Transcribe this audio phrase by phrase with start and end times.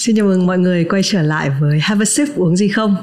[0.00, 2.96] Xin chào mừng mọi người quay trở lại với Have a sip uống gì không?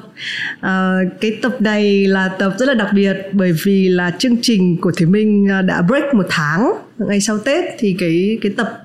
[0.59, 4.77] À, Cái tập này là tập rất là đặc biệt Bởi vì là chương trình
[4.81, 7.65] của Thủy Minh à, đã break một tháng Ngay sau Tết.
[7.79, 8.83] Thì cái cái tập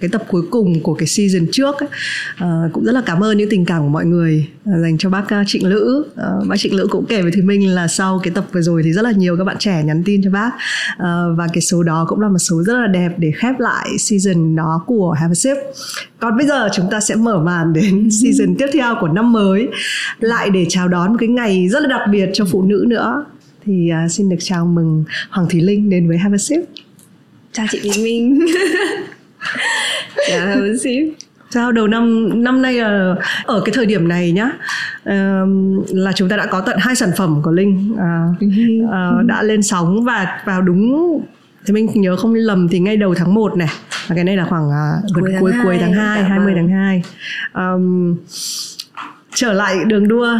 [0.00, 1.88] cái tập cuối cùng của cái season trước ấy,
[2.44, 5.10] uh, cũng rất là cảm ơn những tình cảm của mọi người uh, dành cho
[5.10, 6.04] bác uh, Trịnh Lữ.
[6.12, 8.82] Uh, bác Trịnh Lữ cũng kể với Thùy Minh là sau cái tập vừa rồi
[8.84, 10.50] thì rất là nhiều các bạn trẻ nhắn tin cho bác.
[10.94, 13.88] Uh, và cái số đó cũng là một số rất là đẹp để khép lại
[13.98, 15.56] season đó của Have a Sip.
[16.20, 19.68] Còn bây giờ chúng ta sẽ mở màn đến season tiếp theo của năm mới.
[20.20, 23.24] Lại để chào đón một cái ngày rất là đặc biệt cho phụ nữ nữa.
[23.64, 26.60] Thì uh, xin được chào mừng Hoàng Thúy Linh đến với Have a Sip.
[27.52, 28.46] Chào chị Thúy Minh
[30.30, 33.14] dạ ship sao đầu năm năm nay là
[33.44, 34.50] ở cái thời điểm này nhá
[35.88, 38.44] là chúng ta đã có tận hai sản phẩm của linh uh,
[38.84, 41.20] uh, đã lên sóng và vào đúng
[41.66, 43.68] thì mình nhớ không lầm thì ngay đầu tháng 1 này
[44.06, 47.02] và cái này là khoảng uh, cuối cuối cuối tháng 2, 20 tháng 2
[47.54, 48.16] um,
[49.34, 50.38] trở lại đường đua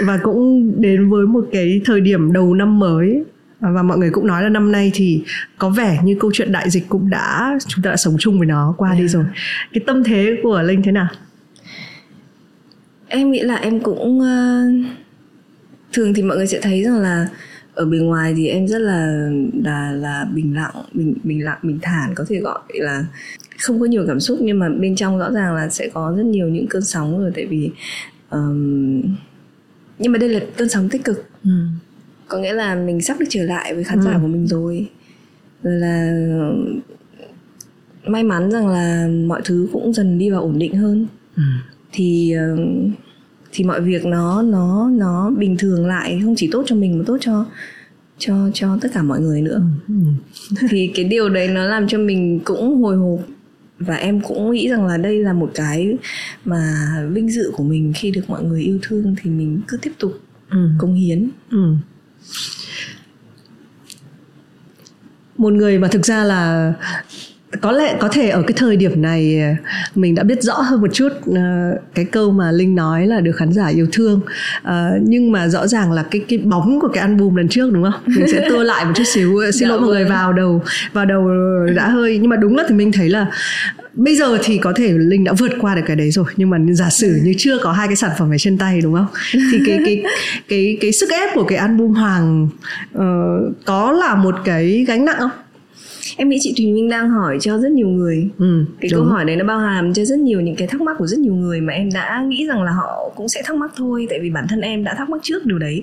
[0.00, 3.24] và cũng đến với một cái thời điểm đầu năm mới
[3.70, 5.22] và mọi người cũng nói là năm nay thì
[5.58, 8.46] có vẻ như câu chuyện đại dịch cũng đã chúng ta đã sống chung với
[8.46, 9.00] nó qua yeah.
[9.00, 9.24] đi rồi.
[9.72, 11.08] Cái tâm thế của linh thế nào?
[13.08, 14.86] Em nghĩ là em cũng uh,
[15.92, 17.28] thường thì mọi người sẽ thấy rằng là
[17.74, 19.30] ở bên ngoài thì em rất là
[19.64, 23.04] là là bình lặng bình bình lặng bình thản có thể gọi là
[23.58, 26.26] không có nhiều cảm xúc nhưng mà bên trong rõ ràng là sẽ có rất
[26.26, 27.70] nhiều những cơn sóng rồi tại vì
[28.30, 29.02] um,
[29.98, 31.24] nhưng mà đây là cơn sóng tích cực.
[31.44, 31.50] Ừ
[32.32, 34.04] có nghĩa là mình sắp được trở lại với khán ừ.
[34.04, 34.88] giả của mình rồi
[35.62, 36.12] rồi là
[38.06, 41.42] may mắn rằng là mọi thứ cũng dần đi vào ổn định hơn ừ.
[41.92, 42.56] thì ờ,
[43.52, 47.04] thì mọi việc nó nó nó bình thường lại không chỉ tốt cho mình mà
[47.06, 47.46] tốt cho
[48.18, 49.94] cho cho tất cả mọi người nữa ừ.
[50.60, 50.66] ừ.
[50.70, 53.20] thì cái điều đấy nó làm cho mình cũng hồi hộp
[53.78, 55.96] và em cũng nghĩ rằng là đây là một cái
[56.44, 56.74] mà
[57.12, 60.12] vinh dự của mình khi được mọi người yêu thương thì mình cứ tiếp tục
[60.50, 60.68] ừ.
[60.78, 61.74] công hiến ừ
[65.36, 66.72] một người mà thực ra là
[67.60, 69.42] có lẽ có thể ở cái thời điểm này
[69.94, 71.36] mình đã biết rõ hơn một chút uh,
[71.94, 74.20] cái câu mà linh nói là được khán giả yêu thương.
[74.64, 77.82] Uh, nhưng mà rõ ràng là cái cái bóng của cái album lần trước đúng
[77.82, 78.02] không?
[78.06, 80.12] Mình sẽ tua lại một chút xíu xin lỗi mọi người vâng.
[80.12, 81.28] vào đầu vào đầu
[81.76, 82.18] đã hơi.
[82.18, 83.26] Nhưng mà đúng là thì mình thấy là
[83.94, 86.58] bây giờ thì có thể linh đã vượt qua được cái đấy rồi nhưng mà
[86.72, 89.06] giả sử như chưa có hai cái sản phẩm ở trên tay đúng không?
[89.32, 90.02] Thì cái cái
[90.48, 92.48] cái cái sức ép của cái album hoàng
[92.98, 93.02] uh,
[93.64, 95.30] có là một cái gánh nặng không?
[96.16, 98.28] Em nghĩ chị Thùy Minh đang hỏi cho rất nhiều người.
[98.38, 99.00] Ừ, cái đúng.
[99.00, 101.18] câu hỏi đấy nó bao hàm cho rất nhiều những cái thắc mắc của rất
[101.18, 104.18] nhiều người mà em đã nghĩ rằng là họ cũng sẽ thắc mắc thôi tại
[104.22, 105.82] vì bản thân em đã thắc mắc trước điều đấy.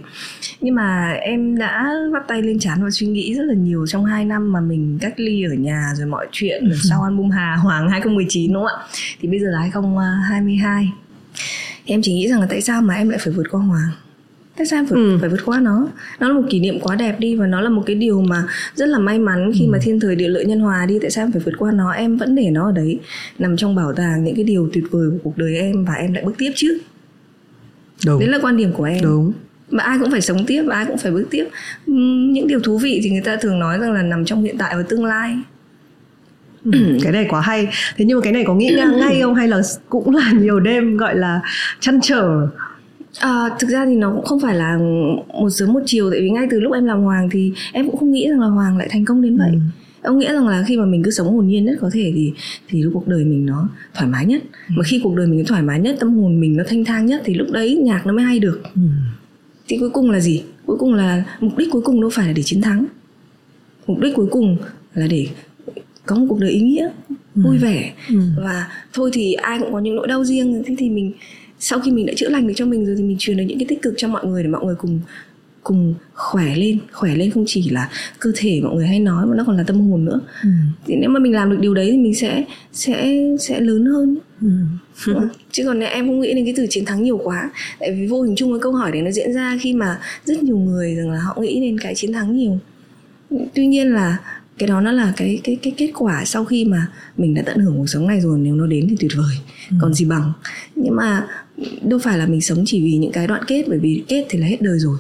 [0.62, 4.06] Nhưng mà em đã bắt tay lên chán và suy nghĩ rất là nhiều trong
[4.06, 7.56] 2 năm mà mình cách ly ở nhà rồi mọi chuyện rồi sau album Hà
[7.56, 8.88] Hoàng 2019 đúng không ạ?
[9.22, 10.92] Thì bây giờ là 2022
[11.86, 13.92] em chỉ nghĩ rằng là tại sao mà em lại phải vượt qua Hoàng
[14.60, 15.18] tại sao phải, ừ.
[15.22, 15.88] phải vượt qua nó?
[16.20, 18.44] Nó là một kỷ niệm quá đẹp đi và nó là một cái điều mà
[18.76, 19.70] rất là may mắn khi ừ.
[19.72, 21.00] mà thiên thời địa lợi nhân hòa đi.
[21.02, 21.92] Tại sao em phải vượt qua nó?
[21.92, 23.00] Em vẫn để nó ở đấy
[23.40, 26.14] nằm trong bảo tàng những cái điều tuyệt vời của cuộc đời em và em
[26.14, 26.80] lại bước tiếp chứ.
[28.06, 28.20] Đúng.
[28.20, 29.04] Đấy là quan điểm của em.
[29.04, 29.34] Đúng.
[29.70, 31.46] Mà ai cũng phải sống tiếp và ai cũng phải bước tiếp.
[32.32, 34.76] Những điều thú vị thì người ta thường nói rằng là nằm trong hiện tại
[34.76, 35.38] và tương lai.
[36.66, 36.72] Ừ,
[37.04, 37.68] cái này quá hay.
[37.98, 39.36] Thế nhưng mà cái này có nghĩ ngay không?
[39.36, 41.42] Hay là cũng là nhiều đêm gọi là
[41.80, 42.48] chăn trở
[43.18, 44.78] À, thực ra thì nó cũng không phải là
[45.42, 47.98] một sớm một chiều tại vì ngay từ lúc em làm hoàng thì em cũng
[47.98, 49.60] không nghĩ rằng là hoàng lại thành công đến vậy ừ.
[50.02, 52.34] ông nghĩ rằng là khi mà mình cứ sống hồn nhiên nhất có thể thì
[52.68, 54.74] thì lúc cuộc đời mình nó thoải mái nhất ừ.
[54.78, 57.22] mà khi cuộc đời mình thoải mái nhất tâm hồn mình nó thanh thang nhất
[57.26, 58.82] thì lúc đấy nhạc nó mới hay được ừ.
[59.68, 62.34] thì cuối cùng là gì cuối cùng là mục đích cuối cùng đâu phải là
[62.34, 62.86] để chiến thắng
[63.88, 64.58] mục đích cuối cùng
[64.94, 65.28] là để
[66.06, 66.90] có một cuộc đời ý nghĩa
[67.36, 67.42] ừ.
[67.44, 68.20] vui vẻ ừ.
[68.38, 71.14] và thôi thì ai cũng có những nỗi đau riêng thế thì mình
[71.60, 73.60] sau khi mình đã chữa lành được cho mình rồi thì mình truyền được những
[73.60, 75.00] cái tích cực cho mọi người để mọi người cùng
[75.64, 76.80] cùng khỏe lên.
[76.92, 77.90] Khỏe lên không chỉ là
[78.20, 80.20] cơ thể mọi người hay nói mà nó còn là tâm hồn nữa.
[80.44, 80.50] Ừ.
[80.86, 82.44] thì nếu mà mình làm được điều đấy thì mình sẽ
[82.74, 84.18] sẽ sẽ lớn hơn.
[84.42, 84.50] Ừ.
[85.52, 87.52] chứ còn em không nghĩ đến cái từ chiến thắng nhiều quá.
[87.80, 90.44] Tại vì vô hình chung cái câu hỏi đấy nó diễn ra khi mà rất
[90.44, 92.60] nhiều người rằng là họ nghĩ đến cái chiến thắng nhiều.
[93.54, 94.18] Tuy nhiên là
[94.58, 96.88] cái đó nó là cái cái cái kết quả sau khi mà
[97.18, 98.40] mình đã tận hưởng cuộc sống này rồi.
[98.40, 99.36] Nếu nó đến thì tuyệt vời.
[99.70, 99.78] Ừ.
[99.82, 100.34] còn gì bằng.
[100.76, 101.28] Nhưng mà
[101.82, 104.40] đâu phải là mình sống chỉ vì những cái đoạn kết, bởi vì kết thì
[104.40, 104.98] là hết đời rồi.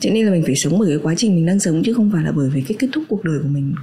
[0.00, 2.10] Cho nên là mình phải sống bởi cái quá trình mình đang sống, chứ không
[2.12, 3.74] phải là bởi vì cái kết thúc cuộc đời của mình.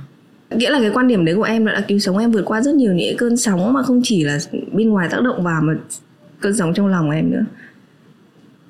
[0.52, 2.76] Nghĩa là cái quan điểm đấy của em đã cứu sống em vượt qua rất
[2.76, 4.40] nhiều những cơn sóng mà không chỉ là
[4.72, 5.74] bên ngoài tác động vào mà
[6.40, 7.46] cơn sóng trong lòng em nữa.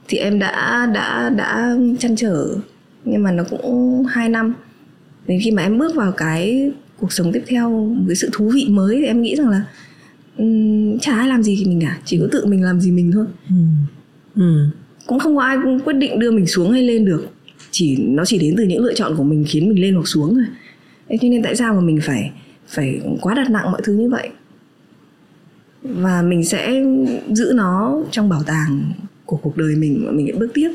[0.07, 2.55] Thì em đã đã đã chăn trở,
[3.05, 4.53] nhưng mà nó cũng hai năm.
[5.27, 8.51] Đến khi mà em bước vào cái cuộc sống tiếp theo, một cái sự thú
[8.53, 9.63] vị mới thì em nghĩ rằng là
[11.01, 13.25] chả ai làm gì thì mình cả chỉ có tự mình làm gì mình thôi.
[13.49, 13.55] Ừ.
[14.35, 14.67] Ừ.
[15.07, 17.27] cũng không có ai quyết định đưa mình xuống hay lên được.
[17.71, 20.35] Chỉ nó chỉ đến từ những lựa chọn của mình khiến mình lên hoặc xuống
[20.35, 20.43] thôi.
[21.09, 22.31] Thế cho nên tại sao mà mình phải
[22.67, 24.29] phải quá đặt nặng mọi thứ như vậy?
[25.83, 26.83] Và mình sẽ
[27.31, 28.91] giữ nó trong bảo tàng
[29.25, 30.69] của cuộc đời mình và mình sẽ bước tiếp.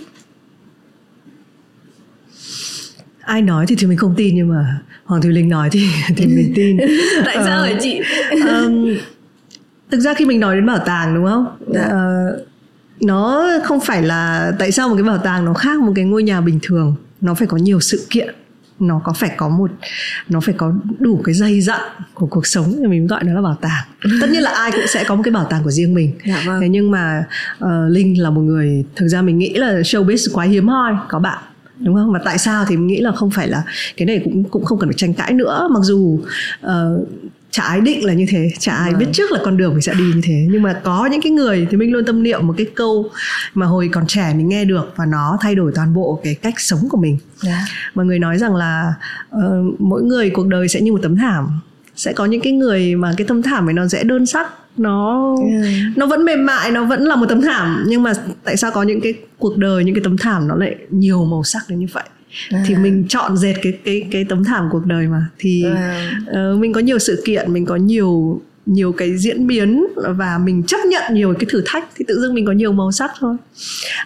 [3.21, 5.81] Ai nói thì thì mình không tin nhưng mà hoàng thùy linh nói thì
[6.17, 6.77] thì mình tin.
[7.25, 8.01] Tại sao hả chị?
[8.31, 8.95] Um,
[9.91, 11.47] thực ra khi mình nói đến bảo tàng đúng không?
[11.75, 11.83] Dạ.
[11.83, 12.39] Ờ,
[13.01, 16.23] nó không phải là tại sao một cái bảo tàng nó khác một cái ngôi
[16.23, 16.95] nhà bình thường.
[17.21, 18.35] Nó phải có nhiều sự kiện.
[18.81, 19.71] Nó có phải có một
[20.29, 21.81] nó phải có đủ cái dây dặn
[22.15, 23.85] của cuộc sống thì mình gọi nó là bảo tàng.
[24.21, 26.13] Tất nhiên là ai cũng sẽ có một cái bảo tàng của riêng mình.
[26.27, 26.61] Dạ vâng.
[26.61, 27.25] Thế nhưng mà
[27.65, 31.19] uh, linh là một người thực ra mình nghĩ là showbiz quá hiếm hoi có
[31.19, 31.39] bạn
[31.79, 32.13] đúng không?
[32.13, 33.63] Và tại sao thì mình nghĩ là không phải là
[33.97, 35.69] cái này cũng cũng không cần phải tranh cãi nữa.
[35.71, 36.21] Mặc dù
[36.67, 37.09] uh,
[37.51, 38.99] chả ai định là như thế chả ai Vâng.
[39.01, 40.47] biết trước là con đường mình sẽ đi như thế.
[40.51, 43.11] Nhưng mà có những cái người thì mình luôn tâm niệm một cái câu
[43.55, 46.55] mà hồi còn trẻ mình nghe được và nó thay đổi toàn bộ cái cách
[46.57, 47.19] sống của mình.
[47.43, 47.65] Dạ.
[47.95, 48.95] Mọi người nói rằng là
[49.31, 51.61] ờ, mỗi người cuộc đời sẽ như một tấm thảm.
[51.97, 54.47] Sẽ có những cái người mà cái tấm thảm ấy nó dễ đơn sắc
[54.77, 55.97] nó Yeah.
[55.97, 57.85] nó vẫn mềm mại nó vẫn là một tấm thảm.
[57.89, 58.13] Nhưng mà
[58.45, 61.43] tại sao có những cái cuộc đời những cái tấm thảm nó lại nhiều màu
[61.45, 62.05] sắc đến như vậy
[62.51, 62.65] À.
[62.67, 66.11] thì mình chọn dệt cái cái cái tấm thảm cuộc đời mà thì À.
[66.27, 70.63] ờ, mình có nhiều sự kiện mình có nhiều nhiều cái diễn biến và mình
[70.63, 73.37] chấp nhận nhiều cái thử thách thì tự dưng mình có nhiều màu sắc thôi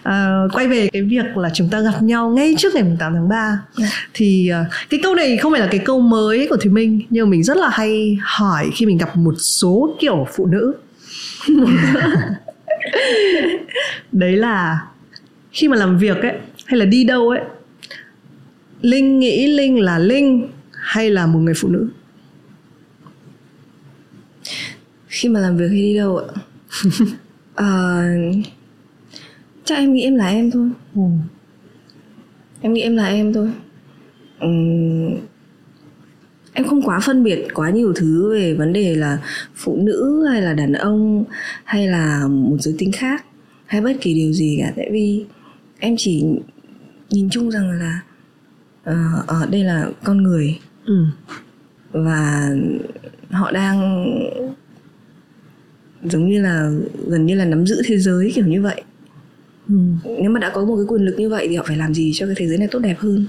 [0.03, 3.29] à, quay về cái việc là chúng ta gặp nhau ngay trước ngày 8 tháng
[3.29, 3.87] 3 Dạ.
[4.13, 7.29] thì ờ, cái câu này không phải là cái câu mới của Thùy Minh nhưng
[7.29, 10.73] mình rất là hay hỏi khi mình gặp một số kiểu phụ nữ
[14.11, 14.79] đấy là
[15.51, 16.31] khi mà làm việc ấy
[16.65, 17.39] hay là đi đâu ấy
[18.83, 21.89] Linh nghĩ Linh là Linh hay là một người phụ nữ?
[25.07, 26.27] Khi mà làm việc hay đi đâu ạ?
[27.55, 28.03] Ờ,
[29.65, 30.69] chắc em nghĩ em là em thôi.
[32.61, 33.51] Em nghĩ em là em thôi.
[34.39, 35.17] Ừm,
[36.53, 39.17] em không quá phân biệt quá nhiều thứ về vấn đề là
[39.55, 41.23] phụ nữ hay là đàn ông
[41.63, 43.25] hay là một giới tính khác
[43.65, 44.73] hay bất kỳ điều gì cả.
[44.75, 45.25] Tại vì
[45.79, 46.25] em chỉ
[47.09, 48.01] nhìn chung rằng là
[48.83, 48.95] ờ,
[49.27, 51.05] ờ, đây là con người ừ.
[51.91, 52.49] và
[53.31, 53.79] họ đang
[56.03, 56.71] giống như là
[57.07, 58.81] gần như là nắm giữ thế giới kiểu như vậy
[59.69, 59.75] Ừ.
[60.21, 62.11] nếu mà đã có một cái quyền lực như vậy thì họ phải làm gì
[62.13, 63.25] cho cái thế giới này tốt đẹp hơn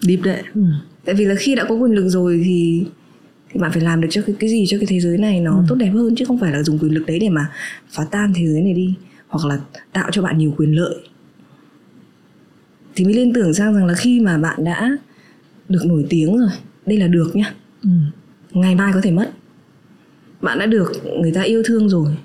[0.00, 0.60] Deep đấy ừ.
[1.04, 2.84] tại vì là khi đã có quyền lực rồi thì
[3.52, 5.64] thì bạn phải làm được cho cái cái gì cho cái thế giới này nó
[5.68, 7.50] tốt đẹp hơn chứ không phải là dùng quyền lực đấy để mà
[7.90, 8.94] phá tan thế giới này đi
[9.28, 9.60] hoặc là
[9.92, 10.94] tạo cho bạn nhiều quyền lợi
[12.96, 14.90] thì mới liên tưởng sang rằng là khi mà bạn đã
[15.68, 16.48] được nổi tiếng rồi
[16.86, 17.54] đây là được nhá.
[17.82, 17.88] Ừ.
[18.52, 19.30] ngày mai có thể mất.
[20.40, 22.16] Bạn đã được người ta yêu thương rồi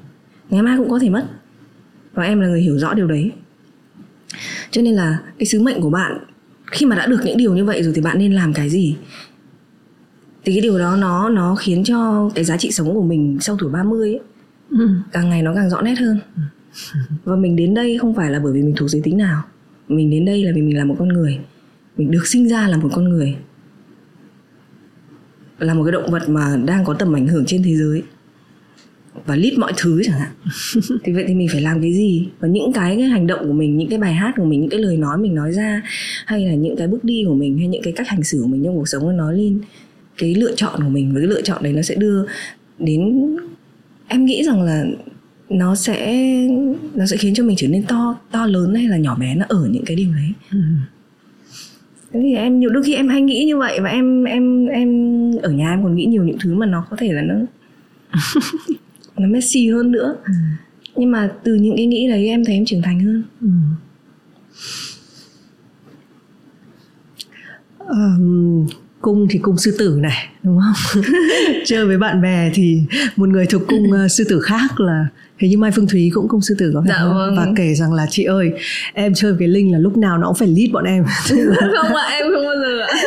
[0.50, 1.25] ngày mai cũng có thể mất.
[2.13, 3.31] Và em là người hiểu rõ điều đấy.
[4.71, 6.18] Cho nên là cái sứ mệnh của bạn
[6.71, 8.95] khi mà đã được những điều như vậy rồi thì bạn nên làm cái gì?
[10.45, 13.57] Thì cái điều đó nó nó khiến cho cái giá trị sống của mình sau
[13.59, 14.19] tuổi 30 ấy,
[14.69, 14.89] Ừ.
[15.12, 16.19] càng ngày nó càng rõ nét hơn.
[17.23, 19.44] Và mình đến đây không phải là bởi vì mình thuộc giới tính nào
[19.95, 21.39] mình đến đây là vì mình là một con người.
[21.97, 23.35] Mình được sinh ra là một con người.
[25.59, 28.03] Là một cái động vật mà đang có tầm ảnh hưởng trên thế giới.
[29.25, 30.31] Và lít mọi thứ chẳng hạn.
[31.04, 32.30] Thì vậy thì mình phải làm cái gì?
[32.39, 34.69] Và những cái, cái hành động của mình những cái bài hát của mình những
[34.69, 35.81] cái lời nói mình nói ra
[36.25, 38.47] hay là những cái bước đi của mình hay những cái cách hành xử của
[38.47, 39.59] mình trong cuộc sống nó nói lên
[40.18, 41.13] cái lựa chọn của mình.
[41.13, 42.25] Và cái lựa chọn đấy nó sẽ đưa
[42.80, 43.27] đến
[44.07, 44.85] em nghĩ rằng là
[45.51, 46.17] nó sẽ
[46.95, 49.45] nó sẽ khiến cho mình trở nên to to lớn hay là nhỏ bé nó
[49.49, 50.31] ở những cái điều đấy.
[50.51, 50.57] Ừ.
[52.13, 54.89] Thế thì em nhiều đôi khi em hay nghĩ như vậy và em em em
[55.41, 57.35] ở nhà em còn nghĩ nhiều những thứ mà nó có thể là nó
[59.17, 60.15] nó messy hơn nữa.
[60.95, 63.23] Nhưng mà từ những cái nghĩ đấy em thấy em trưởng thành hơn.
[63.41, 63.47] Ừ.
[67.77, 68.67] Ờm,
[69.01, 71.03] cung thì cung sư tử này đúng không?
[71.65, 72.81] Chơi với bạn bè thì
[73.15, 75.07] một người thuộc cung ờ, sư tử khác là
[75.42, 77.14] hình như mai phương thúy cũng cung sư tử có phải Dạ không?
[77.16, 77.36] vâng.
[77.38, 78.52] và kể rằng là chị ơi
[78.94, 81.04] em chơi với cái linh là lúc nào nó cũng phải lead bọn em.
[81.81, 82.88] Không ạ em không bao giờ ạ.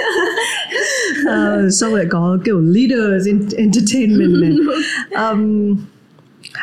[1.28, 4.52] Ờ, xong lại có kiểu leaders in entertainment này.
[5.10, 5.74] Ờm,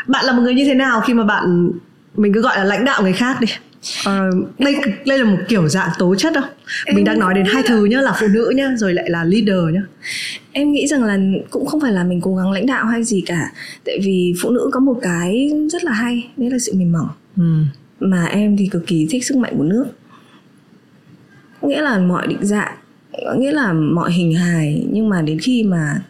[0.08, 1.72] bạn là một người như thế nào khi mà bạn
[2.16, 3.48] mình cứ gọi là lãnh đạo người khác đi
[4.06, 6.44] Ờ, đây đây là một kiểu dạng tố chất đâu
[6.96, 9.74] mình đang nói đến hai thứ nhá là phụ nữ nhá rồi lại là leader
[9.74, 9.82] nhá.
[10.52, 11.18] Em nghĩ rằng là
[11.50, 13.52] cũng không phải là mình cố gắng lãnh đạo hay gì cả.
[13.86, 17.08] Tại vì phụ nữ có một cái rất là hay đấy là sự mềm mỏng.
[17.38, 17.44] Ừ.
[18.00, 19.86] mà em thì cực kỳ thích sức mạnh của nước
[21.62, 22.76] nghĩa là mọi định dạng
[23.26, 26.02] có nghĩa là mọi hình hài nhưng mà đến khi mà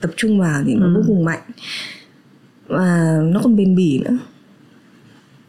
[0.00, 0.92] tập trung vào thì nó Ừ.
[0.96, 1.40] vô cùng mạnh.
[2.68, 4.16] Và nó còn bền bỉ nữa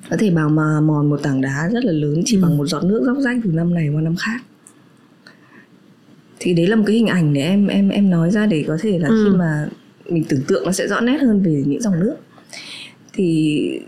[0.10, 2.42] có thể bảo mà mòn một tảng đá rất là lớn chỉ ừ.
[2.42, 4.42] bằng một giọt nước róc rách từ năm này qua năm khác.
[6.39, 8.78] Thì đấy là một cái hình ảnh để em em em nói ra để có
[8.82, 9.25] thể là ừ.
[9.25, 9.70] khi mà
[10.10, 12.16] mình tưởng tượng nó sẽ rõ nét hơn về những dòng nước.
[13.13, 13.80] Thì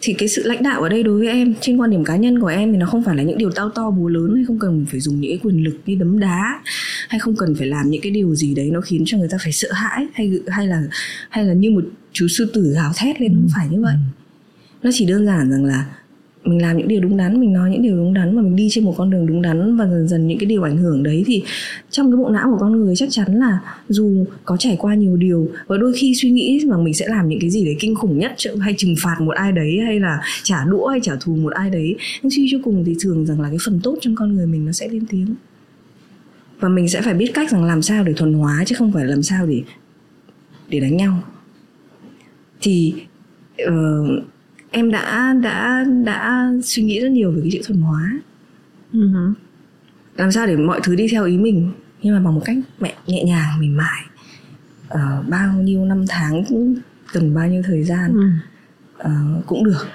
[0.00, 2.40] thì cái sự lãnh đạo ở đây đối với em trên quan điểm cá nhân
[2.40, 4.58] của em thì nó không phải là những điều tao to búa lớn hay không
[4.58, 6.60] cần phải dùng những cái quyền lực như đấm đá
[7.08, 9.38] hay không cần phải làm những cái điều gì đấy nó khiến cho người ta
[9.42, 10.82] phải sợ hãi hay hay là
[11.30, 13.94] hay là như một chú sư tử gào thét lên không phải như vậy
[14.82, 15.86] nó chỉ đơn giản rằng là
[16.44, 18.68] mình làm những điều đúng đắn mình nói những điều đúng đắn và mình đi
[18.70, 21.24] trên một con đường đúng đắn và dần dần những cái điều ảnh hưởng đấy.
[21.26, 21.42] Thì
[21.90, 23.58] trong cái bộ não của con người chắc chắn là
[23.88, 27.28] dù có trải qua nhiều điều và đôi khi suy nghĩ rằng mình sẽ làm
[27.28, 30.20] những cái gì đấy kinh khủng nhất hay trừng phạt một ai đấy hay là
[30.42, 33.40] trả đũa hay trả thù một ai đấy nhưng suy cho cùng thì thường rằng
[33.40, 35.34] là cái phần tốt trong con người mình nó sẽ lên tiếng.
[36.60, 39.04] Và mình sẽ phải biết cách rằng làm sao để thuần hóa chứ không phải
[39.04, 39.62] làm sao để
[40.68, 41.22] để đánh nhau.
[42.60, 42.94] Thì
[43.68, 44.24] uh,
[44.72, 48.20] em đã đã đã suy nghĩ rất nhiều về cái chữ thuần hóa.
[48.92, 49.32] Uh-huh.
[50.16, 52.94] làm sao để mọi thứ đi theo ý mình nhưng mà bằng một cách mẹ
[53.06, 54.02] nhẹ nhàng mềm mại.
[54.94, 56.76] Uh, bao nhiêu năm tháng cũng
[57.12, 58.30] cần bao nhiêu thời gian.
[59.00, 59.86] Uh, cũng được.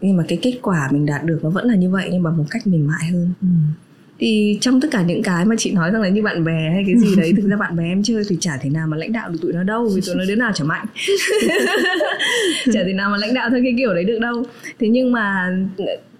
[0.00, 2.36] Nhưng mà cái kết quả mình đạt được nó vẫn là như vậy nhưng bằng
[2.36, 3.32] một cách mềm mại hơn.
[3.40, 3.76] Uh
[4.22, 6.84] thì trong tất cả những cái mà chị nói rằng là như bạn bè hay
[6.86, 9.12] cái gì đấy thực ra bạn bè em chơi thì chả thể nào mà lãnh
[9.12, 10.86] đạo được tụi nó đâu vì tụi nó đứa nào chả mạnh.
[12.72, 14.44] Chả thể nào mà lãnh đạo theo cái kiểu đấy được đâu.
[14.78, 15.56] Thế nhưng mà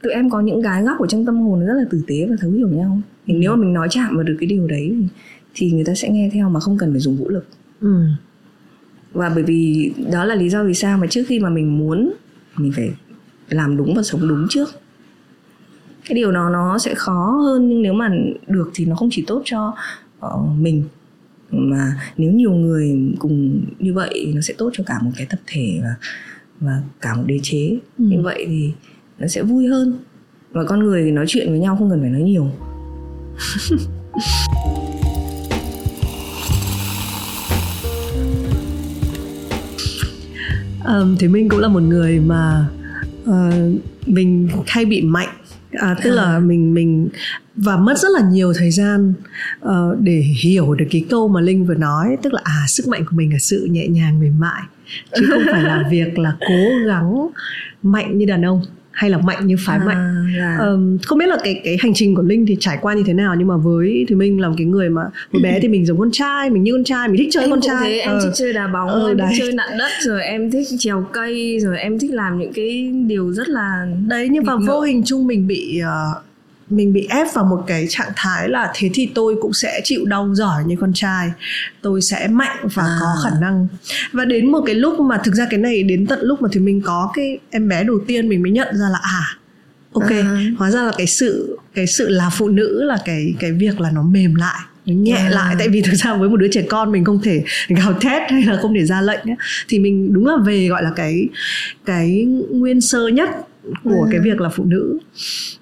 [0.02, 2.36] tụi em có những cái góc ở trong tâm hồn rất là tử tế và
[2.40, 3.00] thấu hiểu nhau.
[3.26, 4.96] Thì nếu mà mình nói chạm vào được cái điều đấy
[5.54, 7.46] thì người ta sẽ nghe theo mà không cần phải dùng vũ lực.
[7.80, 8.04] Ừ.
[9.12, 12.12] và bởi vì đó là lý do vì sao mà trước khi mà mình muốn
[12.56, 12.90] mình phải
[13.48, 14.68] làm đúng và sống đúng trước
[16.12, 18.10] cái điều đó nó sẽ khó hơn nhưng nếu mà
[18.46, 19.74] được thì nó không chỉ tốt cho
[20.26, 20.82] uh, mình
[21.50, 25.38] mà nếu nhiều người cùng như vậy nó sẽ tốt cho cả một cái tập
[25.46, 25.94] thể và
[26.60, 27.78] và cả một đế chế.
[27.98, 28.04] Ừ.
[28.04, 28.72] như vậy thì
[29.18, 29.98] nó sẽ vui hơn.
[30.50, 32.46] Và con người nói chuyện với nhau không cần phải nói nhiều.
[40.86, 42.68] Um, thì mình cũng là một người mà
[43.30, 43.54] uh,
[44.06, 45.28] mình hay bị mạnh
[45.72, 47.08] à, tức là mình mình
[47.56, 49.12] và mất rất là nhiều thời gian
[49.64, 52.16] uh, để hiểu được cái câu mà linh vừa nói.
[52.22, 54.62] Tức là à sức mạnh của mình là sự nhẹ nhàng mềm mại
[55.16, 57.28] chứ không phải là việc là cố gắng
[57.82, 58.62] mạnh như đàn ông
[58.92, 60.60] hay là mạnh như phái à, mạnh yeah.
[60.60, 63.12] um, không biết là cái cái hành trình của linh thì trải qua như thế
[63.12, 65.86] nào nhưng mà với thì mình là một cái người mà hồi bé thì mình
[65.86, 68.10] giống con trai mình như con trai mình thích chơi em con trai thế, em
[68.10, 68.20] ờ.
[68.24, 69.28] thích chơi đá bóng ờ, em đấy.
[69.30, 72.92] thích chơi nặn đất rồi em thích trèo cây rồi em thích làm những cái
[73.06, 76.22] điều rất là đấy nhưng mà vô hình chung mình bị uh,
[76.76, 80.04] mình bị ép vào một cái trạng thái là thế thì tôi cũng sẽ chịu
[80.04, 81.30] đau giỏi như con trai
[81.82, 82.98] tôi sẽ mạnh và à.
[83.00, 83.66] có khả năng
[84.12, 86.60] và đến một cái lúc mà thực ra cái này đến tận lúc mà thì
[86.60, 89.36] mình có cái em bé đầu tiên mình mới nhận ra là à
[89.92, 90.40] ok à.
[90.58, 93.90] hóa ra là cái sự cái sự là phụ nữ là cái cái việc là
[93.90, 95.30] nó mềm lại nó nhẹ à.
[95.30, 98.22] lại tại vì thực ra với một đứa trẻ con mình không thể gào thét
[98.30, 99.36] hay là không thể ra lệnh ấy.
[99.68, 101.28] thì mình đúng là về gọi là cái
[101.84, 103.30] cái nguyên sơ nhất
[103.84, 104.08] của ừ.
[104.10, 104.98] cái việc là phụ nữ.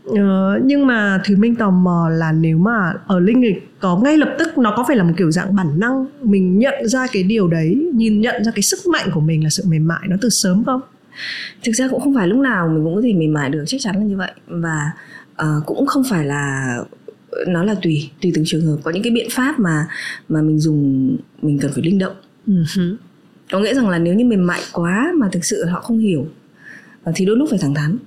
[0.04, 4.16] Ờ, nhưng mà thùy minh tò mò là nếu mà ở linh thì có ngay
[4.18, 7.22] lập tức nó có phải là một kiểu dạng bản năng mình nhận ra cái
[7.22, 10.16] điều đấy nhìn nhận ra cái sức mạnh của mình là sự mềm mại nó
[10.20, 10.80] từ sớm không?
[11.64, 13.80] Thực ra cũng không phải lúc nào mình cũng có thể mềm mại được chắc
[13.80, 14.30] chắn là như vậy.
[14.46, 14.90] Và
[15.42, 16.76] uh, cũng không phải là
[17.46, 18.76] nó là tùy tùy từng trường hợp.
[18.84, 19.86] Có những cái biện pháp mà
[20.28, 22.14] mà mình dùng mình cần phải linh động.
[22.46, 22.96] Uh-huh.
[23.52, 26.26] có nghĩa rằng là nếu như mềm mại quá mà thực sự họ không hiểu
[27.14, 27.98] thì đôi lúc phải thẳng thắn.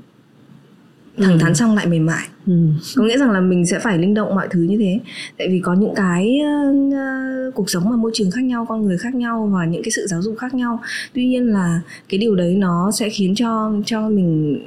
[1.17, 1.37] Thẳng ừ.
[1.41, 2.27] thắn xong lại mềm mại.
[2.45, 2.53] Ừ.
[2.95, 4.99] có nghĩa rằng là mình sẽ phải linh động mọi thứ như thế.
[5.37, 8.97] Tại vì có những cái uh, cuộc sống và môi trường khác nhau con người
[8.97, 10.79] khác nhau và những cái sự giáo dục khác nhau.
[11.13, 14.59] Tuy nhiên là cái điều đấy nó sẽ khiến cho cho mình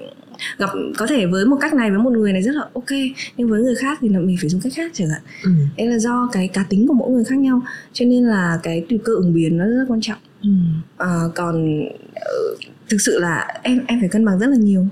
[0.59, 2.91] gặp có thể với một cách này với một người này rất là ok
[3.37, 5.23] nhưng với người khác thì là mình phải dùng cách khác chẳng hạn.
[5.45, 5.51] Ừ.
[5.77, 7.61] đấy là do cái cá tính của mỗi người khác nhau.
[7.93, 10.51] Cho nên là cái tùy cơ ứng biến nó rất quan trọng ừ.
[10.97, 14.87] à, còn uh, thực sự là em em phải cân bằng rất là nhiều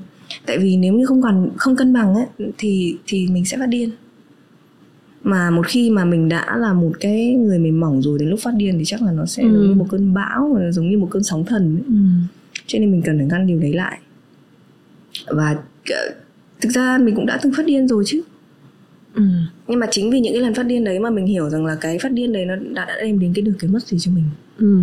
[0.46, 2.26] tại vì nếu như không còn không cân bằng ấy
[2.58, 3.90] thì thì mình sẽ phát điên
[5.22, 8.40] mà một khi mà mình đã là một cái người mềm mỏng rồi đến lúc
[8.42, 9.48] phát điên thì chắc là nó sẽ ừ.
[9.48, 11.84] giống như một cơn bão giống như một cơn sóng thần ấy.
[11.86, 11.94] Ừ.
[12.66, 13.98] cho nên mình cần phải ngăn điều đấy lại
[15.26, 15.56] và
[15.90, 16.14] ờ,
[16.60, 18.22] thực ra mình cũng đã từng phát điên rồi chứ
[19.14, 19.22] ừ.
[19.68, 21.76] nhưng mà chính vì những cái lần phát điên đấy mà mình hiểu rằng là
[21.80, 24.12] cái phát điên đấy nó đã, đã đem đến cái được cái mất gì cho
[24.12, 24.24] mình
[24.58, 24.78] ừ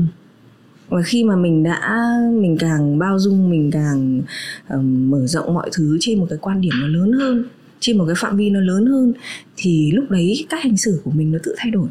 [0.92, 1.98] và khi mà mình đã
[2.34, 4.22] mình càng bao dung mình càng
[4.70, 7.46] um, mở rộng mọi thứ trên một cái quan điểm nó lớn hơn
[7.80, 9.14] trên một cái phạm vi nó lớn hơn
[9.58, 11.88] thì lúc đấy cách hành xử của mình nó tự thay đổi.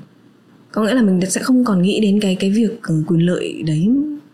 [0.73, 3.63] Có nghĩa là mình sẽ không còn nghĩ đến cái cái việc ờ, quyền lợi
[3.67, 3.89] đấy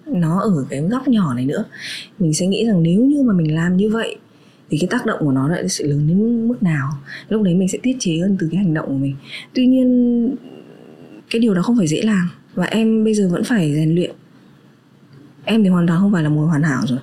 [0.07, 1.65] nó ở cái góc nhỏ này nữa.
[2.19, 4.17] Mình sẽ nghĩ rằng nếu như mà mình làm như vậy
[4.71, 6.89] thì cái tác động của nó lại sẽ lớn đến mức nào?
[7.29, 9.15] Lúc đấy mình sẽ tiết chế hơn từ cái hành động của mình.
[9.55, 10.37] Tuy nhiên
[11.31, 12.29] cái điều đó không phải dễ làm.
[12.55, 14.11] Và em bây giờ vẫn phải rèn luyện
[15.47, 16.99] em thì hoàn toàn không phải là một hoàn hảo rồi.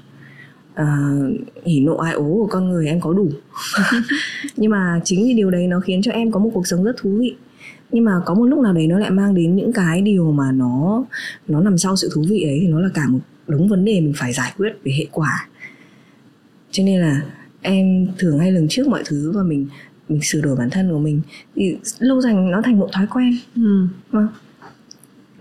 [0.73, 0.97] À,
[1.65, 3.29] hỉ nộ ai ố của con người em có đủ.
[4.57, 6.95] Nhưng mà chính vì điều đấy nó khiến cho em có một cuộc sống rất
[6.97, 7.35] thú vị.
[7.91, 10.51] Nhưng mà có một lúc nào đấy nó lại mang đến những cái điều mà
[10.51, 11.05] nó
[11.47, 14.01] nó nằm sau sự thú vị ấy thì nó là cả một đống vấn đề
[14.01, 15.47] mình phải giải quyết về hệ quả.
[16.71, 17.21] Cho nên là
[17.61, 19.67] em thường hay lường trước mọi thứ và mình
[20.09, 21.21] mình sửa đổi bản thân của mình.
[21.55, 23.37] Thì lâu dần nó thành một thói quen.
[23.55, 23.87] Ừ.
[24.11, 24.27] vâng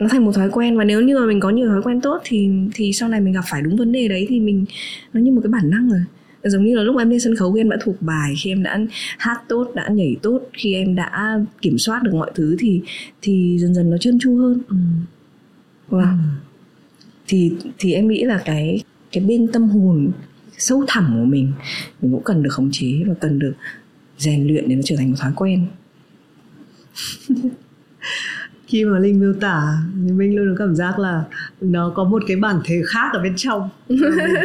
[0.02, 2.20] nó thành một thói quen và nếu như mà mình có nhiều thói quen tốt
[2.24, 4.64] thì thì sau này mình gặp phải đúng vấn đề đấy thì mình
[5.12, 6.00] nó như một cái bản năng rồi.
[6.44, 8.62] Giống như là lúc em lên sân khấu khi em đã thuộc bài khi em
[8.62, 8.78] đã
[9.18, 12.80] hát tốt đã nhảy tốt khi em đã kiểm soát được mọi thứ thì
[13.22, 14.58] thì dần dần nó trơn tru hơn.
[14.68, 14.76] Ừ.
[15.88, 16.18] vâng
[17.26, 18.82] thì thì em nghĩ là cái
[19.12, 20.12] cái bên tâm hồn
[20.58, 21.52] sâu thẳm của mình
[22.00, 23.52] mình cũng cần được khống chế và cần được
[24.18, 25.66] rèn luyện để nó trở thành một thói quen
[28.72, 29.62] khi mà linh miêu tả
[30.06, 31.24] thì mình luôn có cảm giác là
[31.60, 33.68] nó có một cái bản thể khác ở bên trong.
[33.88, 34.00] Mình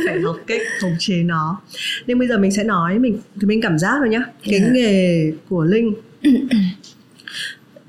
[0.08, 1.62] phải học cách khống chế nó.
[2.08, 4.24] Nhưng bây giờ mình sẽ nói mình thì mình cảm giác rồi nhá.
[4.44, 4.68] Cái Dạ.
[4.74, 5.94] nghề của linh.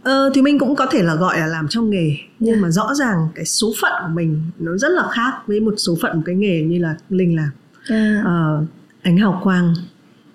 [0.03, 2.61] Ờ, thì mình cũng có thể là gọi là làm trong nghề nhưng Dạ.
[2.63, 5.97] mà rõ ràng cái số phận của mình nó rất là khác với một số
[6.03, 7.49] phận một cái nghề như là linh làm.
[7.89, 8.65] À, Ờ,
[9.03, 9.75] ánh hào quang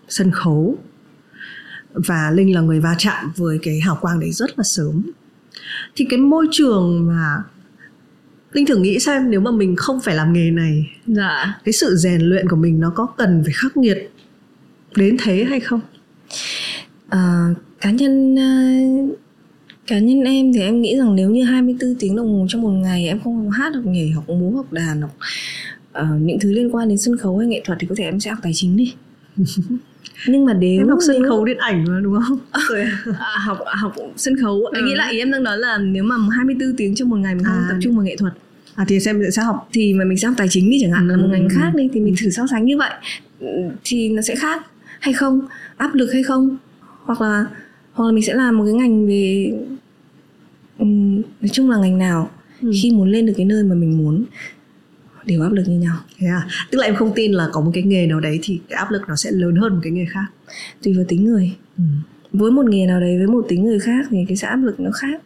[0.08, 0.78] sân khấu.
[1.94, 5.04] Và linh là người va chạm với cái hào quang đấy rất là sớm
[5.96, 7.44] thì cái môi trường mà
[8.54, 11.60] linh thử nghĩ xem nếu mà mình không phải làm nghề này dạ.
[11.64, 14.12] cái sự rèn luyện của mình nó có cần phải khắc nghiệt
[14.96, 15.80] đến thế hay không?
[17.10, 17.50] À,
[17.82, 18.50] cá nhân à,
[19.88, 22.70] cá nhân em thì em nghĩ rằng nếu như 24 tiếng đồng hồ trong một
[22.70, 25.18] ngày em không hát học nhảy học múa học đàn học
[25.92, 28.20] ờ, những thứ liên quan đến sân khấu hay nghệ thuật thì có thể em
[28.20, 28.94] sẽ học tài chính đi
[30.28, 32.38] nhưng mà nếu em học sân nếu- khấu điện ảnh mà đúng không?
[33.20, 34.66] À, học học sân khấu.
[34.66, 34.70] Ừ.
[34.74, 37.36] anh nghĩ là ý em đang nói là nếu mà 24 tiếng trong một ngày
[37.36, 38.34] mình không À, tập trung vào nghệ thuật
[38.76, 39.70] à thì xem sẽ học.
[39.74, 41.56] thì mà mình sẽ học tài chính đi chẳng hạn là một Ừ, ngành ừ,
[41.56, 42.92] khác đi thì mình thử so sánh như vậy.
[43.40, 43.48] Ừ,
[43.84, 44.66] thì nó sẽ khác
[45.00, 45.42] hay không?
[45.78, 46.58] Áp lực hay không?
[47.04, 47.46] Hoặc là
[47.94, 49.52] hoặc là mình sẽ làm một cái ngành về
[50.80, 52.30] ừm, nói chung là ngành nào
[52.62, 52.72] Ừ.
[52.82, 54.26] khi muốn lên được cái nơi mà mình muốn
[55.26, 55.96] đều áp lực như nhau.
[56.18, 56.48] Thế à?
[56.72, 58.92] Tức là em không tin là có một cái nghề nào đấy thì cái áp
[58.92, 60.26] lực nó sẽ lớn hơn một cái nghề khác.
[60.84, 61.56] Tùy vào tính người.
[61.78, 61.84] Ừ.
[62.34, 64.80] với một nghề nào đấy với một tính người khác thì cái sự áp lực
[64.80, 65.22] nó khác.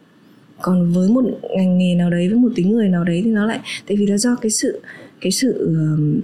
[0.62, 1.24] Còn với một
[1.56, 4.06] ngành nghề nào đấy với một tính người nào đấy thì nó lại tại vì
[4.06, 4.80] là do cái sự
[5.20, 6.20] cái sự ừm,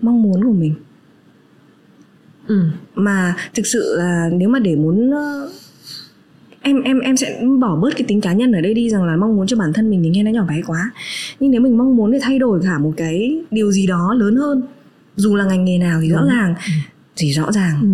[0.00, 0.74] mong muốn của mình.
[2.46, 2.64] Ừ.
[2.94, 5.50] mà thực sự là nếu mà để muốn ờ,
[6.62, 9.16] em em em sẽ bỏ bớt cái tính cá nhân ở đây đi rằng là
[9.16, 10.90] mong muốn cho bản thân mình thì nghe nó nhỏ bé quá.
[11.40, 14.36] Nhưng nếu mình mong muốn để thay đổi cả một cái điều gì đó lớn
[14.36, 14.62] hơn
[15.16, 16.54] dù là ngành nghề nào thì rõ ràng
[17.16, 17.88] thì rõ ràng Ừ.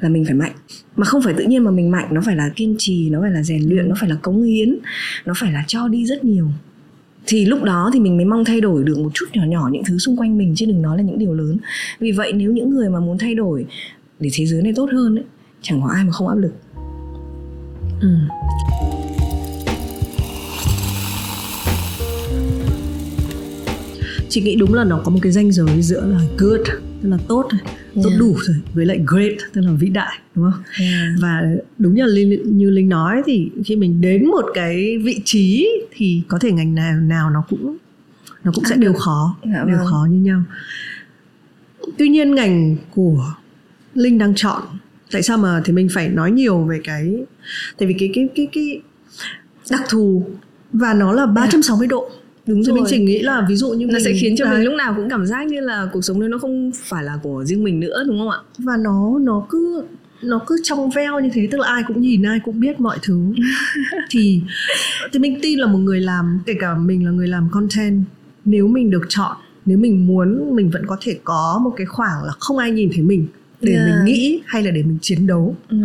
[0.00, 0.52] là mình phải mạnh.
[0.96, 3.30] Mà không phải tự nhiên mà mình mạnh nó phải là kiên trì nó phải
[3.30, 4.76] là rèn luyện nó phải là cống hiến
[5.26, 6.48] nó phải là cho đi rất nhiều.
[7.26, 9.82] Thì lúc đó thì mình mới mong thay đổi được một chút nhỏ nhỏ những
[9.84, 11.56] thứ xung quanh mình chứ đừng nói là những điều lớn.
[12.00, 13.66] Vì vậy nếu những người mà muốn thay đổi
[14.20, 15.24] để thế giới này tốt hơn ấy,
[15.62, 16.52] chẳng có ai mà không áp lực
[18.00, 18.08] Ừ.
[24.28, 26.60] chị nghĩ đúng là nó có một cái ranh giới giữa là good
[27.02, 27.48] tức là tốt
[27.94, 28.20] tốt Yeah.
[28.20, 31.02] đủ rồi với lại great tức là vĩ đại đúng không yeah.
[31.20, 31.42] và
[31.78, 36.22] đúng như linh, như linh nói thì khi mình đến một cái vị trí thì
[36.28, 37.76] có thể ngành nào nào nó cũng
[38.44, 38.98] nó cũng sẽ Áp đều lực.
[39.00, 39.86] khó Dạ đều vâng.
[39.90, 40.42] khó như nhau
[41.98, 43.34] tuy nhiên ngành của
[43.94, 44.62] linh đang chọn
[45.12, 47.14] tại sao mà thì mình phải nói nhiều về cái
[47.78, 48.80] tại vì cái cái cái cái
[49.70, 50.22] đặc thù
[50.72, 52.10] và nó là 360 độ.
[52.46, 54.54] Đúng rồi mình chỉ nghĩ là ví dụ như nó sẽ mình- khiến cho đấy,
[54.54, 57.18] mình lúc nào cũng cảm giác như là cuộc sống đấy nó không phải là
[57.22, 58.38] của riêng mình nữa đúng không ạ?
[58.58, 59.82] Và nó nó cứ
[60.22, 62.98] nó cứ trong veo như thế tức là ai cũng nhìn ai cũng biết mọi
[63.02, 63.32] thứ.
[64.10, 64.40] Thì
[65.12, 68.02] thì mình tin là một người làm kể cả mình là người làm content
[68.44, 72.24] nếu mình được chọn nếu mình muốn mình vẫn có thể có một cái khoảng
[72.24, 73.26] là không ai nhìn thấy mình
[73.60, 73.86] để Yeah.
[73.86, 75.56] mình nghĩ hay là để mình chiến đấu?
[75.68, 75.76] Ừ,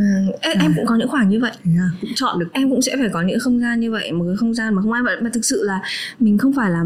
[0.41, 1.51] em, em cũng có những khoảng như vậy.
[1.65, 2.47] À, cũng chọn được.
[2.53, 4.81] Em cũng sẽ phải có những không gian như vậy một cái không gian mà
[4.81, 5.81] không ai vậy mà thực sự là
[6.19, 6.83] mình không phải là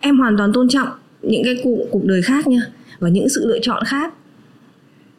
[0.00, 0.88] em hoàn toàn tôn trọng
[1.22, 2.60] những cái cuộc cuộc đời khác nha
[2.98, 4.14] và những sự lựa chọn khác.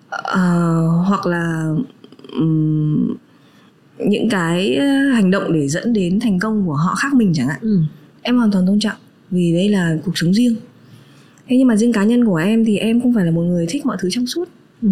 [0.10, 1.70] Ờ, hoặc là
[2.34, 3.16] ừm,
[3.98, 7.48] những cái ờ, hành động để dẫn đến thành công của họ khác mình chẳng
[7.48, 7.60] hạn.
[7.62, 7.80] Ừ.
[8.22, 8.98] em hoàn toàn tôn trọng
[9.32, 10.56] vì đây là cuộc sống riêng.
[11.48, 13.66] Thế nhưng mà riêng cá nhân của em thì em không phải là một người
[13.70, 14.46] thích mọi thứ trong suốt
[14.82, 14.90] Ừ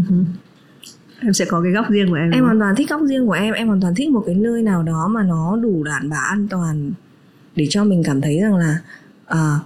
[1.21, 3.31] em sẽ có cái góc riêng của em em hoàn toàn thích góc riêng của
[3.31, 3.53] em.
[3.53, 6.47] Em hoàn toàn thích một cái nơi nào đó mà nó đủ đảm bảo an
[6.47, 6.91] toàn
[7.55, 8.79] để cho mình cảm thấy rằng là
[9.25, 9.59] à,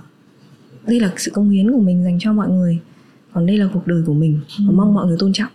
[0.88, 2.80] đây là sự công hiến của mình dành cho mọi người.
[3.34, 4.40] Còn đây là cuộc đời của mình.
[4.48, 4.72] Và ừ.
[4.72, 5.52] mong mọi người tôn trọng.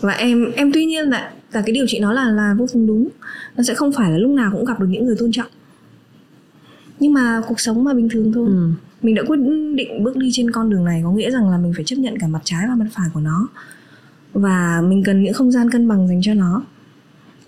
[0.00, 2.86] Và em em tuy nhiên là là cái điều chị nói là là vô cùng
[2.86, 3.08] đúng.
[3.56, 5.50] Nó sẽ không phải là lúc nào cũng gặp được những người tôn trọng.
[7.00, 8.46] Nhưng mà cuộc sống mà bình thường thôi.
[8.48, 8.70] Ừ.
[9.04, 9.36] mình đã quyết
[9.74, 12.18] định bước đi trên con đường này có nghĩa rằng là mình phải chấp nhận
[12.18, 13.48] cả mặt trái và mặt phải của nó.
[14.32, 16.64] Và mình cần những không gian cân bằng dành cho nó.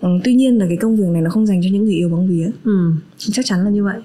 [0.01, 2.09] Ừ, tuy nhiên là cái công việc này nó không dành cho những người yêu
[2.09, 2.49] bóng vía.
[2.63, 2.91] Ừ.
[3.17, 3.99] chắc chắn là như vậy.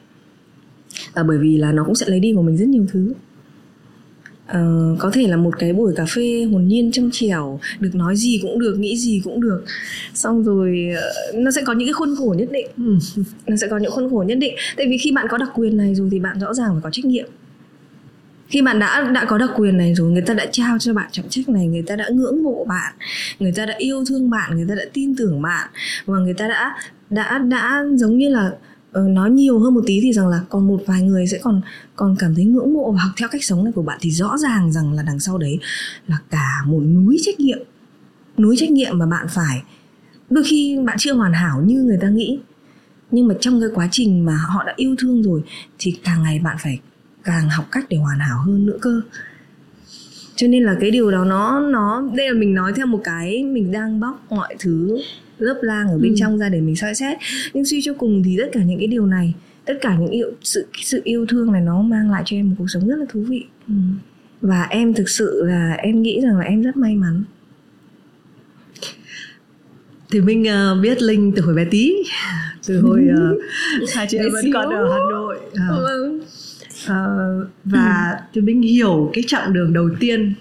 [1.15, 3.13] À, bởi vì là nó cũng sẽ lấy đi của mình rất nhiều thứ.
[4.51, 8.17] Uh, có thể là một cái buổi cà phê hồn nhiên trong trẻo được nói
[8.17, 9.65] gì cũng được nghĩ gì cũng được.
[10.15, 10.89] Xong rồi
[11.31, 12.67] uh, nó sẽ có những cái khuôn khổ nhất định.
[12.77, 12.99] Ừ.
[13.47, 14.55] nó sẽ có những khuôn khổ nhất định.
[14.77, 16.91] Tại vì khi bạn có đặc quyền này rồi thì bạn rõ ràng phải có
[16.91, 17.27] trách nhiệm
[18.53, 21.09] khi bạn đã đã có đặc quyền này rồi người ta đã trao cho bạn
[21.13, 22.93] trọng trách này người ta đã ngưỡng mộ bạn
[23.39, 25.69] người ta đã yêu thương bạn người ta đã tin tưởng bạn
[26.07, 26.77] và người ta đã
[27.11, 28.51] đã đã giống như là
[28.99, 31.61] uh, nói nhiều hơn một tí thì rằng là còn một vài người sẽ còn
[31.97, 34.37] còn cảm thấy ngưỡng mộ và học theo cách sống này của bạn thì rõ
[34.39, 35.59] ràng rằng là đằng sau đấy
[36.07, 37.59] là cả một núi trách nhiệm
[38.39, 39.63] núi trách nhiệm mà bạn phải.
[40.31, 42.39] Đôi khi bạn chưa hoàn hảo như người ta nghĩ
[43.11, 45.43] nhưng mà trong cái quá trình mà họ đã yêu thương rồi
[45.79, 46.81] thì càng ngày bạn phải
[47.25, 49.01] càng học cách để hoàn hảo hơn nữa cơ.
[50.37, 53.45] Cho nên là cái điều đó nó nó đây là mình nói theo một cái
[53.45, 54.99] mình đang bóc mọi thứ
[55.39, 56.17] lớp lang ở bên ừ.
[56.19, 57.19] trong ra để mình soi xét.
[57.55, 60.31] Nhưng suy cho cùng thì tất cả những cái điều này tất cả những yêu
[60.43, 63.07] sự sự yêu thương này nó mang lại cho em một cuộc sống rất là
[63.13, 63.45] thú vị.
[63.69, 63.75] Ừ.
[64.41, 67.25] và em thực sự là em nghĩ rằng là em rất may mắn.
[70.11, 71.95] Thì mình uh, biết linh từ hồi bé tí.
[72.67, 73.41] Từ hồi uh,
[73.95, 75.41] hai chị em vẫn còn ở hà nội
[77.65, 80.35] và thì mình hiểu cái chặng đường đầu tiên.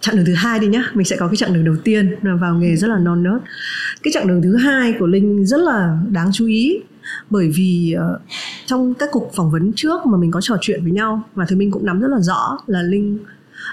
[0.00, 2.34] Chặng đường thứ hai đi nhá mình sẽ có cái chặng đường đầu tiên là
[2.34, 3.42] vào nghề rất là non nớt.
[4.02, 6.80] Cái chặng đường thứ hai của linh rất là đáng chú ý
[7.30, 8.20] bởi vì uh,
[8.66, 11.56] trong các cuộc phỏng vấn trước mà mình có trò chuyện với nhau và thì
[11.56, 13.18] mình cũng nắm rất là rõ là linh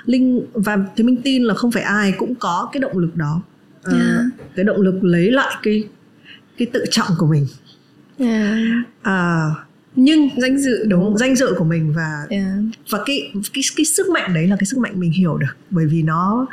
[0.05, 3.41] linh và thì mình tin là không phải ai cũng có cái động lực đó.
[3.89, 4.25] Uh, yeah.
[4.55, 5.87] cái động lực lấy lại cái
[6.57, 7.47] cái tự trọng của mình.
[8.17, 8.57] Yeah.
[9.01, 9.57] uh,
[9.95, 12.47] nhưng danh dự đúng danh dự của mình và yeah.
[12.89, 15.57] và cái cái cái sức mạnh đấy là cái sức mạnh mình hiểu được.
[15.69, 16.47] Bởi vì nó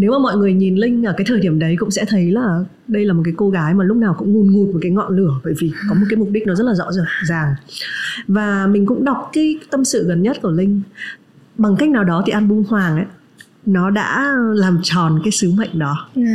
[0.00, 2.64] nếu mà mọi người nhìn linh ở cái thời điểm đấy cũng sẽ thấy là
[2.88, 5.16] đây là một cái cô gái mà lúc nào cũng ngùn ngụt một cái ngọn
[5.16, 6.90] lửa bởi vì có một cái mục đích nó rất là rõ
[7.26, 7.54] ràng.
[8.28, 10.82] Và mình cũng đọc cái tâm sự gần nhất của linh.
[11.58, 13.06] Bằng cách nào đó thì album hoàng ấy
[13.66, 16.08] nó đã làm tròn cái sứ mệnh đó.
[16.14, 16.28] Yeah.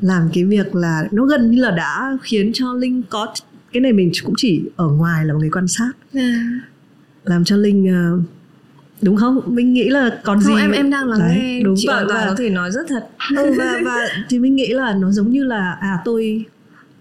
[0.00, 3.26] Làm cái việc là nó gần như là đã khiến cho linh có
[3.72, 6.36] cái này mình cũng chỉ ở ngoài là một người quan sát yeah.
[7.24, 8.22] làm cho linh uh,
[9.02, 11.74] đúng không mình nghĩ là còn không, gì em em đang lắng Đấy, nghe đúng
[11.78, 13.96] chị và, và có thể nói rất thật ừ, và và
[14.28, 16.44] thì mình nghĩ là nó giống như là à tôi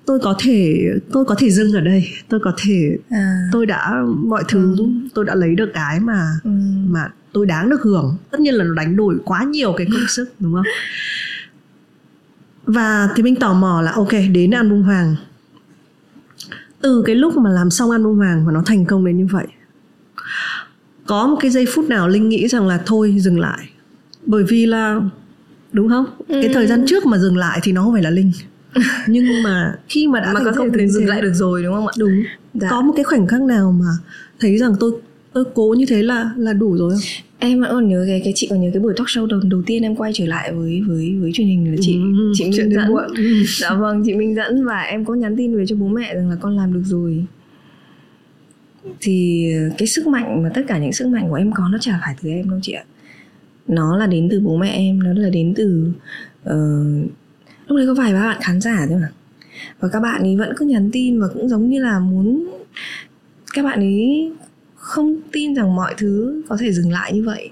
[0.06, 3.50] tôi có thể tôi có thể dừng ở đây tôi có thể à.
[3.52, 4.86] tôi đã mọi thứ ừ.
[5.14, 6.50] tôi đã lấy được cái mà ừ.
[6.88, 10.08] mà tôi đáng được hưởng tất nhiên là nó đánh đổi quá nhiều cái công
[10.08, 10.66] sức đúng không
[12.66, 15.16] và thì mình tò mò là ok đến album hoàng
[16.88, 19.48] từ cái lúc mà làm xong album vàng và nó thành công đến như vậy
[21.08, 23.70] có một cái giây phút nào linh nghĩ rằng là thôi dừng lại?
[24.26, 25.02] Bởi vì là
[25.72, 26.06] đúng không?
[26.28, 26.40] Ừ.
[26.42, 28.32] cái thời gian trước mà dừng lại thì nó không phải là linh.
[29.08, 31.94] Nhưng mà khi mà đã mà có thể dừng lại được rồi đúng không ạ?
[31.98, 32.24] Đúng.
[32.54, 32.68] Dạ.
[32.72, 33.86] có một cái khoảnh khắc nào mà
[34.40, 34.92] thấy rằng tôi
[35.34, 37.02] tôi cố như thế là là đủ rồi không
[37.40, 39.62] em vẫn còn nhớ cái cái chị còn nhớ cái buổi talk show đầu đầu
[39.66, 42.54] tiên em quay trở lại với với với truyền hình là chị ừ, chị Minh
[42.54, 43.08] dẫn muộn.
[43.16, 43.44] Ừ.
[43.60, 46.30] dạ vâng chị Minh dẫn và em có nhắn tin về cho bố mẹ rằng
[46.30, 47.26] là con làm được rồi
[49.02, 49.48] thì
[49.78, 52.16] cái sức mạnh mà tất cả những sức mạnh của em có nó chả phải
[52.22, 52.84] từ em đâu chị ạ
[53.68, 55.92] nó là đến từ bố mẹ em nó là đến từ
[56.50, 57.12] uh,
[57.68, 59.10] lúc đấy có vài ba bạn khán giả thôi mà
[59.80, 62.48] và các bạn ấy vẫn cứ nhắn tin và cũng giống như là muốn
[63.54, 64.32] các bạn ấy
[64.88, 67.50] không tin rằng mọi thứ có thể dừng lại như vậy.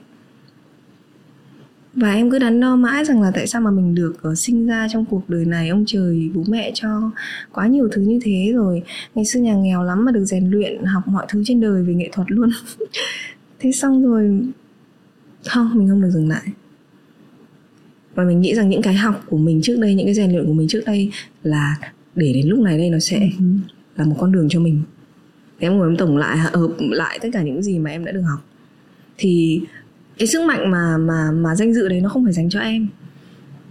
[1.93, 4.67] Và em cứ đắn đo mãi rằng là tại sao mà mình được uh, sinh
[4.67, 7.11] ra trong cuộc đời này ông trời bố mẹ cho
[7.51, 8.83] quá nhiều thứ như thế rồi.
[9.15, 11.93] Ngày xưa nhà nghèo lắm mà được rèn luyện học mọi thứ trên đời về
[11.93, 12.49] nghệ thuật luôn.
[13.59, 14.39] Thế xong rồi
[15.49, 16.47] không mình không được dừng lại.
[18.15, 20.45] Và mình nghĩ rằng những cái học của mình trước đây những cái rèn luyện
[20.45, 21.11] của mình trước đây
[21.43, 21.75] là
[22.15, 23.57] để đến lúc này đây nó sẽ uh-huh.
[23.95, 24.81] là một con đường cho mình
[25.59, 28.21] em ngồi em tổng lại hợp lại tất cả những gì mà em đã được
[28.21, 28.39] học.
[29.17, 29.61] Thì
[30.17, 32.87] cái sức mạnh mà mà mà danh dự đấy nó không phải dành cho em.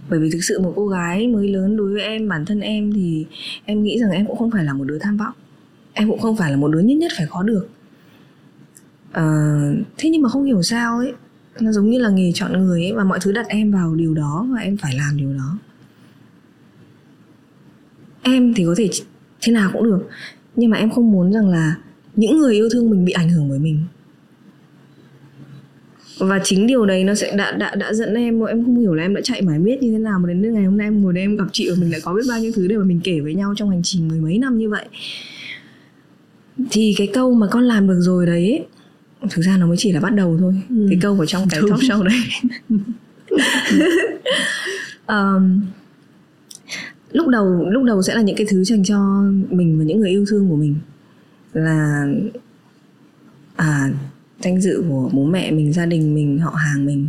[0.09, 2.93] Bởi vì thực sự một cô gái mới lớn đối với em bản thân em
[2.93, 3.25] thì
[3.65, 5.33] em nghĩ rằng em cũng không phải là một đứa tham vọng.
[5.93, 7.67] Em cũng không phải là một đứa nhất nhất phải có được.
[9.11, 9.57] À,
[9.97, 11.13] thế nhưng mà không hiểu sao ấy
[11.59, 14.13] nó giống như là nghề chọn người ấy và mọi thứ đặt em vào điều
[14.13, 15.57] đó và em phải làm điều đó.
[18.21, 18.89] Em thì có thể
[19.41, 20.07] thế nào cũng được
[20.55, 21.75] nhưng mà em không muốn rằng là
[22.15, 23.79] những người yêu thương mình bị ảnh hưởng bởi mình.
[26.17, 29.03] Và chính điều đấy nó sẽ đã đã đã dẫn em em không hiểu là
[29.03, 31.13] em đã chạy mãi biết như thế nào mà đến ngày hôm nay em ngồi
[31.13, 32.99] đây em gặp chị và mình lại có biết bao nhiêu thứ để mà mình
[33.03, 34.85] kể với nhau trong hành trình mười mấy năm như vậy.
[36.71, 38.65] Thì cái câu mà con làm được rồi đấy
[39.29, 40.53] thực ra nó mới chỉ là bắt đầu thôi.
[40.69, 40.87] Ừ.
[40.89, 42.15] cái câu ở trong cái talk show đấy.
[45.07, 45.67] Um,
[47.15, 50.09] lúc đầu lúc đầu sẽ là những cái thứ dành cho mình và những người
[50.09, 50.75] yêu thương của mình.
[51.53, 52.07] Là
[53.55, 53.91] à
[54.39, 57.07] danh dự của bố mẹ mình gia đình mình họ hàng mình.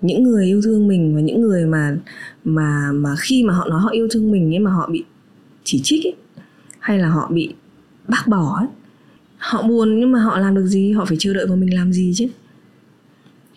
[0.00, 1.96] Những người yêu thương mình và những người mà
[2.44, 5.04] mà mà khi mà họ nói họ yêu thương mình nhưng mà họ bị
[5.64, 6.14] chỉ trích ấy,
[6.78, 7.54] hay là họ bị
[8.08, 8.66] bác bỏ ấy,
[9.38, 10.92] họ buồn nhưng mà họ làm được gì?
[10.92, 12.26] Họ phải chờ đợi vào mình làm gì chứ?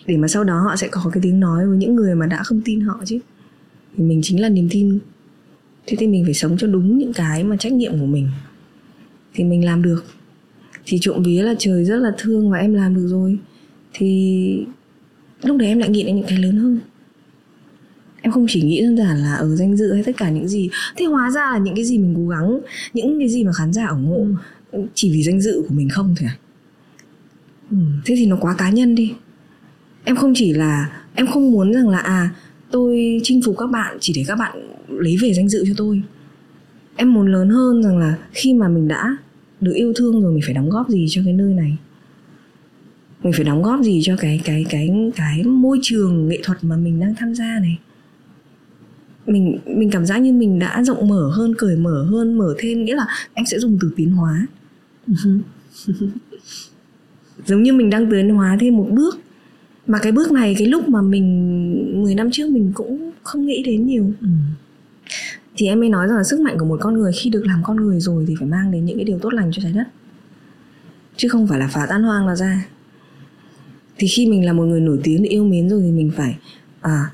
[0.07, 2.43] Để mà sau đó họ sẽ có cái tiếng nói với những người mà đã
[2.43, 3.19] không tin họ chứ.
[3.97, 4.99] Thì mình chính là niềm tin
[5.87, 8.27] thế thì mình phải sống cho đúng những cái mà trách nhiệm của mình.
[9.33, 10.05] Thì mình làm được.
[10.85, 13.37] Thì trộm vía là trời rất là thương và em làm được rồi.
[13.93, 14.65] Thì
[15.43, 16.79] lúc đấy em lại nghĩ đến những cái lớn hơn.
[18.21, 20.69] Em không chỉ nghĩ đơn giản là ở danh dự hay tất cả những gì.
[20.95, 22.59] Thế hóa ra là những cái gì mình cố gắng
[22.93, 24.25] những cái gì mà khán giả ủng hộ
[24.71, 24.85] ừ.
[24.93, 26.37] chỉ vì danh dự của mình không thôi à?
[27.71, 27.77] Ừ.
[28.05, 29.13] thế thì nó quá cá nhân đi.
[30.03, 32.29] Em không chỉ là em không muốn rằng là à
[32.71, 36.01] tôi chinh phục các bạn chỉ để các bạn lấy về danh dự cho tôi.
[36.95, 39.17] Em muốn lớn hơn rằng là khi mà mình đã
[39.61, 41.77] được yêu thương rồi, mình phải đóng góp gì cho cái nơi này?
[43.23, 46.77] Mình phải đóng góp gì cho cái cái cái cái môi trường nghệ thuật mà
[46.77, 47.79] mình đang tham gia này?
[49.27, 52.85] Mình mình cảm giác như mình đã rộng mở hơn, cởi mở hơn, mở thêm,
[52.85, 54.47] nghĩa là em sẽ dùng từ tiến hóa.
[57.45, 59.19] Giống như mình đang tiến hóa thêm một bước.
[59.87, 63.63] Mà cái bước này, cái lúc mà mình 10 năm trước mình cũng không nghĩ
[63.63, 64.11] đến nhiều.
[64.21, 64.27] Ừ
[65.57, 67.61] thì em mới nói rằng là sức mạnh của một con người khi được làm
[67.63, 69.87] con người rồi thì phải mang đến những cái điều tốt lành cho trái đất.
[71.17, 72.65] Chứ không phải là phá tan hoang là ra.
[73.97, 76.35] Thì khi mình là một người nổi tiếng để yêu mến rồi thì mình phải
[76.81, 77.11] à,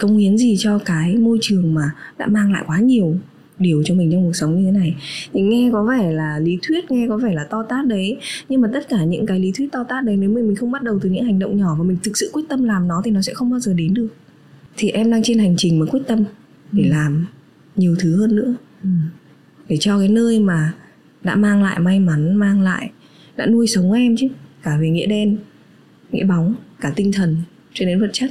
[0.00, 3.16] công hiến gì cho cái môi trường mà đã mang lại quá nhiều
[3.58, 4.96] điều cho mình trong cuộc sống như thế này.
[5.32, 8.16] Thì nghe có vẻ là lý thuyết nghe có vẻ là to tát đấy.
[8.48, 10.70] Nhưng mà tất cả những cái lý thuyết to tát đấy nếu mình mình không
[10.70, 13.02] bắt đầu từ những hành động nhỏ và mình thực sự quyết tâm làm nó
[13.04, 14.08] thì nó sẽ không bao giờ đến được.
[14.76, 16.24] Thì em đang trên hành trình mà quyết tâm
[16.72, 16.90] để ừ.
[16.90, 17.26] làm
[17.76, 18.54] nhiều thứ hơn nữa.
[18.82, 18.88] Ừ.
[19.68, 20.74] để cho cái nơi mà
[21.22, 22.90] đã mang lại may mắn, mang lại,
[23.36, 24.26] đã nuôi sống em chứ,
[24.62, 25.36] cả về nghĩa đen,
[26.10, 27.36] nghĩa bóng, cả tinh thần
[27.72, 28.30] cho đến vật chất.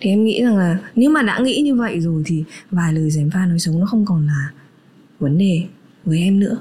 [0.00, 3.10] Thì em nghĩ rằng là nếu mà đã nghĩ như vậy rồi thì vài lời
[3.10, 4.52] gièm pha nói sống nó không còn là
[5.18, 5.64] vấn đề
[6.04, 6.56] với em nữa.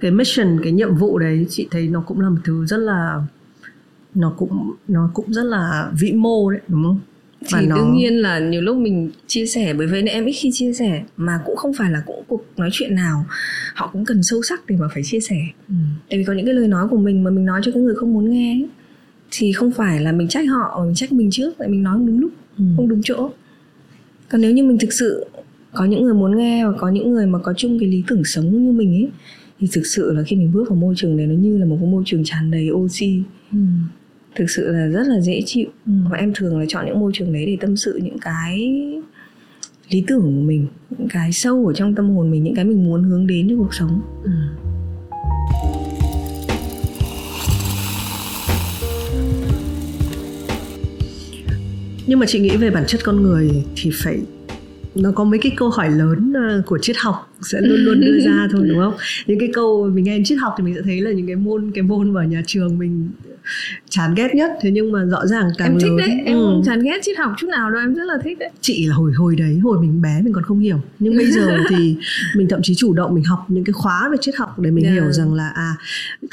[0.00, 3.22] Cái mission, cái nhiệm vụ đấy, chị thấy nó cũng là một thứ rất là,
[4.14, 7.00] nó cũng nó cũng rất là vĩ mô đấy, đúng không?
[7.46, 7.76] Thì nó...
[7.76, 11.02] đương nhiên là nhiều lúc mình chia sẻ bởi vì em ít khi chia sẻ
[11.16, 13.26] mà cũng không phải là cũng cuộc nói chuyện nào
[13.74, 15.36] họ cũng cần sâu sắc để mà phải chia sẻ
[15.68, 15.74] ừ.
[16.10, 17.94] tại vì có những cái lời nói của mình mà mình nói cho cái người
[17.94, 18.68] không muốn nghe ấy,
[19.30, 22.06] thì không phải là mình trách họ mình trách mình trước tại mình nói không
[22.06, 22.64] đúng lúc ừ.
[22.76, 23.30] không đúng chỗ
[24.28, 25.26] còn nếu như mình thực sự
[25.72, 28.24] có những người muốn nghe và có những người mà có chung cái lý tưởng
[28.24, 29.10] sống như mình ấy
[29.60, 31.76] thì thực sự là khi mình bước vào môi trường này nó như là một
[31.80, 33.58] cái môi trường tràn đầy oxy ừ.
[34.34, 35.92] Thực sự là rất là dễ chịu ừ.
[36.10, 38.82] và em thường là chọn những môi trường đấy để tâm sự những cái
[39.90, 42.84] lý tưởng của mình những cái sâu ở trong tâm hồn mình những cái mình
[42.84, 44.30] muốn hướng đến trong cuộc sống ừ.
[52.06, 54.18] nhưng mà chị nghĩ về bản chất con người thì phải
[54.94, 58.20] nó có mấy cái câu hỏi lớn ờ, của triết học sẽ luôn luôn đưa
[58.20, 58.94] ra thôi đúng không
[59.26, 61.70] những cái câu mình nghe triết học thì mình sẽ thấy là những cái môn
[61.74, 63.08] cái môn mà nhà trường mình
[63.88, 66.62] chán ghét nhất thế nhưng mà rõ ràng càng em thích lớn, đấy em ừ.
[66.64, 69.12] chán ghét triết học chút nào đâu em rất là thích đấy chị là hồi
[69.12, 71.96] hồi đấy hồi mình bé mình còn không hiểu nhưng bây giờ thì
[72.36, 74.84] mình thậm chí chủ động mình học những cái khóa về triết học để mình
[74.84, 74.94] yeah.
[74.94, 75.76] hiểu rằng là à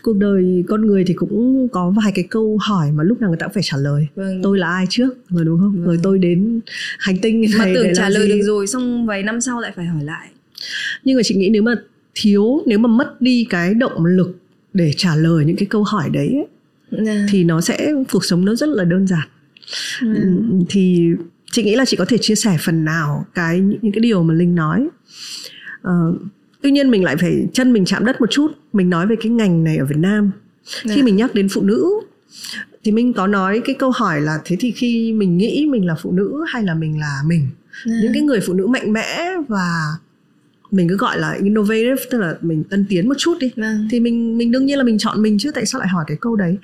[0.04, 3.38] cuộc đời con người thì cũng có vài cái câu hỏi mà lúc nào người
[3.40, 4.40] ta cũng phải trả lời vâng.
[4.44, 5.86] tôi là ai trước rồi đúng không vâng.
[5.86, 6.60] rồi tôi đến
[7.00, 8.34] hành tinh này mà tưởng để trả lời gì?
[8.34, 10.28] được rồi xong vài năm sau lại phải hỏi lại
[11.04, 11.76] nhưng mà chị nghĩ nếu mà
[12.16, 14.38] thiếu nếu mà mất đi cái động lực
[14.74, 16.48] để trả lời những cái câu hỏi đấy ấy,
[16.92, 17.06] yeah.
[17.06, 17.26] Dạ.
[17.30, 19.28] thì nó sẽ cuộc sống nó rất là đơn giản
[20.02, 20.18] yeah.
[20.18, 20.58] Dạ.
[20.70, 21.10] thì
[21.52, 24.34] chị nghĩ là chị có thể chia sẻ phần nào cái những cái điều mà
[24.34, 24.88] linh nói
[25.88, 26.22] uh,
[26.62, 29.32] tuy nhiên mình lại phải chân mình chạm đất một chút mình nói về cái
[29.32, 30.32] ngành này ở việt nam
[30.84, 30.96] yeah.
[30.96, 31.04] khi dạ.
[31.04, 31.86] mình nhắc đến phụ nữ
[32.84, 35.96] thì mình có nói cái câu hỏi là thế thì khi mình nghĩ mình là
[36.02, 37.48] phụ nữ hay là mình là mình
[37.86, 38.04] yeah.
[38.04, 39.98] những cái người phụ nữ mạnh mẽ và
[40.72, 43.88] mình cứ gọi là innovative tức là mình tân tiến một chút đi vâng.
[43.92, 46.18] thì mình mình đương nhiên là mình chọn mình chứ tại sao lại hỏi cái
[46.22, 46.58] câu đấy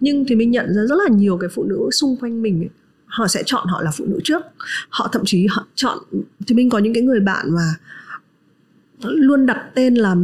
[0.00, 2.68] nhưng thì mình nhận ra rất là nhiều cái phụ nữ xung quanh mình ấy,
[3.06, 4.42] họ sẽ chọn họ là phụ nữ trước
[4.88, 5.98] họ thậm chí họ chọn
[6.46, 7.74] thì mình có những cái người bạn mà
[9.02, 10.16] luôn đặt tên là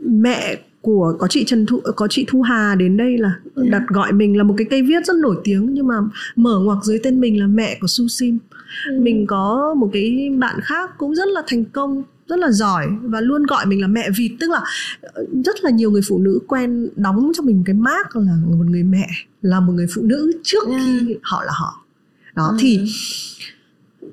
[0.00, 3.70] mẹ của có chị Trần Thu có chị Thu Hà đến đây là yeah.
[3.70, 5.94] đặt gọi mình là một cái cây viết rất nổi tiếng nhưng mà
[6.36, 8.38] mở ngoặc dưới tên mình là mẹ của Su Sim.
[8.86, 9.00] Ừ.
[9.00, 13.20] Mình có một cái bạn khác cũng rất là thành công rất là giỏi và
[13.20, 14.32] luôn gọi mình là mẹ vịt.
[14.40, 14.64] Tức là
[15.02, 18.66] ờ, rất là nhiều người phụ nữ quen đóng cho mình cái mác là một
[18.66, 19.08] người mẹ
[19.42, 20.82] là một người phụ nữ trước yeah.
[20.82, 21.84] khi họ là họ.
[22.34, 22.56] Đó ừ.
[22.60, 22.80] thì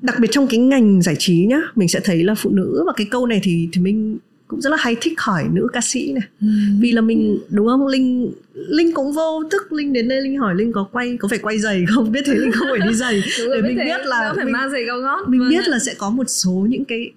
[0.02, 2.94] đặc biệt trong cái ngành giải trí nhá mình sẽ thấy là phụ nữ và
[2.96, 6.14] cái câu này thì thì mình cũng rất là hay thích hỏi nữ ca sĩ
[6.14, 6.24] này.
[6.42, 6.48] Ừ.
[6.80, 7.88] vì là mình đúng không?
[7.88, 11.40] Linh linh cũng vô thức linh đến đây linh hỏi linh có quay có phải
[11.40, 12.12] quay giày không?
[12.12, 13.22] Biết thế linh không phải đi giày.
[13.38, 15.28] Để mình biết là mình, mang giày cao gót?
[15.28, 17.12] mình vâng biết là sẽ có một số những cái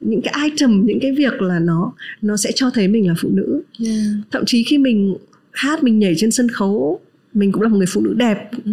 [0.00, 3.28] những cái item những cái việc là nó nó sẽ cho thấy mình là phụ
[3.32, 3.98] nữ yeah.
[4.30, 5.16] thậm chí khi mình
[5.52, 7.00] hát mình nhảy trên sân khấu
[7.34, 8.70] mình cũng là một người phụ nữ đẹp ừ.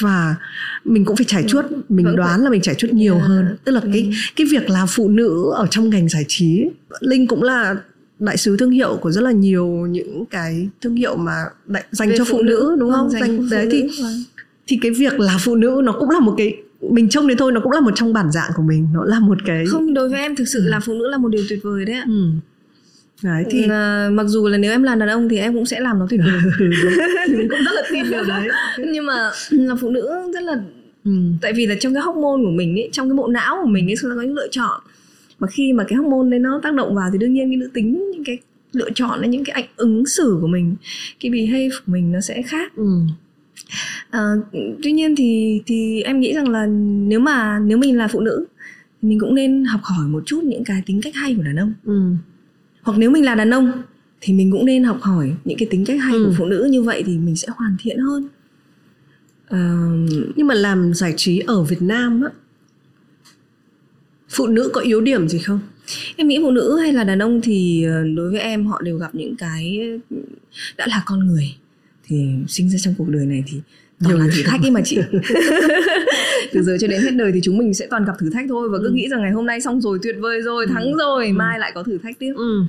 [0.00, 0.36] và
[0.84, 2.44] mình cũng phải trải chuốt mình Vẫn đoán phải.
[2.44, 3.28] là mình trải chuốt nhiều yeah.
[3.28, 3.88] hơn tức là ừ.
[3.92, 6.64] cái cái việc là phụ nữ ở trong ngành giải trí
[7.00, 7.76] linh cũng là
[8.18, 12.08] đại sứ thương hiệu của rất là nhiều những cái thương hiệu mà đại, dành
[12.08, 14.22] Về cho phụ, phụ nữ, nữ đúng không vâng, dành, dành đấy thì vâng.
[14.66, 17.52] thì cái việc là phụ nữ nó cũng là một cái mình trông đến thôi
[17.52, 20.08] nó cũng là một trong bản dạng của mình nó là một cái không đối
[20.08, 20.68] với em thực sự ừ.
[20.68, 22.04] là phụ nữ là một điều tuyệt vời đấy ạ.
[22.08, 22.30] Ừ.
[23.22, 25.80] Đấy, thì à, mặc dù là nếu em là đàn ông thì em cũng sẽ
[25.80, 26.40] làm nó tuyệt vời.
[27.28, 28.48] Mình cũng rất là tin điều đấy.
[28.92, 30.54] Nhưng mà là phụ nữ rất là
[31.04, 31.10] ừ.
[31.40, 33.90] tại vì là trong cái hormone của mình ấy trong cái bộ não của mình
[33.90, 34.80] ấy sẽ có những lựa chọn.
[35.38, 37.70] Mà khi mà cái hormone đấy nó tác động vào thì đương nhiên cái nữ
[37.74, 38.38] tính những cái
[38.72, 40.76] lựa chọn những cái ảnh ứng xử của mình
[41.20, 42.72] cái behave của mình nó sẽ khác.
[42.76, 43.00] Ừ
[44.10, 44.20] à,
[44.82, 46.66] tuy nhiên thì thì em nghĩ rằng là
[47.06, 48.46] nếu mà nếu mình là phụ nữ
[49.02, 51.56] thì mình cũng nên học hỏi một chút những cái tính cách hay của đàn
[51.56, 51.72] ông.
[51.84, 52.10] Ừ.
[52.82, 53.72] hoặc nếu mình là đàn ông
[54.20, 56.24] thì mình cũng nên học hỏi những cái tính cách hay ừ.
[56.24, 56.68] của phụ nữ.
[56.70, 58.28] Như vậy thì mình sẽ hoàn thiện hơn.
[59.48, 59.86] À,
[60.36, 62.30] nhưng mà làm giải trí ở Việt Nam á
[64.28, 65.60] phụ nữ có yếu điểm gì không?
[66.16, 68.98] Em nghĩ phụ nữ hay là đàn ông thì ờ, đối với em họ đều
[68.98, 69.80] gặp những cái
[70.76, 71.54] đã là con người
[72.08, 73.60] thì sinh ra trong cuộc đời này thì
[74.04, 74.98] toàn là thử thách ấy mà chị
[76.52, 78.68] từ giờ cho đến hết đời thì chúng mình sẽ toàn gặp thử thách thôi
[78.68, 78.92] và cứ ừ.
[78.92, 80.98] nghĩ rằng ngày hôm nay xong rồi tuyệt vời rồi thắng ừ.
[80.98, 81.32] rồi ừ.
[81.32, 82.64] mai lại có thử thách tiếp ừ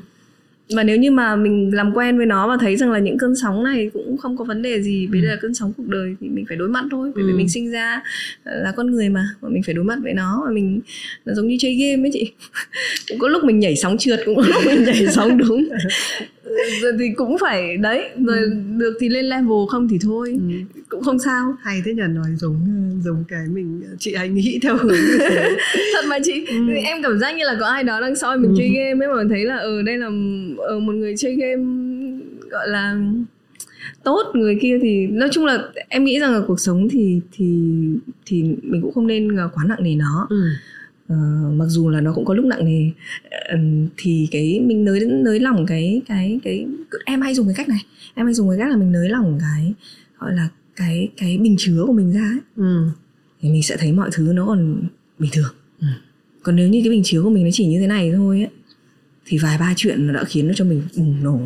[0.75, 3.35] và nếu như mà mình làm quen với nó và thấy rằng là những cơn
[3.35, 5.31] sóng này cũng không có vấn đề gì bây giờ ừ.
[5.31, 7.37] là cơn sóng cuộc đời thì mình phải đối mặt thôi bởi vì ừ.
[7.37, 8.01] mình sinh ra
[8.43, 10.79] là con người mà và mình phải đối mặt với nó và mình
[11.25, 12.31] là giống như chơi game ấy chị
[13.09, 15.67] cũng có lúc mình nhảy sóng trượt cũng có lúc mình nhảy sóng đúng
[16.81, 18.53] rồi thì cũng phải đấy rồi ừ.
[18.77, 20.55] được thì lên level không thì thôi ừ.
[20.89, 22.55] cũng không sao hay thế nhỉ nói giống
[23.03, 25.55] giống cái mình chị hay nghĩ theo hướng như thế
[25.93, 26.55] thật mà chị ừ.
[26.83, 28.55] em cảm giác như là có ai đó đang soi mình ừ.
[28.57, 30.09] chơi game ấy mà mình thấy là ừ đây là
[30.57, 31.63] ở một người chơi game
[32.49, 32.97] gọi là
[34.03, 37.69] tốt người kia thì nói chung là em nghĩ rằng là cuộc sống thì thì
[38.25, 40.43] thì mình cũng không nên quá nặng nề nó ừ.
[41.13, 42.91] Uh, mặc dù là nó cũng có lúc nặng nề
[43.53, 46.67] uh, thì cái mình nới nới lỏng cái cái cái
[47.05, 49.37] em hay dùng cái cách này em hay dùng cái cách là mình nới lỏng
[49.41, 49.73] cái
[50.19, 52.39] gọi là cái cái bình chứa của mình ra ấy.
[52.55, 52.87] Ừ.
[53.41, 54.83] thì mình sẽ thấy mọi thứ nó còn
[55.19, 55.87] bình thường ừ.
[56.43, 58.49] còn nếu như cái bình chứa của mình nó chỉ như thế này thôi ấy
[59.25, 61.39] thì vài ba chuyện nó đã khiến nó cho mình bùng nổ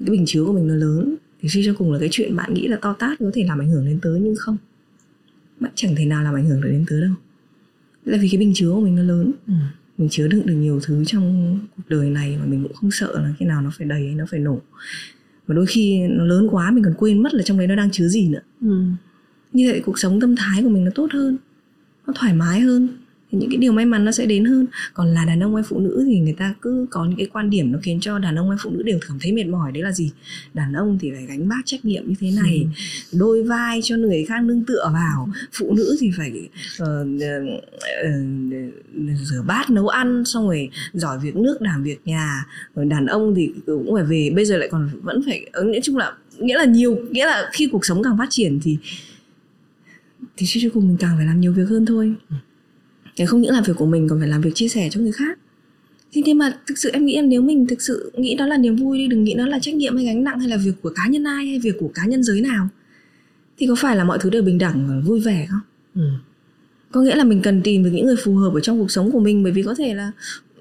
[0.00, 2.54] cái bình chứa của mình nó lớn thì suy cho cùng là cái chuyện bạn
[2.54, 4.56] nghĩ là to tát có thể làm ảnh hưởng đến tớ nhưng không
[5.60, 7.14] bạn chẳng thể nào làm ảnh hưởng được đến tớ đâu
[8.04, 9.52] là vì cái bình chứa của mình nó lớn ừ.
[9.98, 13.20] mình chứa đựng được nhiều thứ trong cuộc đời này mà mình cũng không sợ
[13.20, 14.60] là khi nào nó phải đầy hay nó phải nổ
[15.46, 17.90] và đôi khi nó lớn quá mình còn quên mất là trong đấy nó đang
[17.90, 18.82] chứa gì nữa ừ.
[19.52, 21.36] như vậy cuộc sống tâm thái của mình nó tốt hơn
[22.06, 22.88] nó thoải mái hơn
[23.30, 24.66] thì những cái điều may mắn nó sẽ đến hơn.
[24.94, 27.50] Còn là đàn ông hay phụ nữ thì người ta cứ có những cái quan
[27.50, 29.72] điểm nó khiến cho đàn ông hay phụ nữ đều cảm thấy mệt mỏi.
[29.72, 30.10] Đấy là gì?
[30.54, 32.66] Đàn ông thì phải gánh vác trách nhiệm như thế này
[33.12, 33.18] ừ.
[33.18, 35.28] đôi vai cho người khác nương tựa vào.
[35.52, 36.48] Phụ nữ thì phải
[36.82, 37.64] uh, uh,
[38.06, 42.46] uh, rửa bát nấu ăn xong rồi giỏi việc nước làm việc nhà.
[42.74, 45.96] Rồi đàn ông thì cũng phải về bây giờ lại còn vẫn phải nói chung
[45.96, 48.78] là nghĩa là nhiều nghĩa là khi cuộc sống càng phát triển thì
[50.36, 52.14] thì suy cho cùng mình càng phải làm nhiều việc hơn thôi.
[52.30, 52.36] Ừ
[53.20, 55.12] để không những làm việc của mình còn phải làm việc chia sẻ cho người
[55.12, 55.38] khác
[56.12, 58.56] thế nhưng mà thực sự em nghĩ em nếu mình thực sự nghĩ đó là
[58.56, 60.72] niềm vui đi đừng nghĩ nó là trách nhiệm hay gánh nặng hay là việc
[60.82, 62.68] của cá nhân ai hay việc của cá nhân giới nào
[63.58, 65.60] thì có phải là mọi thứ đều bình đẳng và vui vẻ không
[65.94, 66.10] ừ.
[66.92, 69.10] có nghĩa là mình cần tìm được những người phù hợp ở trong cuộc sống
[69.12, 70.12] của mình bởi vì có thể là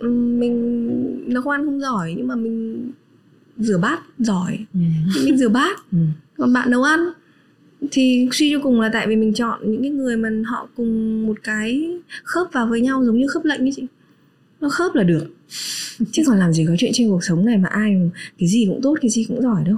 [0.01, 2.91] mình nấu ăn không giỏi nhưng mà mình
[3.57, 4.79] rửa bát giỏi ừ.
[5.15, 5.97] thì mình rửa bát ừ.
[6.37, 6.99] còn bạn nấu ăn
[7.91, 11.25] thì suy cho cùng là tại vì mình chọn những cái người mà họ cùng
[11.27, 11.89] một cái
[12.23, 13.85] khớp vào với nhau giống như khớp lệnh như chị.
[14.61, 15.27] Nó khớp là được.
[16.11, 18.81] Chứ còn làm gì có chuyện trên cuộc sống này mà ai cái gì cũng
[18.83, 19.77] tốt cái gì cũng giỏi đâu.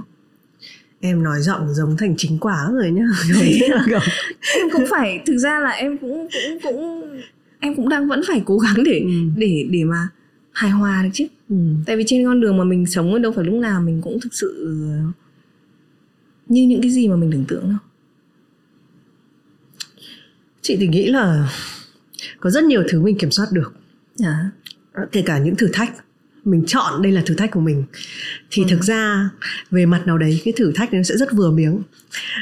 [1.00, 3.04] Em nói giọng giống thành chính quả rồi nhá.
[4.54, 7.02] Em cũng phải thực ra là em cũng cũng cũng
[7.60, 9.10] em cũng đang vẫn phải cố gắng để ừ.
[9.36, 10.08] để để mà
[10.52, 11.26] hài hòa được chứ.
[11.48, 11.56] Ừ.
[11.86, 14.34] tại vì trên con đường mà mình sống đâu phải lúc nào mình cũng thực
[14.34, 14.76] sự
[16.48, 17.78] như những cái gì mà mình tưởng tượng đâu
[20.62, 21.48] chị thì nghĩ là
[22.40, 23.72] có rất nhiều thứ mình kiểm soát được
[24.22, 24.50] à.
[25.12, 25.92] kể cả những thử thách
[26.44, 27.84] mình chọn đây là thử thách của mình
[28.50, 28.68] thì ừ.
[28.70, 29.30] thực ra
[29.70, 31.82] về mặt nào đấy cái thử thách nó sẽ rất vừa miếng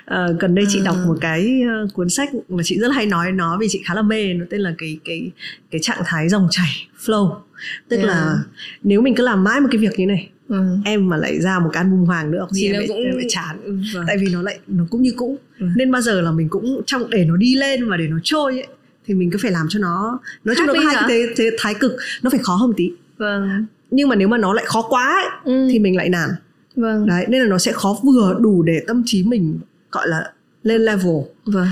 [0.05, 0.85] à, gần đây chị à.
[0.85, 3.95] đọc một cái uh, cuốn sách mà chị rất hay nói nó vì chị khá
[3.95, 5.31] là mê nó tên là cái cái
[5.71, 7.41] cái trạng thái dòng chảy flow
[7.89, 8.09] tức yeah.
[8.09, 8.39] là
[8.83, 10.77] nếu mình cứ làm mãi một cái việc như này ừ.
[10.85, 12.97] em mà lại ra một cái album hoàng nữa thì em, lại, cũng...
[12.97, 13.57] em lại chán.
[13.65, 14.05] Ừ, vâng.
[14.07, 15.39] tại vì nó lại nó cũng như cũ.
[15.59, 15.67] Ừ.
[15.77, 18.53] nên bao giờ là mình cũng trong để nó đi lên và để nó trôi
[18.53, 18.67] ấy
[19.07, 21.51] thì mình cứ phải làm cho nó nói chung nó có hai cái thế, thế
[21.59, 21.93] thái cực.
[22.23, 22.93] Nó phải khó hơn tí.
[23.19, 23.67] Vâng.
[23.91, 25.69] Nhưng mà nếu mà nó lại khó quá ấy, ừ.
[25.71, 26.31] thì mình lại nản.
[26.77, 27.07] Vâng.
[27.07, 29.59] Đấy nên là nó sẽ khó vừa đủ để tâm trí mình
[29.93, 30.33] gọi là
[30.63, 31.17] lên level.
[31.45, 31.69] Vâng.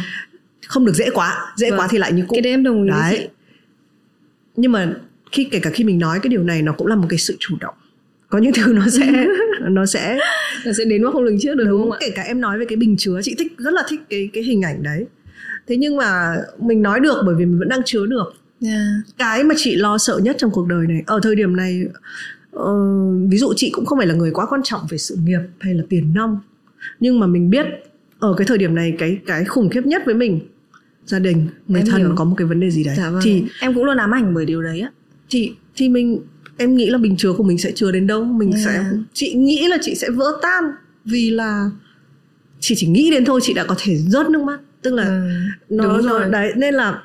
[0.66, 1.52] Không được dễ quá.
[1.56, 1.80] Dễ vâng.
[1.80, 2.34] quá thì lại như cũ.
[2.34, 3.28] Cái đấy em đồng ý đấy.
[4.56, 4.94] nhưng mà
[5.32, 7.36] khi kể cả khi mình nói cái điều này nó cũng là một cái sự
[7.40, 7.74] chủ động
[8.28, 9.26] có những thứ nó sẽ
[9.60, 10.18] nó sẽ
[10.66, 11.98] nó sẽ đến mà không lường trước được đúng, đúng không ạ?
[12.00, 14.42] Kể cả em nói về cái bình chứa chị thích rất là thích cái cái
[14.42, 15.06] hình ảnh đấy.
[15.66, 18.34] Thế nhưng mà mình nói được bởi vì mình vẫn đang chứa được.
[18.62, 18.86] Yeah.
[19.18, 21.82] cái mà chị lo sợ nhất trong cuộc đời này ở thời điểm này
[22.56, 25.40] uh, ví dụ chị cũng không phải là người quá quan trọng về sự nghiệp
[25.60, 26.40] hay là tiền nong
[27.00, 27.66] nhưng mà mình biết
[28.18, 30.40] ở cái thời điểm này cái cái khủng khiếp nhất với mình
[31.06, 32.12] gia đình người em thân hiểu.
[32.16, 32.94] có một cái vấn đề gì đấy.
[32.96, 33.20] Dạ vâng.
[33.24, 34.90] thì em cũng luôn ám ảnh bởi điều đấy á.
[35.30, 36.20] Thì thì mình
[36.58, 38.24] em nghĩ là bình chứa của mình sẽ chứa đến đâu.
[38.24, 38.64] Mình yeah.
[38.64, 40.64] sẽ chị nghĩ là chị sẽ vỡ tan.
[41.04, 41.70] Vì là
[42.60, 44.58] chị chỉ nghĩ đến thôi chị đã có thể rớt nước mắt.
[44.82, 47.02] Tức là ừ, nó, nó đấy nên là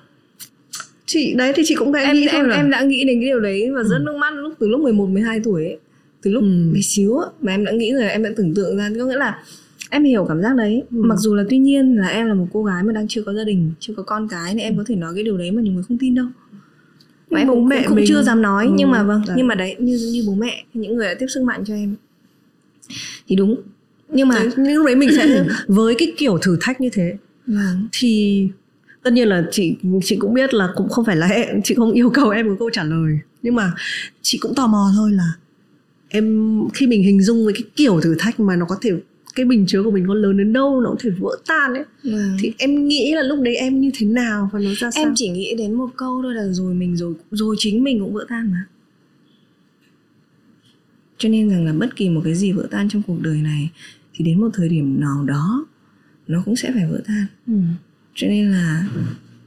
[1.06, 3.70] chị đấy thì chị cũng em nghĩ em em đã nghĩ đến cái điều đấy
[3.76, 4.04] và rớt ừ.
[4.06, 5.78] nước mắt lúc từ lúc 11 12 tuổi ấy.
[6.22, 6.72] Từ lúc ừ.
[6.74, 8.90] bé xíu mà em đã nghĩ rồi em đã tưởng tượng ra.
[8.98, 9.44] Có nghĩa là
[9.90, 10.84] em hiểu cảm giác đấy.
[10.92, 11.02] Ừ.
[11.04, 13.34] mặc dù là tuy nhiên là em là một cô gái mà đang chưa có
[13.34, 15.62] gia đình chưa có con cái nên em có thể nói cái điều đấy mà
[15.62, 16.26] nhiều người không tin đâu
[17.34, 18.06] mà em bố cũng, mẹ cũng, cũng mình...
[18.08, 18.72] chưa dám nói ừ.
[18.76, 19.36] nhưng mà vâng đấy.
[19.38, 21.96] nhưng mà đấy như như bố mẹ những người đã tiếp sức mạnh cho em
[23.28, 23.56] thì đúng
[24.10, 27.18] nhưng mà những lúc đấy mình sẽ với cái kiểu thử thách như thế
[27.48, 27.88] vâng.
[27.92, 28.48] thì
[29.04, 31.92] tất nhiên là chị chị cũng biết là cũng không phải là em chị không
[31.92, 33.72] yêu cầu em có câu trả lời nhưng mà
[34.22, 35.32] chị cũng tò mò thôi là
[36.10, 38.92] em khi mình hình dung với cái kiểu thử thách mà nó có thể
[39.36, 41.84] cái bình chứa của mình có lớn đến đâu nó có thể vỡ tan ấy
[42.04, 42.20] ừ.
[42.40, 45.14] thì em nghĩ là lúc đấy em như thế nào và nó ra sao em
[45.16, 48.26] chỉ nghĩ đến một câu thôi là rồi mình rồi rồi chính mình cũng vỡ
[48.30, 48.66] tan mà
[51.18, 53.70] cho nên rằng là bất kỳ một cái gì vỡ tan trong cuộc đời này
[54.14, 55.66] thì đến một thời điểm nào đó
[56.28, 57.54] nó cũng sẽ phải vỡ tan ừ.
[58.16, 58.90] cho nên là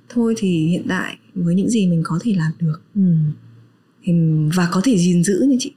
[0.08, 3.14] thôi thì hiện tại với những gì mình có thể làm được ừ.
[4.02, 4.12] thì
[4.56, 5.72] và có thể gìn giữ như chị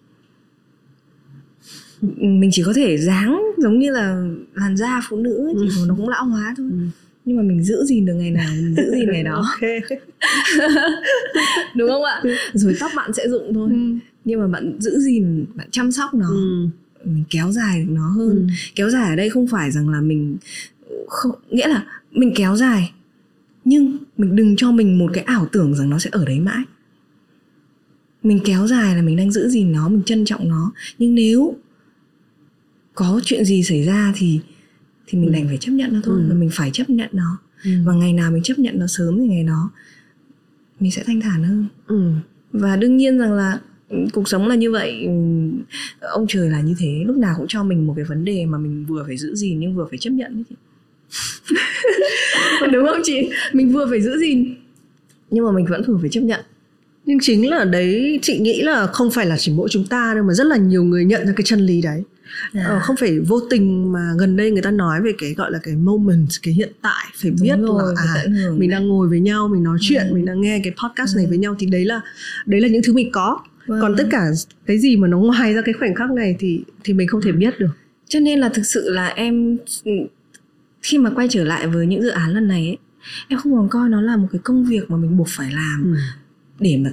[2.02, 5.86] mình chỉ có thể dáng giống như là làn da phụ nữ thì ừ.
[5.88, 6.78] nó cũng lão hóa thôi ừ.
[7.26, 9.46] nhưng mà mình giữ gìn được ngày nào mình giữ gìn ngày đó
[11.76, 12.22] đúng không ạ
[12.54, 13.78] rồi tóc bạn sẽ rụng thôi ừ.
[14.26, 16.68] nhưng mà bạn giữ gìn bạn chăm sóc nó ừ.
[17.04, 18.54] mình kéo dài nó hơn ừ.
[18.76, 20.38] kéo dài ở đây không phải rằng là mình
[21.08, 22.92] không nghĩa là mình kéo dài
[23.66, 26.64] nhưng mình đừng cho mình một cái ảo tưởng rằng nó sẽ ở đấy mãi
[28.24, 31.56] mình kéo dài là mình đang giữ gìn nó mình trân trọng nó nhưng nếu
[33.00, 34.40] có chuyện gì xảy ra thì
[35.08, 35.34] thì mình ừ.
[35.34, 36.26] đành phải chấp nhận nó thôi ừ.
[36.30, 37.72] và mình phải chấp nhận nó ừ.
[37.86, 39.72] và ngày nào mình chấp nhận nó sớm thì ngày đó
[40.80, 42.12] mình sẽ thanh thản hơn ừ.
[42.52, 45.12] và đương nhiên rằng là ừ, cuộc sống là như vậy ừ,
[46.02, 48.58] ông trời là như thế lúc nào cũng cho mình một cái vấn đề mà
[48.58, 50.58] mình vừa phải giữ gìn nhưng vừa phải chấp nhận ấy
[52.72, 54.56] đúng không chị mình vừa phải giữ gìn
[55.30, 56.42] nhưng mà mình vẫn vừa phải chấp nhận
[57.06, 60.24] nhưng chính là đấy chị nghĩ là không phải là chỉ mỗi chúng ta đâu
[60.24, 62.04] mà rất là nhiều người nhận ra cái chân lý đấy
[62.54, 62.64] à.
[62.68, 65.60] ờ, không phải vô tình mà gần đây người ta nói về cái gọi là
[65.64, 68.26] cái moment cái hiện tại phải Đúng biết rồi, là à
[68.58, 70.14] mình đang ngồi với nhau mình nói chuyện ừ.
[70.14, 71.18] mình đang nghe cái podcast ừ.
[71.18, 72.02] này với nhau thì đấy là
[72.46, 73.82] đấy là những thứ mình có vâng.
[73.82, 74.26] còn tất cả
[74.66, 77.32] cái gì mà nó ngoài ra cái khoảnh khắc này thì thì mình không thể
[77.32, 77.72] biết được
[78.08, 79.58] cho nên là thực sự là em
[80.82, 82.78] khi mà quay trở lại với những dự án lần này ấy,
[83.28, 85.84] em không còn coi nó là một cái công việc mà mình buộc phải làm
[85.84, 86.00] ừ.
[86.60, 86.92] để mà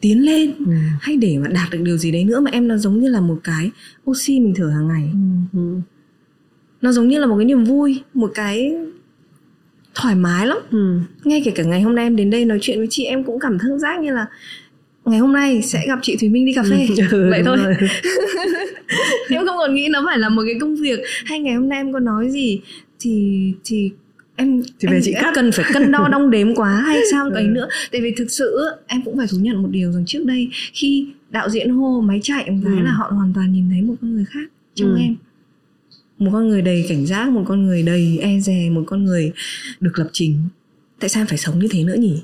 [0.00, 0.72] tiến lên ừ.
[1.00, 3.20] hay để mà đạt được điều gì đấy nữa mà em nó giống như là
[3.20, 3.70] một cái
[4.10, 5.58] oxy mình thở hàng ngày ừ.
[5.58, 5.80] Ừ.
[6.82, 8.74] nó giống như là một cái niềm vui một cái
[9.94, 10.98] thoải mái lắm ừ.
[11.24, 13.38] ngay kể cả ngày hôm nay em đến đây nói chuyện với chị em cũng
[13.40, 14.26] cảm thấy giác như là
[15.04, 17.58] ngày hôm nay sẽ gặp chị Thùy Minh đi cà phê ừ, vậy thôi
[19.30, 21.78] em không còn nghĩ nó phải là một cái công việc hay ngày hôm nay
[21.78, 22.60] em có nói gì
[23.00, 23.90] thì thì
[24.40, 25.32] em thì về em, chị cắt.
[25.34, 27.34] cần phải cân đo đong đếm quá hay sao ừ.
[27.34, 30.24] ấy nữa tại vì thực sự em cũng phải thú nhận một điều rằng trước
[30.24, 32.84] đây khi đạo diễn hô máy chạy em gái ừ.
[32.84, 34.98] là họ hoàn toàn nhìn thấy một con người khác trong ừ.
[35.00, 35.16] em
[36.18, 39.32] một con người đầy cảnh giác một con người đầy e dè một con người
[39.80, 40.38] được lập trình
[41.00, 42.22] tại sao em phải sống như thế nữa nhỉ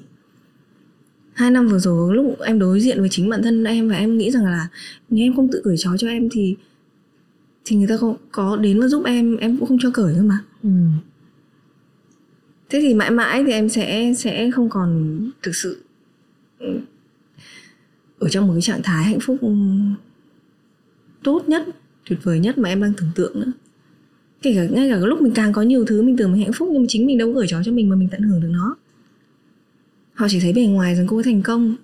[1.32, 4.18] hai năm vừa rồi lúc em đối diện với chính bản thân em và em
[4.18, 4.68] nghĩ rằng là
[5.10, 6.56] nếu em không tự cởi trói cho em thì
[7.64, 10.22] thì người ta không có đến và giúp em em cũng không cho cởi cơ
[10.22, 10.70] mà ừ
[12.68, 15.82] thế thì mãi mãi thì em sẽ sẽ không còn thực sự
[16.58, 16.80] ừ,
[18.18, 19.54] ở trong một cái trạng thái hạnh phúc ừ,
[21.22, 21.66] tốt nhất,
[22.08, 23.52] tuyệt vời nhất mà em đang tưởng tượng nữa.
[24.42, 26.68] Kể cả, ngay cả lúc mình càng có nhiều thứ mình tưởng mình hạnh phúc
[26.72, 28.50] nhưng mà chính mình đâu có gửi chó cho mình mà mình tận hưởng được
[28.50, 28.76] nó.
[30.14, 31.76] Họ chỉ thấy bề ngoài rằng cô ấy thành công.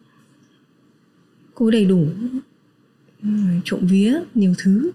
[1.54, 2.06] Cô ấy đầy đủ
[3.22, 3.28] ừ,
[3.64, 4.90] trộm vía, nhiều thứ.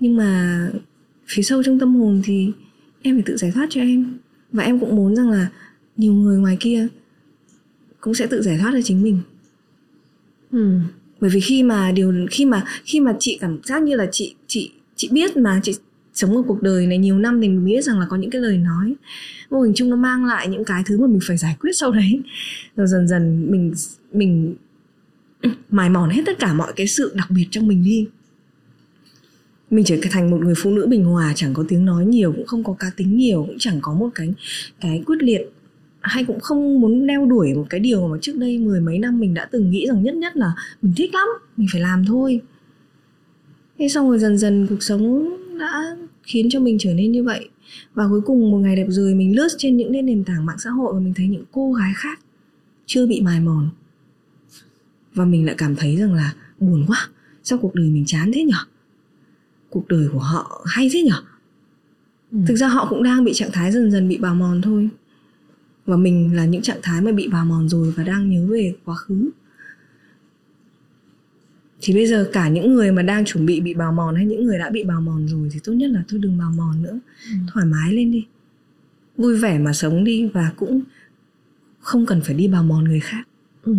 [0.00, 0.70] Nhưng mà
[1.26, 2.52] phía sâu trong tâm hồn thì
[3.02, 4.18] em phải tự giải thoát cho em
[4.52, 5.48] và em cũng muốn rằng là
[5.96, 6.88] nhiều người ngoài kia
[8.00, 9.20] cũng sẽ tự giải thoát cho chính mình.
[10.52, 10.78] Ừ.
[11.20, 14.34] bởi vì khi mà điều khi mà khi mà chị cảm giác như là chị
[14.46, 15.74] chị chị biết mà chị
[16.14, 18.40] sống ở cuộc đời này nhiều năm thì mình biết rằng là có những cái
[18.40, 18.94] lời nói.
[19.50, 21.92] Vô hình chung nó mang lại những cái thứ mà mình phải giải quyết sau
[21.92, 22.20] đấy.
[22.76, 23.72] Rồi dần dần mình
[24.12, 24.54] mình
[25.70, 28.06] mài mòn hết tất cả mọi cái sự đặc biệt trong mình đi
[29.70, 32.46] mình trở thành một người phụ nữ bình hòa, chẳng có tiếng nói nhiều, cũng
[32.46, 34.34] không có cá tính nhiều, cũng chẳng có một cái
[34.80, 35.40] cái quyết liệt.
[36.00, 39.20] Hay cũng không muốn đeo đuổi một cái điều mà trước đây mười mấy năm
[39.20, 40.52] mình đã từng nghĩ rằng nhất nhất là
[40.82, 42.40] mình thích lắm, mình phải làm thôi.
[43.78, 47.48] Thế xong rồi dần dần cuộc sống đã khiến cho mình trở nên như vậy.
[47.94, 50.70] Và cuối cùng một ngày đẹp rồi mình lướt trên những nền tảng mạng xã
[50.70, 52.20] hội và mình thấy những cô gái khác
[52.86, 53.70] chưa bị mài mòn.
[55.14, 57.08] Và mình lại cảm thấy rằng là buồn quá,
[57.42, 58.58] sao cuộc đời mình chán thế nhở?
[59.70, 61.22] Cuộc đời của họ hay thế nhở
[62.32, 62.38] ừ.
[62.48, 64.88] thực ra họ cũng đang bị trạng thái dần dần bị bào mòn thôi
[65.86, 68.74] và mình là những trạng thái mà bị bào mòn rồi và đang nhớ về
[68.84, 69.30] quá khứ
[71.80, 74.44] thì bây giờ cả những người mà đang chuẩn bị bị bào mòn hay những
[74.44, 76.98] người đã bị bào mòn rồi thì tốt nhất là thôi đừng bào mòn nữa
[77.24, 77.36] ừ.
[77.52, 78.26] thoải mái lên đi
[79.16, 80.82] vui vẻ mà sống đi và cũng
[81.80, 83.24] không cần phải đi bào mòn người khác
[83.64, 83.74] ừ.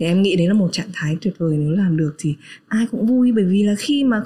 [0.00, 2.34] Thì em nghĩ đấy là một trạng thái tuyệt vời nếu làm được thì
[2.68, 3.32] ai cũng vui.
[3.32, 4.22] Bởi vì là khi mà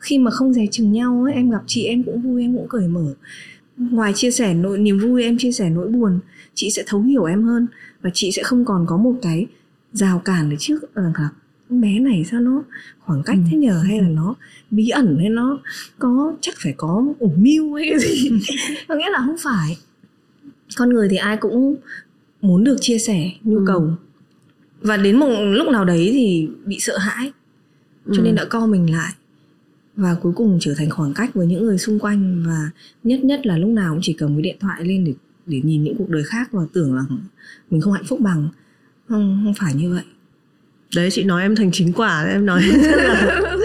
[0.00, 2.68] khi mà không dè chừng nhau ấy, em gặp chị em cũng vui em cũng
[2.68, 3.14] cởi mở.
[3.76, 6.18] Ngoài chia sẻ nỗi niềm vui em chia sẻ nỗi buồn
[6.54, 7.66] chị sẽ thấu hiểu em hơn
[8.02, 9.46] và chị sẽ không còn có một cái
[9.92, 11.28] rào cản ở trước là
[11.68, 12.62] bé này sao nó
[13.00, 13.82] khoảng cách thế nhờ?
[13.86, 14.34] Hay là nó
[14.70, 15.16] bí ẩn?
[15.20, 15.58] Hay nó
[15.98, 18.30] có chắc phải có ủ mưu hay cái gì?
[18.88, 19.78] Có nghĩa là không phải.
[20.76, 21.76] Con người thì ai cũng
[22.40, 23.80] muốn được chia sẻ nhu cầu.
[23.80, 24.07] ừ.
[24.80, 27.32] Và đến một lúc nào đấy thì bị sợ hãi.
[28.06, 28.24] Cho ừ.
[28.24, 29.12] nên đã co mình lại.
[29.96, 32.44] Và cuối cùng trở thành khoảng cách với những người xung quanh.
[32.46, 32.70] Và
[33.04, 35.12] nhất nhất là lúc nào cũng chỉ cầm cái điện thoại lên để
[35.46, 37.02] để nhìn những cuộc đời khác và tưởng là
[37.70, 38.48] mình không hạnh phúc bằng.
[39.08, 40.04] Không không phải như vậy.
[40.96, 43.40] Đấy chị nói em thành chính quả em nói là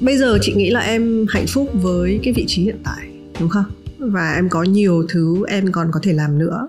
[0.00, 3.08] bây giờ chị nghĩ là em hạnh phúc với cái vị trí hiện tại
[3.40, 3.64] đúng không
[3.98, 6.68] và em có nhiều thứ em còn có thể làm nữa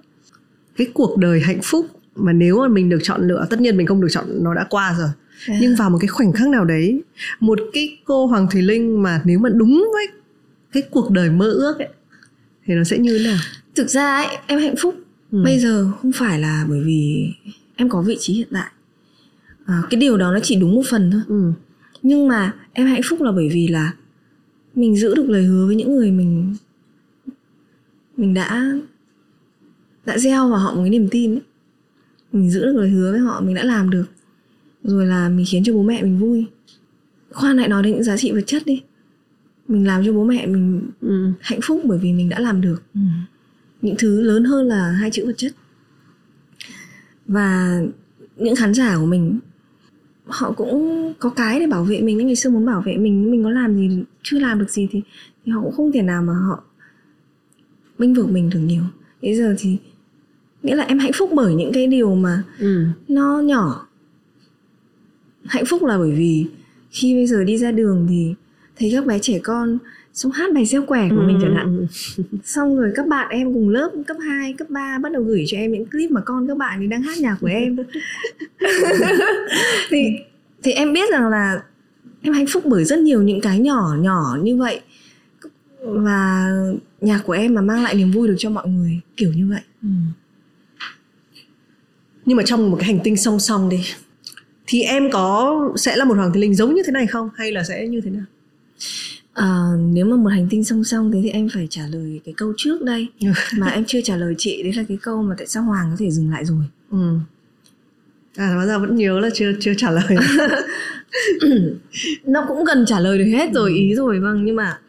[0.77, 3.87] cái cuộc đời hạnh phúc mà nếu mà mình được chọn lựa tất nhiên mình
[3.87, 5.09] không được chọn nó đã qua rồi
[5.47, 5.61] yeah.
[5.61, 7.01] nhưng vào một cái khoảnh khắc nào đấy
[7.39, 10.07] một cái cô hoàng thùy linh mà nếu mà đúng với
[10.71, 11.89] cái cuộc đời mơ ước ấy
[12.65, 13.37] thì nó sẽ như thế nào
[13.75, 14.95] thực ra ấy em hạnh phúc
[15.31, 15.43] ừ.
[15.43, 17.33] bây giờ không phải là bởi vì
[17.75, 18.71] em có vị trí hiện tại
[19.65, 21.51] à, cái điều đó nó chỉ đúng một phần thôi ừ.
[22.03, 23.93] nhưng mà em hạnh phúc là bởi vì là
[24.75, 26.55] mình giữ được lời hứa với những người mình
[28.17, 28.63] mình đã
[30.05, 31.41] đã gieo vào họ một cái niềm tin ấy.
[32.31, 34.05] mình giữ được lời hứa với họ mình đã làm được
[34.83, 36.45] rồi là mình khiến cho bố mẹ mình vui
[37.31, 38.81] khoan lại nói đến những giá trị vật chất đi
[39.67, 41.31] mình làm cho bố mẹ mình ừ.
[41.41, 42.99] hạnh phúc bởi vì mình đã làm được ừ.
[43.81, 45.51] những thứ lớn hơn là hai chữ vật chất
[47.27, 47.79] và
[48.35, 49.39] những khán giả của mình
[50.25, 53.31] họ cũng có cái để bảo vệ mình những ngày xưa muốn bảo vệ mình
[53.31, 55.01] mình có làm gì chưa làm được gì thì
[55.45, 56.63] thì họ cũng không thể nào mà họ
[57.99, 58.83] bênh vực mình được nhiều.
[59.21, 59.77] Bây giờ thì
[60.63, 62.85] nghĩa là em hạnh phúc bởi những cái điều mà ừ.
[63.07, 63.87] nó nhỏ.
[65.45, 66.45] Hạnh phúc là bởi vì
[66.91, 68.33] khi bây giờ đi ra đường thì
[68.79, 69.77] thấy các bé trẻ con
[70.13, 71.27] xong hát bài gieo quẻ của ừ.
[71.27, 71.87] mình chẳng hạn.
[72.43, 75.57] Xong rồi các bạn em cùng lớp cấp 2, cấp 3 bắt đầu gửi cho
[75.57, 77.77] em những clip mà con các bạn ấy đang hát nhạc của em.
[79.89, 79.97] Thì
[80.63, 81.61] thì em biết rằng là
[82.21, 84.81] em hạnh phúc bởi rất nhiều những cái nhỏ nhỏ như vậy
[85.87, 86.49] và
[87.01, 89.61] nhạc của em mà mang lại niềm vui được cho mọi người kiểu như vậy
[89.83, 89.89] ừ.
[92.25, 93.83] nhưng mà trong một cái hành tinh song song đi
[94.67, 97.51] thì em có sẽ là một hoàng thùy linh giống như thế này không hay
[97.51, 98.25] là sẽ như thế nào
[99.37, 102.33] À, nếu mà một hành tinh song song thế thì em phải trả lời cái
[102.37, 103.07] câu trước đây
[103.57, 105.95] mà em chưa trả lời chị đấy là cái câu mà tại sao Hoàng có
[105.99, 106.63] thể dừng lại rồi.
[106.91, 107.17] Ừ.
[108.35, 110.15] À hóa ra vẫn nhớ là chưa chưa trả lời.
[112.25, 114.79] nó cũng gần trả lời được hết rồi ý rồi vâng nhưng mà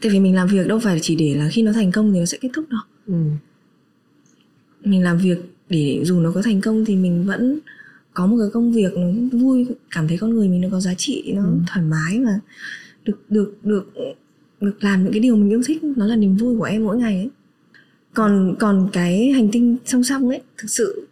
[0.00, 2.18] tại vì mình làm việc đâu phải chỉ để là khi nó thành công thì
[2.18, 2.80] nó sẽ kết thúc đâu.
[3.06, 3.14] Ừ.
[4.84, 5.38] mình làm việc
[5.68, 7.58] để dù nó có thành công thì mình vẫn
[8.14, 9.06] có một cái công việc nó
[9.38, 11.54] vui cảm thấy con người mình nó có giá trị nó Ừ.
[11.66, 12.40] thoải mái mà
[13.04, 13.92] được được được
[14.60, 16.96] được làm những cái điều mình yêu thích nó là niềm vui của em mỗi
[16.96, 17.28] ngày ấy.
[18.14, 21.06] Còn còn cái hành tinh song song ấy thực sự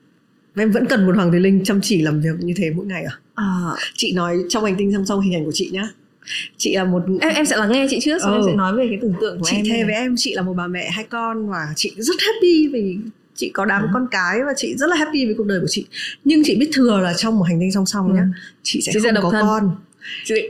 [0.54, 3.04] em vẫn cần một hoàng thùy linh chăm chỉ làm việc như thế mỗi ngày
[3.04, 3.18] à?
[3.34, 5.88] Ờ, chị nói trong hành tinh song song hình ảnh của chị nhá
[6.56, 8.46] chị là một em em sẽ lắng nghe chị trước xong em Ừ.
[8.50, 10.54] sẽ nói về cái tưởng tượng của chị em thề với em chị là một
[10.56, 12.96] bà mẹ hai con và chị rất happy vì
[13.34, 13.88] chị có đám Ừ.
[13.92, 15.84] con cái và chị rất là happy với cuộc đời của chị
[16.24, 18.26] nhưng chị biết thừa là trong một hành tinh song song nhá Ừ.
[18.62, 19.42] chị sẽ Chị sẽ không độc có thân.
[19.46, 19.70] con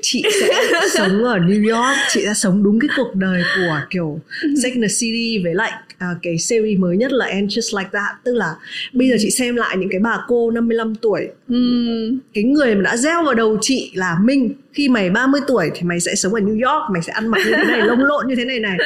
[0.02, 0.48] chị sẽ
[0.94, 4.20] sống ở New York chị sẽ sống đúng cái cuộc đời của kiểu
[4.52, 8.16] and the City với lại à, cái series mới nhất là And Just Like That.
[8.24, 8.54] Tức là
[8.92, 11.28] bây giờ chị xem lại những cái bà cô 55 tuổi.
[11.48, 14.54] Ừm, cái người mà đã gieo vào đầu chị là Minh.
[14.72, 17.38] Khi mày 30 tuổi thì mày sẽ sống ở New York mày sẽ ăn mặc
[17.46, 18.78] như thế này lông lộn như thế này này.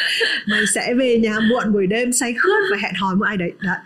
[0.48, 3.52] Mày sẽ về nhà muộn buổi đêm say khướt và hẹn hò với ai đấy.
[3.60, 3.76] Đấy.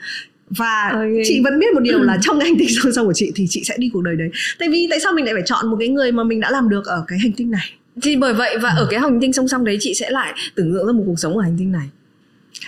[0.51, 1.03] và Ok.
[1.25, 3.63] chị vẫn biết một điều là trong hành tinh song song của chị thì chị
[3.65, 4.29] sẽ đi cuộc đời đấy.
[4.59, 6.69] Tại vì tại sao mình lại phải chọn một cái người mà mình đã làm
[6.69, 7.71] được ở cái hành tinh này?
[8.03, 10.75] Thì bởi vậy và ở cái hành tinh song song đấy chị sẽ lại tưởng
[10.75, 11.87] tượng ra một cuộc sống ở hành tinh này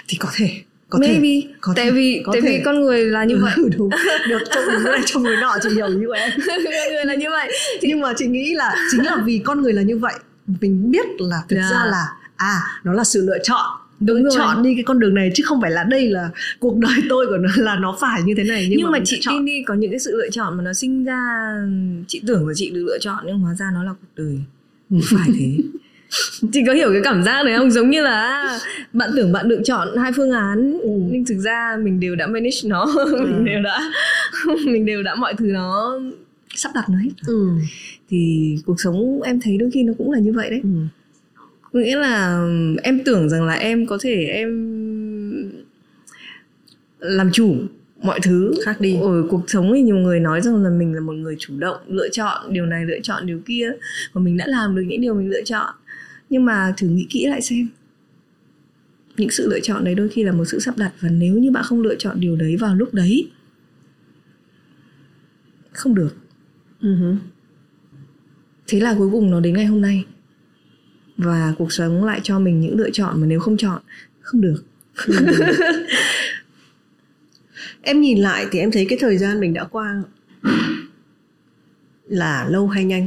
[0.09, 0.51] thì có thể
[0.91, 1.21] có maybe.
[1.23, 2.49] thể có tại thể, vì có tại thể.
[2.49, 3.53] vì con người là như vậy.
[3.57, 3.91] Ừ, đúng.
[4.29, 7.31] Được trong người này trong người nọ chị hiểu như em con người là như
[7.31, 7.53] vậy.
[7.83, 10.15] Nhưng mà chị nghĩ là chính là vì con người là như vậy
[10.61, 11.69] mình biết là thực Dạ.
[11.71, 13.67] ra là à nó là sự lựa chọn.
[14.01, 14.33] Đúng rồi.
[14.37, 16.31] chọn đi cái con đường này chứ không phải là đây là
[16.61, 18.67] cuộc đời tôi của nó là nó phải như thế này.
[18.71, 20.73] Nhưng, nhưng, mà mình chị tin đi có những cái sự lựa chọn mà nó
[20.73, 21.21] sinh ra
[22.09, 24.39] chị tưởng là chị được lựa chọn nhưng hóa ra nó là cuộc đời.
[24.91, 25.57] Không phải thế
[26.53, 27.71] chị có hiểu cái cảm giác đấy không?
[27.71, 28.59] Giống như là
[28.93, 30.79] bạn tưởng bạn lựa chọn hai phương án.
[30.83, 30.91] Ừ.
[31.11, 32.87] nhưng thực ra mình đều đã manage nó.
[33.13, 33.91] Mình đều đã
[34.67, 36.01] mình đều đã mọi thứ nó
[36.55, 37.49] sắp đặt nó hết ừ.
[38.11, 40.61] thì cuộc sống em thấy đôi khi nó cũng là như vậy đấy.
[40.63, 40.69] Ừ.
[41.73, 42.47] có nghĩa là
[42.83, 44.49] em tưởng rằng là em có thể em
[46.99, 47.57] làm chủ
[48.03, 48.55] mọi thứ.
[48.65, 48.97] Khác đi.
[49.03, 51.77] Ở cuộc sống thì nhiều người nói rằng là mình là một người chủ động
[51.89, 53.73] lựa chọn điều này lựa chọn điều kia.
[54.13, 55.75] Và mình đã làm được những điều mình lựa chọn
[56.31, 57.69] nhưng mà thử nghĩ kỹ lại xem.
[59.17, 61.51] Những sự lựa chọn đấy đôi khi là một sự sắp đặt và nếu như
[61.51, 63.31] bạn không lựa chọn điều đấy vào lúc đấy
[65.73, 66.17] không được.
[66.81, 67.15] Ừ hứ.
[68.67, 70.05] thế là cuối cùng nó đến ngày hôm nay.
[71.17, 73.83] Và cuộc sống lại cho mình những lựa chọn mà nếu không chọn
[74.21, 74.65] không được.
[77.83, 80.03] Em nhìn lại thì em thấy cái thời gian mình đã qua
[82.09, 83.07] là lâu hay nhanh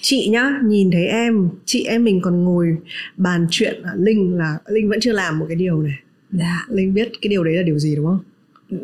[0.00, 2.76] chị nhá nhìn thấy em chị em mình còn ngồi
[3.16, 5.94] bàn chuyện à, linh là linh vẫn chưa làm một cái điều này.
[6.32, 6.66] Dạ.
[6.68, 8.18] Linh biết cái điều đấy là điều gì đúng không?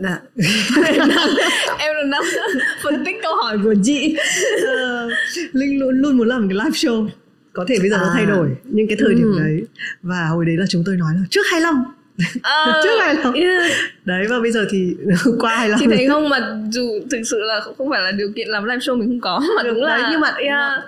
[0.02, 0.18] Dạ.
[1.78, 2.22] Em là đang
[2.82, 4.16] phân tích câu hỏi của chị.
[4.66, 5.08] Ờ,
[5.52, 7.08] linh luôn luôn muốn làm cái live show.
[7.52, 8.10] Có thể bây giờ nó À.
[8.14, 9.38] thay đổi nhưng cái thời điểm Ừ.
[9.38, 9.62] đấy.
[10.02, 11.84] Và hồi đấy là chúng tôi nói là trước 25
[12.42, 13.70] Ờ, Trước này là- yeah.
[14.04, 14.96] đấy và bây giờ thì
[15.38, 16.28] qua 25 chị thấy không?
[16.28, 19.20] Mà dù thực sự là không phải là điều kiện làm live show mình không
[19.20, 20.82] có mà đúng là Đấy, nhưng mà- yeah.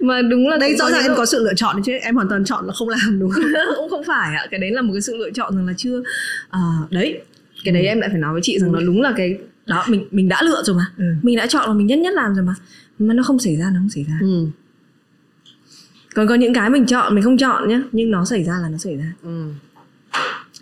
[0.00, 2.28] Mà đúng là đây rõ ràng em có sự lựa chọn đấy chứ em hoàn
[2.28, 3.42] toàn chọn là không làm đúng không
[3.76, 6.02] cũng không phải ạ cái đấy là một cái sự lựa chọn rằng là chưa
[6.50, 7.20] à, đấy
[7.64, 10.06] cái đấy em lại phải nói với chị rằng nó đúng là cái đó mình
[10.10, 11.04] mình đã lựa rồi mà Ừ.
[11.22, 12.54] mình đã chọn và mình nhất nhất làm rồi mà
[12.98, 14.46] mà nó không xảy ra nó không xảy ra ừ.
[16.14, 18.68] còn có những cái mình chọn mình không chọn nhá nhưng nó xảy ra là
[18.68, 19.48] nó xảy ra Ừ.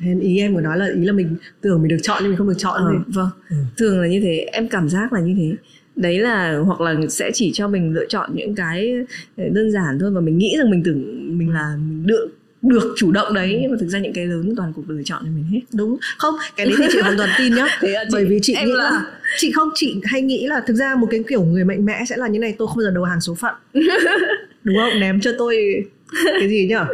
[0.01, 2.39] Nên ý em của nói là ý là mình tưởng mình được chọn nhưng mình
[2.39, 2.99] không được chọn gì.
[3.15, 3.57] vâng Ừ.
[3.77, 5.57] thường là như thế em cảm giác là như thế
[5.99, 8.93] đấy là hoặc là sẽ chỉ cho mình lựa chọn những cái
[9.37, 11.05] đơn giản thôi và mình nghĩ rằng mình tưởng
[11.39, 12.29] mình là mình được
[12.63, 15.23] được chủ động đấy nhưng mà thực ra những cái lớn toàn cuộc đời chọn
[15.25, 16.35] cho mình hết Đúng không?
[16.57, 17.67] Cái đấy thì chị hoàn toàn tin nhá.
[17.81, 19.03] Thế à, chị- Bởi vì chị nghĩ là- là...
[19.39, 22.17] chị không chị hay nghĩ là thực ra một cái kiểu người mạnh mẽ sẽ
[22.17, 23.55] là như này tôi không bao giờ đầu hàng số phận.
[24.65, 25.01] Đúng không?
[25.01, 25.57] Ném cho tôi
[26.41, 26.85] cái gì nhở?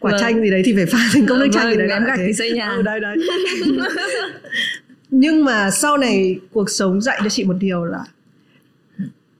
[0.00, 0.20] Quả Vâng.
[0.20, 2.18] chanh gì đấy thì phải phá thành công nước chanh Vâng, gì đấy ném gạch
[2.26, 2.68] thì xây nhà.
[2.68, 3.16] Ừ, đấy đấy.
[5.10, 7.98] Nhưng mà sau này cuộc sống dạy cho chị một điều là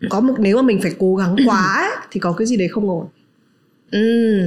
[0.08, 2.68] có một nếu mà mình phải cố gắng quá ấy, thì có cái gì đấy
[2.68, 3.06] không ổn.
[3.90, 4.40] ừ.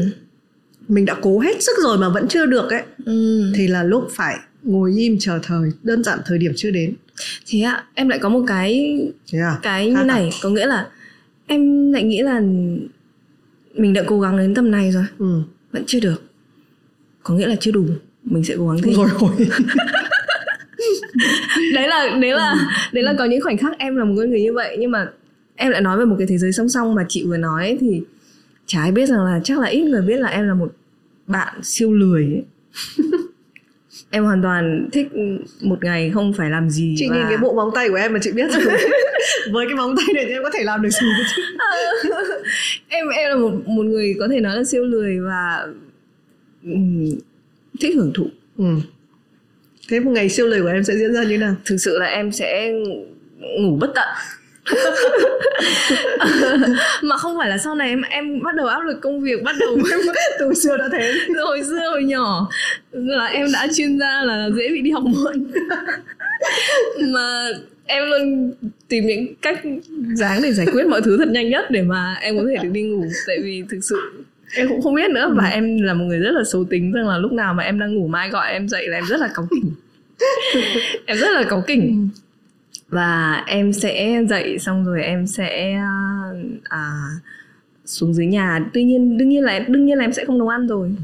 [0.87, 2.81] Mình đã cố hết sức rồi mà vẫn chưa được ấy.
[3.05, 3.43] Ừ.
[3.55, 6.93] Thì là lúc phải ngồi im chờ thời đơn giản thời điểm chưa đến.
[7.47, 8.97] Thế ạ em lại có một cái
[9.31, 9.57] thế à?
[9.61, 10.05] cái như Khác à?
[10.05, 10.87] này có nghĩa là
[11.47, 12.39] em lại nghĩ là
[13.73, 15.05] mình đã cố gắng đến tầm này rồi.
[15.19, 15.41] Ừ.
[15.71, 16.21] Vẫn chưa được.
[17.23, 17.85] Có nghĩa là chưa đủ
[18.23, 18.93] mình sẽ cố gắng thêm.
[18.93, 19.29] Rồi rồi.
[21.73, 22.55] Đấy là đấy là
[22.93, 25.07] đấy là có những khoảnh khắc em là một người như vậy nhưng mà
[25.55, 27.77] em lại nói về một cái thế giới song song mà chị vừa nói ấy,
[27.81, 28.01] thì
[28.65, 30.73] chả ai biết rằng là chắc là ít người biết là em là một
[31.27, 32.43] bạn siêu lười ấy.
[34.09, 35.07] em hoàn toàn thích
[35.61, 37.15] một ngày không phải làm gì chị và...
[37.15, 38.63] nhìn cái bộ móng tay của em mà chị biết rồi.
[39.51, 41.07] Với cái móng tay này thì em có thể làm được gì
[42.87, 45.67] em em là một một người có thể nói là siêu lười và
[47.79, 48.27] thích hưởng thụ.
[48.57, 48.65] Ừ.
[49.89, 51.55] thế một ngày siêu lười của em sẽ diễn ra như nào?
[51.65, 52.73] Thực sự là em sẽ
[53.59, 54.07] ngủ bất tận
[57.01, 59.55] mà không phải là sau này em em bắt đầu áp lực công việc bắt
[59.59, 59.77] đầu
[60.39, 61.13] từ xưa đã thế.
[61.45, 62.49] Hồi xưa hồi nhỏ
[62.91, 65.51] là em đã chuyên gia là dễ bị đi học muộn.
[66.99, 67.49] Mà
[67.85, 68.53] em luôn
[68.87, 69.61] tìm những cách
[70.15, 72.69] dáng để giải quyết mọi thứ thật nhanh nhất để mà em có thể được
[72.71, 73.05] đi ngủ.
[73.27, 75.33] Tại vì thực sự em cũng không biết nữa.
[75.35, 77.79] Và em là một người rất là xấu tính rằng là lúc nào mà em
[77.79, 79.71] đang ngủ mai gọi em dậy là em rất là cáu kỉnh.
[81.05, 82.09] Em rất là cáu kỉnh
[82.93, 85.79] và em sẽ dậy xong rồi em sẽ
[86.63, 86.91] à,
[87.85, 88.65] xuống dưới nhà.
[88.73, 90.95] Tuy nhiên đương nhiên là đương nhiên là em sẽ không nấu ăn rồi.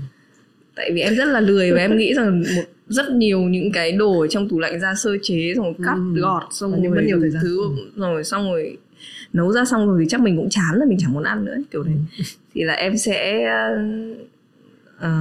[0.76, 3.92] Tại vì em rất là lười và em nghĩ rằng một rất nhiều những cái
[3.92, 6.22] đồ ở trong tủ lạnh ra sơ chế xong rồi cắt Ừ.
[6.22, 7.44] gọt xong rồi mất nhiều thời gian.
[7.44, 7.62] thứ
[7.96, 8.78] rồi xong rồi
[9.34, 11.56] nấu ra xong rồi thì chắc mình cũng chán là mình chẳng muốn ăn nữa
[11.72, 11.96] kiểu đấy
[12.54, 13.46] thì là em sẽ
[15.00, 15.12] ờ,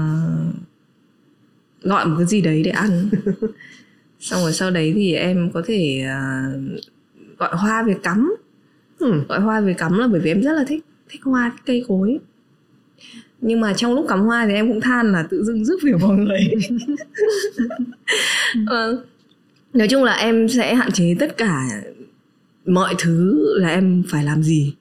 [1.82, 3.08] gọi một cái gì đấy để ăn
[4.20, 6.20] xong rồi sau đấy thì em có thể ờ,
[7.38, 8.34] gọi hoa về cắm
[8.98, 9.12] ừ.
[9.28, 11.84] gọi hoa về cắm là bởi vì em rất là thích thích hoa thích cây
[11.88, 12.18] cối
[13.40, 15.94] nhưng mà trong lúc cắm hoa thì em cũng than là tự dưng rước việc
[16.00, 16.40] vào người
[18.66, 19.04] Ờ,
[19.72, 21.68] nói chung là em sẽ hạn chế tất cả
[22.66, 24.74] mọi thứ là em phải làm gì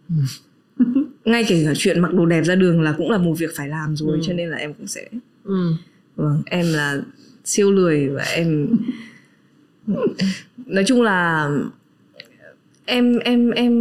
[1.25, 3.67] ngay kể cả chuyện mặc đồ đẹp ra đường là cũng là một việc phải
[3.69, 4.19] làm rồi Ừ.
[4.27, 5.07] cho nên là em cũng sẽ
[5.43, 5.71] Ừ.
[6.15, 7.01] vâng em là
[7.45, 8.67] siêu lười và em
[10.65, 11.49] nói chung là
[12.85, 13.73] em em em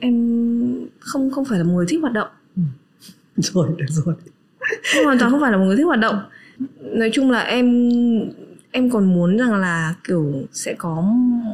[0.00, 0.14] em
[1.00, 2.28] không không phải là một người thích hoạt động
[3.36, 4.14] rồi được rồi
[4.94, 6.18] em hoàn toàn không phải là một người thích hoạt động
[6.82, 7.90] nói chung là em
[8.70, 11.02] em còn muốn rằng là kiểu sẽ có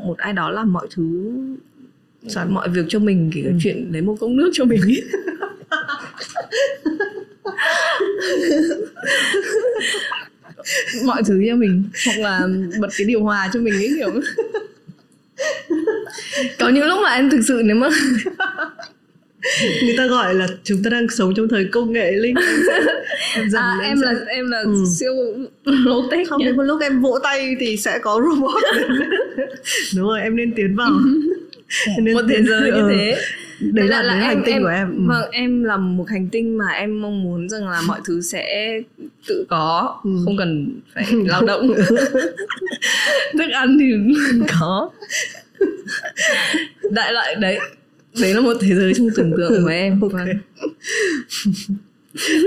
[0.06, 1.32] một ai đó làm mọi thứ
[2.28, 2.54] Sẵn.
[2.54, 3.56] mọi việc cho mình kể cả Ừ.
[3.62, 5.00] chuyện lấy một cốc nước cho mình ý.
[11.04, 12.40] mọi thứ cho mình hoặc là
[12.80, 14.20] bật cái điều hòa cho mình ấy kiểu.
[16.58, 17.88] Có những lúc mà em thực sự nếu mà
[19.82, 22.34] người ta gọi là chúng ta đang sống trong thời công nghệ linh.
[23.34, 24.84] Em dần à, em sẽ- là em là Ừ.
[24.98, 25.14] siêu
[25.64, 28.62] low tech không đến một lúc em vỗ tay thì sẽ có robot.
[29.96, 30.90] Đúng rồi em nên tiến vào.
[31.96, 32.88] Em nên một thế giới như ừ.
[32.90, 33.16] thế
[33.60, 35.02] đấy là, đấy là hành tinh của em ừ.
[35.08, 38.72] vâng em là một hành tinh mà em mong muốn rằng là mọi thứ sẽ
[39.28, 40.10] tự có Ừ.
[40.24, 41.66] không cần phải lao động
[43.38, 43.92] thức ăn thì
[44.60, 44.90] có
[46.90, 47.58] đại loại đấy
[48.20, 50.12] đấy là một thế giới trong tưởng tượng của em Ok.
[50.12, 50.28] vâng.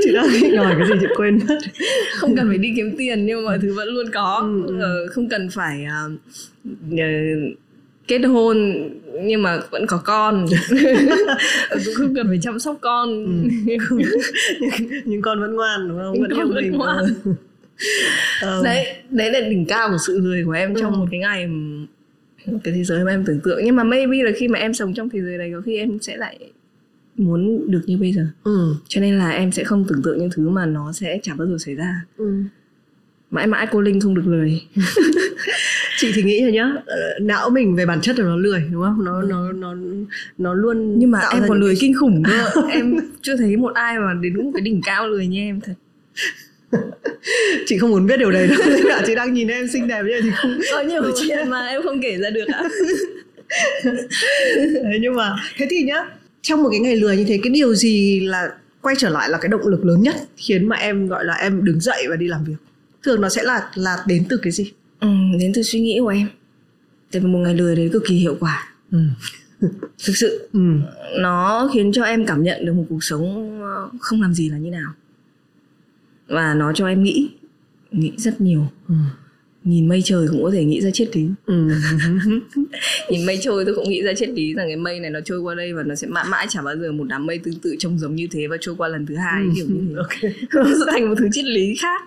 [0.03, 1.57] chị đang nghĩ ngồi cái gì chị quên mất
[2.15, 4.79] không cần phải đi kiếm tiền nhưng mà mọi thứ vẫn luôn có Ừ, ừ.
[4.81, 6.09] Ờ, không cần phải ờ,
[8.07, 8.57] kết hôn
[9.23, 10.45] nhưng mà vẫn có con
[11.69, 13.09] cũng không cần phải chăm sóc con
[13.65, 13.77] nhưng,
[15.05, 17.05] nhưng con vẫn ngoan đúng không vẫn Con yêu vẫn mình ngoan.
[18.41, 18.61] Ờ.
[18.63, 20.97] đấy đấy là đỉnh cao của sự lười của em trong Ừ.
[20.97, 21.49] một cái ngày
[22.63, 24.93] cái thế giới mà em tưởng tượng nhưng mà maybe là khi mà em sống
[24.93, 26.39] trong thế giới đấy có khi em sẽ lại
[27.17, 28.75] muốn được như bây giờ ừ.
[28.87, 31.47] cho nên là em sẽ không tưởng tượng những thứ mà nó sẽ chẳng bao
[31.47, 32.33] giờ xảy ra Ừ.
[33.33, 34.61] mãi mãi cô linh không được lười.
[35.97, 38.81] Chị thì nghĩ là nhá ờ, não mình về bản chất là nó lười đúng
[38.83, 39.03] không?
[39.05, 39.75] Nó nó nó
[40.37, 42.61] nó luôn nhưng mà em còn lười cái- kinh khủng cơ.
[42.71, 45.73] Em chưa thấy một ai mà đến một cái đỉnh cao lười như em thật.
[47.65, 50.01] Chị không muốn biết điều đấy đâu Nên là chị đang nhìn em xinh đẹp
[50.03, 52.63] như vậy thì không có nhiều Ừ, chuyện mà em không kể ra được ạ.
[54.83, 56.03] Đấy, nhưng mà thế thì nhá
[56.41, 58.49] trong một cái ngày lười như thế cái điều gì là
[58.81, 61.63] quay trở lại là cái động lực lớn nhất khiến mà em gọi là em
[61.65, 62.55] đứng dậy và đi làm việc
[63.03, 65.07] thường nó sẽ là là đến từ cái gì ừ,
[65.39, 66.27] đến từ suy nghĩ của em
[67.11, 68.97] tại vì một ngày lười đấy cực kỳ hiệu quả ừ.
[70.05, 70.59] thực sự Ừ.
[71.19, 74.57] nó khiến cho em cảm nhận được một cuộc sống ờ, không làm gì là
[74.57, 74.91] như nào
[76.27, 77.29] và nó cho em nghĩ
[77.91, 78.95] nghĩ rất nhiều Ừ.
[79.63, 81.67] nhìn mây trời cũng có thể nghĩ ra triết lý Ừ.
[83.09, 85.39] nhìn mây trôi tôi cũng nghĩ ra triết lý rằng cái mây này nó trôi
[85.39, 87.75] qua đây và nó sẽ mãi mãi chả bao giờ một đám mây tương tự
[87.79, 90.63] trông giống như thế và trôi qua lần thứ hai kiểu như thế ok nó
[90.65, 92.01] sẽ thành một thứ triết lý khác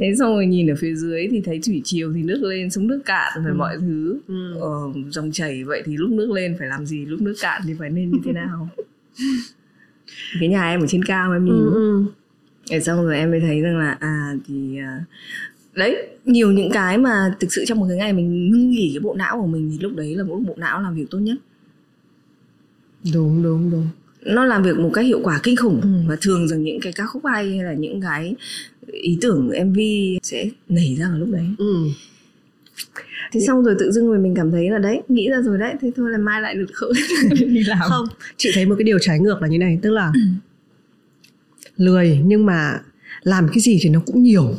[0.00, 2.86] thế xong rồi nhìn ở phía dưới thì thấy thủy triều thì nước lên sống
[2.86, 3.54] nước cạn rồi Ừ.
[3.56, 4.54] mọi thứ Ừ.
[4.60, 4.68] ờ,
[5.10, 7.90] dòng chảy vậy thì lúc nước lên phải làm gì lúc nước cạn thì phải
[7.90, 8.68] nên như thế nào
[10.40, 11.72] cái nhà em ở trên cao em nhìn Ừ.
[12.70, 12.78] Ừ.
[12.80, 15.04] Xong rồi em mới thấy rằng là à thì à,
[15.74, 19.00] đấy nhiều những cái mà thực sự trong một cái ngày mình ngưng nghỉ cái
[19.00, 21.36] bộ não của mình thì lúc đấy là lúc bộ não làm việc tốt nhất.
[23.14, 23.88] Đúng đúng đúng.
[24.22, 25.80] Nó làm việc một cách hiệu quả kinh khủng.
[25.80, 25.88] Ừ.
[26.08, 28.34] và thường rằng những cái ca khúc hay hay là những cái
[28.86, 29.78] ý tưởng MV
[30.22, 31.46] sẽ nảy ra vào lúc đấy.
[31.58, 31.74] Ừ.
[33.32, 35.74] thế xong rồi tự dưng rồi mình cảm thấy là đấy nghĩ ra rồi đấy
[35.80, 36.92] thế thôi là mai lại được khởi
[37.30, 37.78] đi làm.
[37.88, 38.06] Không.
[38.36, 40.12] Chị thấy một cái điều trái ngược là như này tức là
[41.76, 42.80] lười nhưng mà
[43.22, 44.54] làm cái gì thì nó cũng nhiều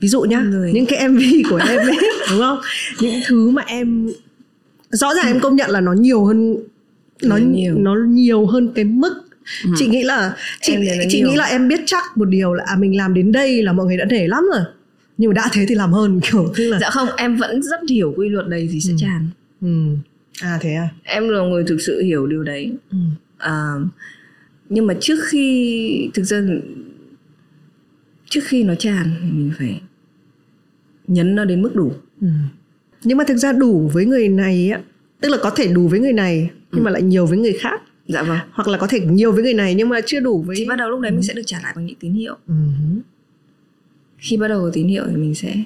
[0.00, 0.72] ví dụ nhá Người.
[0.72, 1.20] những cái mv
[1.50, 1.96] của em ấy
[2.30, 2.58] đúng không
[3.00, 4.08] những thứ mà em
[4.90, 6.56] rõ ràng em công nhận là nó nhiều hơn
[7.22, 7.74] nó nhiều.
[7.78, 9.14] nó nhiều hơn cái mức
[9.64, 9.70] Ừ.
[9.76, 11.28] chị nghĩ là chị Em chị nhiều.
[11.28, 13.86] nghĩ là em biết chắc một điều là à, mình làm đến đây là mọi
[13.86, 14.62] người đã nể lắm rồi
[15.18, 17.80] nhưng mà đã thế thì làm hơn kiểu tức là dạ không em vẫn rất
[17.90, 18.96] hiểu quy luật này thì sẽ Ừ.
[19.00, 19.28] tràn
[19.62, 19.68] ừ.
[20.42, 22.96] à thế à em là người thực sự hiểu điều đấy ừ.
[23.38, 23.72] à,
[24.68, 26.40] nhưng mà trước khi thực ra
[28.30, 29.80] trước khi nó tràn thì mình phải
[31.06, 32.26] nhấn nó đến mức đủ Ừ.
[33.04, 34.80] nhưng mà thực ra đủ với người này á
[35.20, 36.84] tức là có thể đủ với người này nhưng Ừ.
[36.84, 39.54] mà lại nhiều với người khác dạ vâng hoặc là có thể nhiều với người
[39.54, 41.60] này nhưng mà chưa đủ với thì bắt đầu lúc đấy mình sẽ được trả
[41.62, 42.54] lại bằng những tín hiệu ừ.
[44.18, 45.56] khi bắt đầu có tín hiệu thì mình sẽ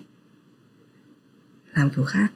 [1.75, 2.29] làm kiểu khác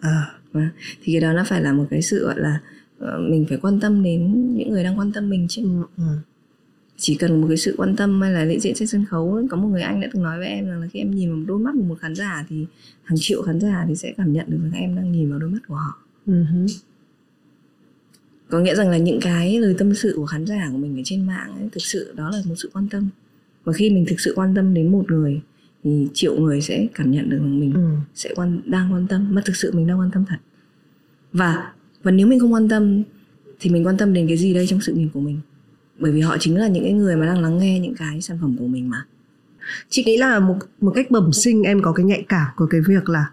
[0.00, 0.32] à.
[0.52, 0.68] Vâng.
[1.02, 2.60] thì cái đó nó phải là một cái sự gọi là
[2.98, 5.82] ờ, mình phải quan tâm đến những người đang quan tâm mình chứ ừ.
[5.96, 6.04] Ừ.
[6.98, 9.56] chỉ cần một cái sự quan tâm hay là lễ diễn trên sân khấu có
[9.56, 11.44] một người anh đã từng nói với em rằng là khi em nhìn vào một
[11.48, 12.66] đôi mắt của một khán giả thì
[13.04, 15.50] hàng triệu khán giả thì sẽ cảm nhận được rằng em đang nhìn vào đôi
[15.50, 16.44] mắt của họ Ừ.
[18.48, 21.02] có nghĩa rằng là những cái lời tâm sự của khán giả của mình ở
[21.04, 23.08] trên mạng ấy, thực sự đó là một sự quan tâm
[23.64, 25.40] và khi mình thực sự quan tâm đến một người
[25.84, 27.90] thì triệu người sẽ cảm nhận được rằng mình Ừ.
[28.14, 30.36] sẽ quan đang quan tâm mà thực sự mình đang quan tâm thật
[31.32, 31.72] và
[32.02, 33.02] và nếu mình không quan tâm
[33.60, 35.40] thì mình quan tâm đến cái gì đây trong sự nghiệp của mình
[35.98, 38.38] bởi vì họ chính là những cái người mà đang lắng nghe những cái sản
[38.40, 39.04] phẩm của mình mà.
[39.88, 42.80] Chị nghĩ là một một cách bẩm sinh em có cái nhạy cảm của cái
[42.88, 43.26] việc là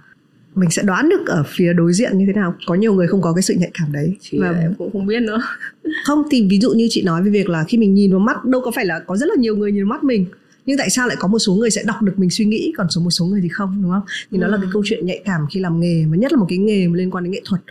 [0.56, 2.56] mình sẽ đoán được ở phía đối diện như thế nào.
[2.68, 4.18] Có nhiều người không có cái sự nhạy cảm đấy.
[4.30, 5.42] Thì và em cũng không biết nữa.
[6.06, 8.46] Không thì ví dụ như chị nói về việc là khi mình nhìn vào mắt
[8.46, 10.26] đâu có phải là có rất là nhiều người nhìn vào mắt mình.
[10.66, 12.88] Nhưng tại sao lại có một số người sẽ đọc được mình suy nghĩ còn
[12.90, 14.02] số một số người thì không đúng không?
[14.32, 14.70] Thì nó là cái Ừ.
[14.74, 17.12] câu chuyện nhạy cảm khi làm nghề mà nhất là một cái nghề mà liên
[17.12, 17.62] quan đến nghệ thuật.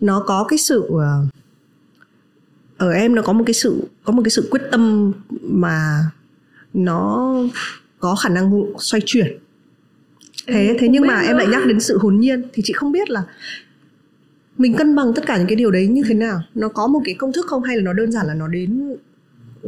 [0.00, 1.26] Nó có cái sự ờ,
[2.78, 5.12] ở em nó có một cái sự có một cái sự quyết tâm
[5.42, 6.04] mà
[6.74, 7.34] nó
[7.98, 9.38] có khả năng xoay chuyển.
[10.46, 11.38] Thế Em thế nhưng mà em nữa.
[11.38, 13.22] lại nhắc đến sự hồn nhiên thì chị không biết là
[14.58, 16.42] mình cân bằng tất cả những cái điều đấy như thế nào.
[16.54, 18.96] Nó có một cái công thức không hay là nó đơn giản là nó đến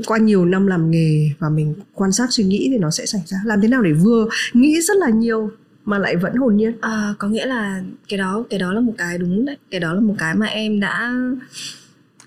[0.07, 3.23] qua nhiều năm làm nghề và mình quan sát suy nghĩ thì nó sẽ xảy
[3.27, 3.39] ra?
[3.45, 5.51] Làm thế nào để vừa nghĩ rất là nhiều
[5.85, 6.73] mà lại vẫn hồn nhiên?
[6.81, 9.57] À, có nghĩa là cái đó cái đó là một cái đúng đấy.
[9.71, 11.15] Cái đó là một cái mà em đã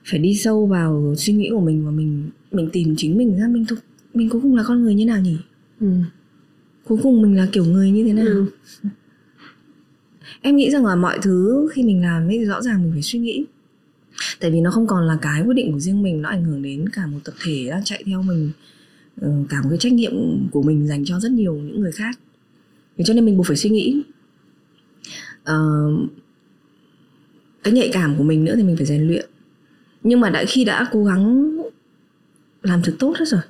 [0.05, 3.47] phải đi sâu vào suy nghĩ của mình và mình mình tìm chính mình ra
[3.47, 3.79] mình thuộc
[4.13, 5.37] mình cuối cùng là con người như nào nhỉ?
[5.79, 5.87] Ừ.
[6.83, 8.25] cuối cùng mình là kiểu người như thế nào?
[8.25, 8.45] Ừ.
[10.41, 13.19] em nghĩ rằng là mọi thứ khi mình làm ấy rõ ràng mình phải suy
[13.19, 13.45] nghĩ.
[14.39, 16.61] Tại vì nó không còn là cái quyết định của riêng mình nó ảnh hưởng
[16.61, 18.51] đến cả một tập thể đang chạy theo mình
[19.21, 20.13] ờ, cả một cái trách nhiệm
[20.51, 22.19] của mình dành cho rất nhiều những người khác.
[22.97, 24.01] Thế cho nên mình buộc phải suy nghĩ.
[25.43, 25.87] Ờ,
[27.63, 29.29] cái nhạy cảm của mình nữa thì mình phải rèn luyện
[30.03, 31.51] nhưng mà đã khi đã cố gắng
[32.63, 33.41] làm thật tốt hết rồi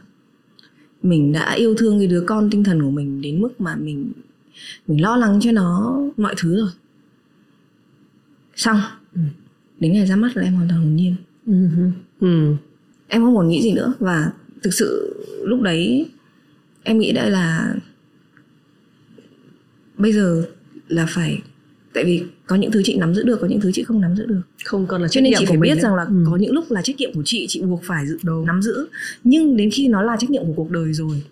[1.03, 4.11] mình đã yêu thương cái đứa con tinh thần của mình đến mức mà mình
[4.87, 6.69] mình lo lắng cho nó mọi thứ rồi
[8.55, 8.79] xong
[9.15, 9.21] Ừ.
[9.79, 11.15] đến ngày ra mắt là em hoàn toàn hồn nhiên
[11.47, 11.53] Ừ.
[12.19, 12.55] Ừ.
[13.07, 14.31] em không còn nghĩ gì nữa và
[14.63, 16.09] thực sự lúc đấy
[16.83, 17.75] em nghĩ đây là
[19.97, 20.45] bây giờ
[20.87, 21.41] là phải
[21.93, 22.23] tại vì
[22.53, 24.41] có những thứ chị nắm giữ được có những thứ chị không nắm giữ được
[24.63, 25.81] không còn là cho trách nên nhiệm chị phải biết nữa.
[25.81, 26.25] rằng là ừ.
[26.31, 28.45] có những lúc là trách nhiệm của chị chị buộc phải giữ, Đúng.
[28.45, 28.87] nắm giữ
[29.23, 31.23] nhưng đến khi nó là trách nhiệm của cuộc đời rồi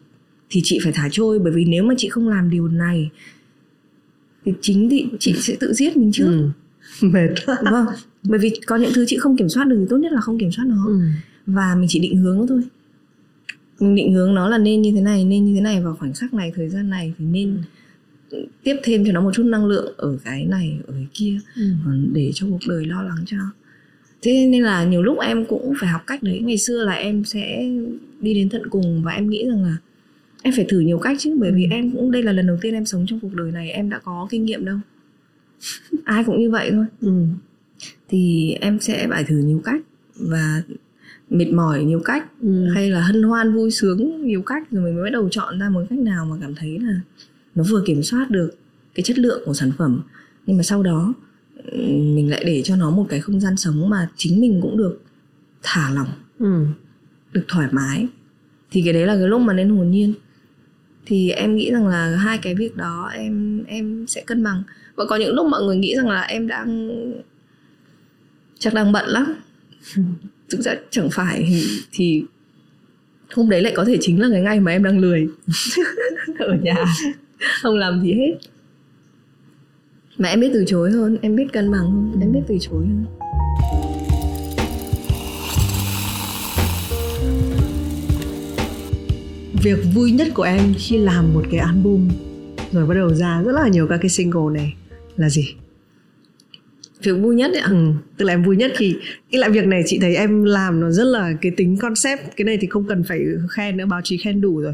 [0.49, 3.09] thì chị phải thả trôi bởi vì nếu mà chị không làm điều này
[4.45, 6.49] thì chính thì chị sẽ tự giết mình trước ừ.
[7.07, 7.85] mệt không
[8.23, 10.39] bởi vì có những thứ chị không kiểm soát được thì tốt nhất là không
[10.39, 10.99] kiểm soát nó ừ.
[11.45, 12.61] và mình chỉ định hướng nó thôi
[13.79, 16.13] mình định hướng nó là nên như thế này nên như thế này vào khoảnh
[16.13, 17.57] khắc này thời gian này thì nên
[18.63, 21.63] tiếp thêm cho nó một chút năng lượng ở cái này ở cái kia Ừ.
[22.13, 23.37] để cho cuộc đời lo lắng cho
[24.21, 27.23] thế nên là nhiều lúc em cũng phải học cách đấy ngày xưa là em
[27.25, 27.69] sẽ
[28.21, 29.75] đi đến tận cùng và em nghĩ rằng là
[30.43, 31.69] em phải thử nhiều cách chứ bởi vì Ừ.
[31.71, 33.99] em cũng đây là lần đầu tiên em sống trong cuộc đời này em đã
[33.99, 34.77] có kinh nghiệm đâu
[36.03, 37.11] ai cũng như vậy thôi Ừ.
[38.09, 39.81] thì em sẽ phải thử nhiều cách
[40.15, 40.61] và
[41.29, 42.65] mệt mỏi nhiều cách Ừ.
[42.73, 45.69] hay là hân hoan vui sướng nhiều cách rồi mình mới bắt đầu chọn ra
[45.69, 46.99] một cách nào mà cảm thấy là
[47.55, 48.51] nó vừa kiểm soát được
[48.95, 50.01] cái chất lượng của sản phẩm
[50.45, 51.13] nhưng mà sau đó
[52.15, 55.01] mình lại để cho nó một cái không gian sống mà chính mình cũng được
[55.63, 56.07] thả lỏng
[56.39, 56.65] Ừ.
[57.33, 58.07] được thoải mái.
[58.71, 60.13] Thì cái đấy là cái lúc mà nên hồn nhiên.
[61.05, 64.63] Thì em nghĩ rằng là hai cái việc đó em em sẽ cân bằng.
[64.95, 66.91] Và có những lúc mọi người nghĩ rằng là em đang
[68.59, 69.33] chắc đang bận lắm.
[70.49, 72.23] Thực ra chẳng phải thì, thì
[73.33, 75.27] hôm đấy lại có thể chính là cái ngày mà em đang lười.
[76.39, 76.75] Ở nhà
[77.61, 78.37] không làm gì hết.
[80.17, 82.85] Mà em biết từ chối hơn, em biết cân bằng hơn, em biết từ chối
[82.85, 83.05] hơn.
[89.63, 92.09] Việc vui nhất của em khi làm một cái album,
[92.71, 94.73] rồi bắt đầu ra rất là nhiều các cái single này
[95.17, 95.55] là gì?
[97.03, 97.75] Việc vui nhất ạ ừ,
[98.17, 98.95] tức là em vui nhất thì
[99.31, 102.21] cái lại việc này chị thấy em làm nó rất là cái tính concept.
[102.37, 104.73] Cái này thì không cần phải khen nữa báo chí khen đủ rồi.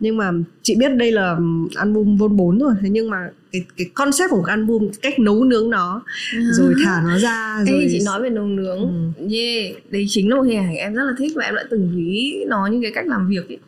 [0.00, 0.30] Nhưng mà
[0.62, 1.36] chị biết đây là
[1.74, 2.74] album vol 4 rồi.
[2.82, 6.02] Thế nhưng mà cái cái concept của album cách nấu nướng nó
[6.52, 8.78] rồi thả nó ra rồi Ê, chị nói về nấu nướng.
[8.78, 9.26] Ừ.
[9.34, 11.92] yeah đấy chính là một hình ảnh em rất là thích và em đã từng
[11.96, 13.58] ví nó như cái cách làm việc ấy.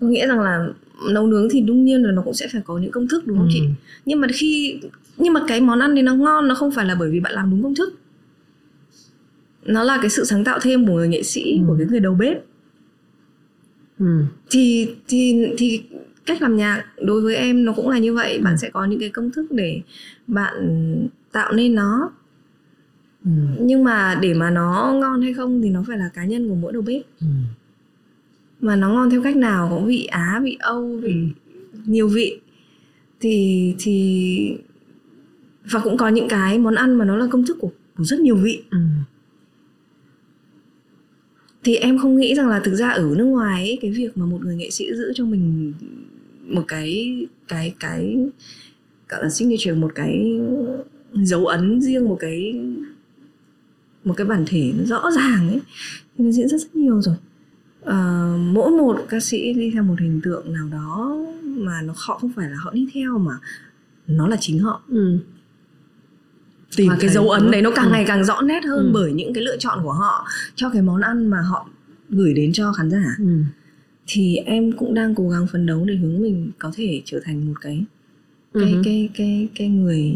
[0.00, 0.66] Có nghĩa rằng là
[1.10, 3.38] nấu nướng thì đương nhiên là nó cũng sẽ phải có những công thức đúng
[3.38, 3.52] không ừ.
[3.52, 3.62] chị
[4.04, 4.80] nhưng mà khi
[5.20, 7.32] nhưng mà cái món ăn thì nó ngon nó không phải là bởi vì bạn
[7.32, 8.00] làm đúng công thức
[9.64, 11.64] nó là cái sự sáng tạo thêm của người nghệ sĩ ừ.
[11.66, 12.44] của cái người đầu bếp
[13.98, 14.24] ừ.
[14.50, 15.82] thì thì thì
[16.26, 19.00] cách làm nhạc đối với em nó cũng là như vậy bạn sẽ có những
[19.00, 19.80] cái công thức để
[20.26, 20.54] bạn
[21.32, 22.10] tạo nên nó
[23.24, 23.30] ừ.
[23.58, 26.54] nhưng mà để mà nó ngon hay không thì nó phải là cá nhân của
[26.54, 27.26] mỗi đầu bếp ừ.
[28.60, 31.14] mà nó ngon theo cách nào có vị á vị âu vị
[31.74, 31.78] ừ.
[31.84, 32.40] nhiều vị
[33.20, 34.56] thì thì
[35.70, 38.20] và cũng có những cái món ăn mà nó là công thức của, của rất
[38.20, 38.62] nhiều vị.
[38.70, 38.78] Ừ.
[41.64, 44.26] thì em không nghĩ rằng là thực ra ở nước ngoài ấy, cái việc mà
[44.26, 45.72] một người nghệ sĩ giữ cho mình
[46.46, 47.18] một cái
[47.48, 48.16] cái cái
[49.08, 50.40] gọi là signature một cái
[51.14, 52.60] dấu ấn riêng một cái
[54.04, 55.60] một cái bản thể nó rõ ràng ấy
[56.18, 57.14] thì nó diễn rất rất nhiều rồi.
[57.84, 62.18] À, mỗi một ca sĩ đi theo một hình tượng nào đó mà nó họ
[62.18, 63.32] không phải là họ đi theo mà
[64.06, 64.82] nó là chính họ.
[64.88, 65.18] Ừ
[66.76, 67.92] tìm và cái dấu ấn đấy nó càng ừ.
[67.92, 68.90] ngày càng rõ nét hơn ừ.
[68.92, 71.68] bởi những cái lựa chọn của họ cho cái món ăn mà họ
[72.08, 73.42] gửi đến cho khán giả ừ.
[74.06, 77.46] thì em cũng đang cố gắng phấn đấu để hướng mình có thể trở thành
[77.46, 77.84] một cái
[78.54, 78.82] cái ừ.
[78.84, 80.14] cái cái cái người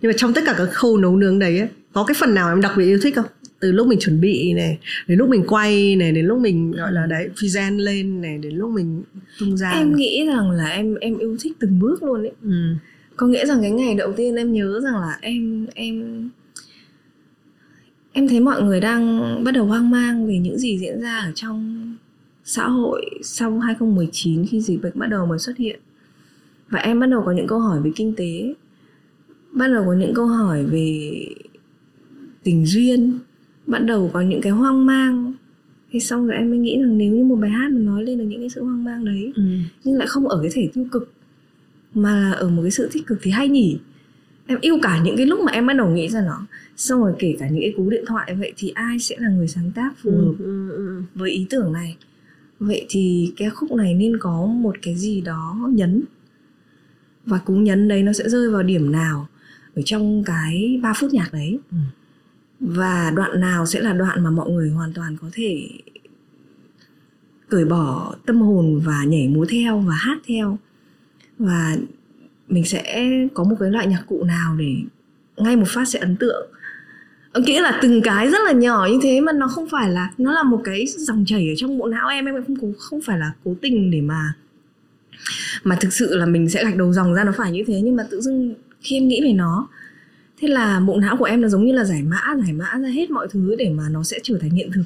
[0.00, 2.48] nhưng mà trong tất cả các khâu nấu nướng đấy ấy, có cái phần nào
[2.48, 3.26] em đặc biệt yêu thích không
[3.60, 6.92] từ lúc mình chuẩn bị này đến lúc mình quay này đến lúc mình gọi
[6.92, 9.02] là đấy present lên này đến lúc mình
[9.40, 12.74] tung ra em nghĩ rằng là em em yêu thích từng bước luôn ấy ừ
[13.16, 16.28] có nghĩa rằng cái ngày đầu tiên em nhớ rằng là em em
[18.12, 21.32] em thấy mọi người đang bắt đầu hoang mang về những gì diễn ra ở
[21.34, 21.94] trong
[22.44, 25.80] xã hội sau 2019 khi dịch bệnh bắt đầu mới xuất hiện
[26.70, 28.54] và em bắt đầu có những câu hỏi về kinh tế
[29.52, 31.10] bắt đầu có những câu hỏi về
[32.42, 33.18] tình duyên
[33.66, 35.32] bắt đầu có những cái hoang mang
[35.90, 38.18] thì xong rồi em mới nghĩ rằng nếu như một bài hát mà nói lên
[38.18, 39.42] được những cái sự hoang mang đấy ừ.
[39.84, 41.13] nhưng lại không ở cái thể tiêu cực
[41.94, 43.78] mà ở một cái sự tích cực thì hay nhỉ?
[44.46, 46.46] Em yêu cả những cái lúc mà em bắt đầu nghĩ ra nó.
[46.76, 49.48] Xong rồi kể cả những cái cú điện thoại vậy thì ai sẽ là người
[49.48, 51.02] sáng tác phù hợp ừ, ừ, ừ.
[51.14, 51.96] với ý tưởng này?
[52.58, 56.02] Vậy thì cái khúc này nên có một cái gì đó nhấn.
[57.26, 59.28] Và cú nhấn đấy nó sẽ rơi vào điểm nào
[59.74, 61.58] ở trong cái 3 phút nhạc đấy?
[61.70, 61.76] Ừ.
[62.60, 65.68] và đoạn nào sẽ là đoạn mà mọi người hoàn toàn có thể
[67.48, 70.58] cởi bỏ tâm hồn và nhảy múa theo và hát theo
[71.44, 71.76] và
[72.48, 74.74] mình sẽ có một cái loại nhạc cụ nào để
[75.36, 76.50] ngay một phát sẽ ấn tượng.
[77.32, 80.10] Ông nghĩa là từng cái rất là nhỏ như thế mà nó không phải là,
[80.18, 83.18] nó là một cái dòng chảy ở trong bộ não em em không không phải
[83.18, 84.34] là cố tình để mà
[85.62, 87.96] mà thực sự là mình sẽ gạch đầu dòng ra nó phải như thế, nhưng
[87.96, 89.68] mà tự dưng khi em nghĩ về nó,
[90.40, 92.88] thế là bộ não của em nó giống như là giải mã giải mã ra
[92.88, 94.84] hết mọi thứ để mà nó sẽ trở thành hiện thực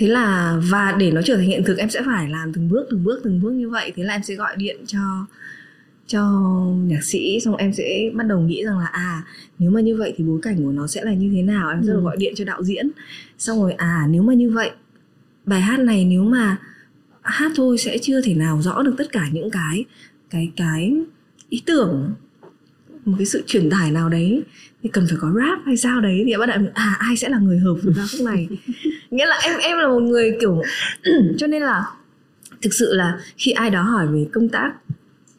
[0.00, 2.86] thế là và để nó trở thành hiện thực em sẽ phải làm từng bước
[2.90, 3.92] từng bước từng bước như vậy.
[3.96, 5.26] Thế là em sẽ gọi điện cho
[6.06, 6.22] cho
[6.84, 9.24] nhạc sĩ xong em sẽ bắt đầu nghĩ rằng là à
[9.58, 11.70] nếu mà như vậy thì bối cảnh của nó sẽ là như thế nào?
[11.70, 12.00] Em sẽ ừ.
[12.00, 12.90] gọi điện cho đạo diễn.
[13.38, 14.70] Xong rồi à nếu mà như vậy
[15.46, 16.56] bài hát này nếu mà
[17.22, 19.84] hát thôi sẽ chưa thể nào rõ được tất cả những cái
[20.30, 20.94] cái cái
[21.48, 22.12] ý tưởng
[23.04, 24.42] một cái sự truyền tải nào đấy
[24.82, 26.22] thì cần phải có rap hay sao đấy?
[26.26, 28.48] Thì bắt đầu à ai sẽ là người hợp với ca khúc này?
[29.10, 30.62] Nghĩa là em em là một người kiểu
[31.38, 31.84] cho nên là
[32.62, 34.72] thực sự là khi ai đó hỏi về công tác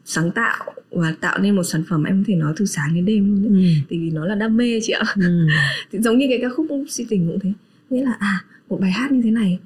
[0.05, 3.05] sáng tạo và tạo nên một sản phẩm em có thể nói từ sáng đến
[3.05, 3.69] đêm luôn ừ.
[3.89, 5.03] vì nó là đam mê chị ạ.
[5.15, 5.47] Ừ.
[5.91, 7.53] thì giống như cái ca khúc si tình cũng thế.
[7.89, 9.59] Nghĩa là à một bài hát như thế này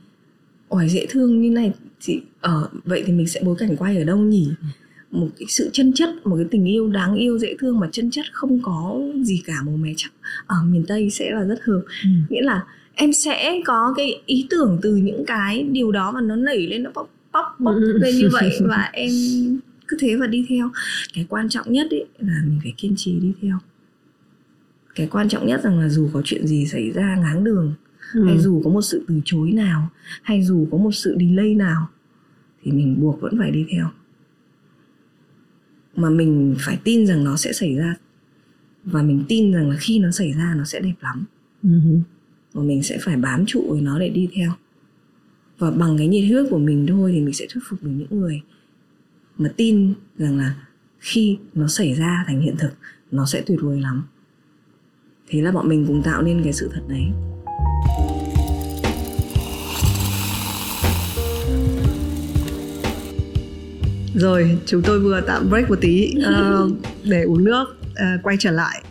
[0.69, 3.97] ỏi dễ thương như này thì ở ờ, vậy thì mình sẽ bối cảnh quay
[3.97, 4.49] ở đâu nhỉ
[5.11, 8.11] một cái sự chân chất một cái tình yêu đáng yêu dễ thương mà chân
[8.11, 10.11] chất không có gì cả màu mè chắc
[10.45, 12.09] ở miền tây sẽ là rất hợp ừ.
[12.29, 16.35] nghĩa là em sẽ có cái ý tưởng từ những cái điều đó và nó
[16.35, 17.97] nảy lên nó bóc bóc bóc ừ.
[17.97, 19.09] lên như vậy và em
[19.87, 20.69] cứ thế và đi theo
[21.13, 23.57] cái quan trọng nhất ấy là mình phải kiên trì đi theo
[24.95, 27.73] cái quan trọng nhất rằng là dù có chuyện gì xảy ra ngáng đường
[28.13, 28.25] ừ.
[28.25, 29.89] hay dù có một sự từ chối nào
[30.21, 31.89] hay dù có một sự delay nào
[32.63, 33.89] thì mình buộc vẫn phải đi theo
[35.95, 37.95] mà mình phải tin rằng nó sẽ xảy ra.
[38.83, 41.25] Và mình tin rằng là khi nó xảy ra nó sẽ đẹp lắm.
[41.63, 42.01] Uh-huh.
[42.53, 44.51] và mình sẽ phải bám trụ với nó để đi theo.
[45.57, 48.19] Và bằng cái nhiệt huyết của mình thôi thì mình sẽ thuyết phục được những
[48.19, 48.41] người
[49.37, 50.55] mà tin rằng là
[50.99, 52.71] khi nó xảy ra thành hiện thực
[53.11, 54.03] nó sẽ tuyệt vời lắm.
[55.27, 57.05] Thế là bọn mình cùng tạo nên cái sự thật đấy
[64.15, 66.71] rồi chúng tôi vừa tạm break một tí uh,
[67.03, 68.83] để uống nước uh, quay trở lại.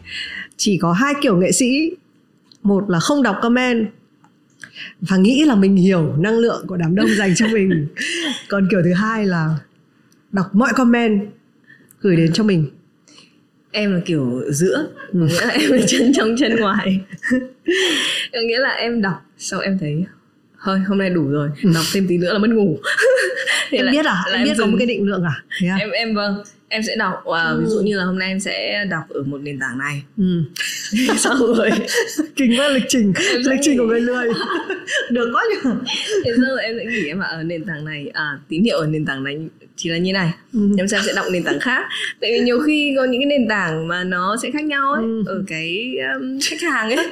[0.57, 1.91] Chỉ có hai kiểu nghệ sĩ.
[2.63, 3.87] Một là không đọc comment
[5.01, 7.87] và nghĩ là mình hiểu năng lượng của đám đông dành cho mình.
[8.49, 9.59] Còn kiểu thứ hai là
[10.33, 11.29] đọc mọi comment
[12.01, 12.71] gửi đến cho mình.
[13.71, 15.19] Em là kiểu giữa ừ.
[15.19, 17.01] nghĩa là em là chân trong chân ngoài.
[18.33, 20.05] Nghĩa là em đọc sau em thấy
[20.65, 21.71] thôi hôm nay đủ rồi ừ.
[21.75, 22.79] đọc thêm tí nữa là mất ngủ
[23.71, 24.67] em là, biết à em biết dừng.
[24.67, 25.77] có một cái định lượng à, à?
[25.81, 27.61] em em vâng em sẽ đọc và ừ.
[27.61, 30.43] ví dụ như là hôm nay em sẽ đọc ở một nền tảng này ừ.
[31.19, 31.71] xong rồi
[32.37, 33.13] kinh quá lịch trình
[33.45, 34.27] lịch trình của người lười
[35.11, 35.71] được quá nhỉ
[36.25, 39.05] thế giờ em sẽ nghĩ em ở nền tảng này à tín hiệu ở nền
[39.05, 39.39] tảng này
[39.77, 40.61] chỉ là như này ừ.
[40.79, 41.83] em sẽ sẽ đọc nền tảng khác
[42.21, 45.03] tại vì nhiều khi có những cái nền tảng mà nó sẽ khác nhau ấy
[45.03, 45.23] ừ.
[45.27, 47.07] ở cái um, khách hàng ấy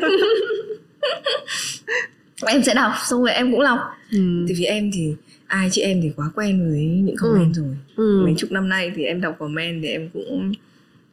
[2.46, 3.78] em sẽ đọc xong rồi em cũng đọc
[4.12, 4.18] ừ.
[4.48, 5.14] thì vì em thì
[5.46, 7.62] ai chị em thì quá quen với những comment ừ.
[7.62, 8.22] rồi ừ.
[8.24, 10.52] mấy chục năm nay thì em đọc comment thì em cũng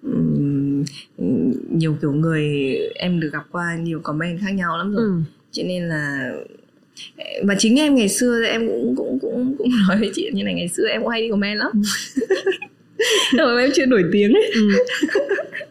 [0.03, 0.83] um,
[1.69, 5.11] nhiều kiểu người em được gặp qua nhiều comment khác nhau lắm rồi ừ.
[5.51, 6.31] cho nên là
[7.43, 10.53] và chính em ngày xưa em cũng cũng cũng cũng nói với chị như này
[10.53, 11.71] ngày xưa em cũng hay đi comment lắm
[13.33, 14.69] nhưng mà em chưa nổi tiếng ấy ừ.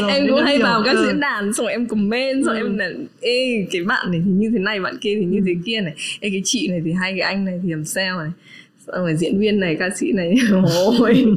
[0.00, 2.60] Rồi, em cũng hay vào các diễn đàn xong rồi em comment xong ừ.
[2.60, 2.90] em là
[3.20, 5.44] ê cái bạn này thì như thế này bạn kia thì như ừ.
[5.46, 5.94] thế kia này.
[6.20, 8.30] Ê cái chị này thì hai cái anh này thì làm sao này?
[8.86, 10.34] Xong rồi diễn viên này ca sĩ này.
[10.98, 11.24] Ôi.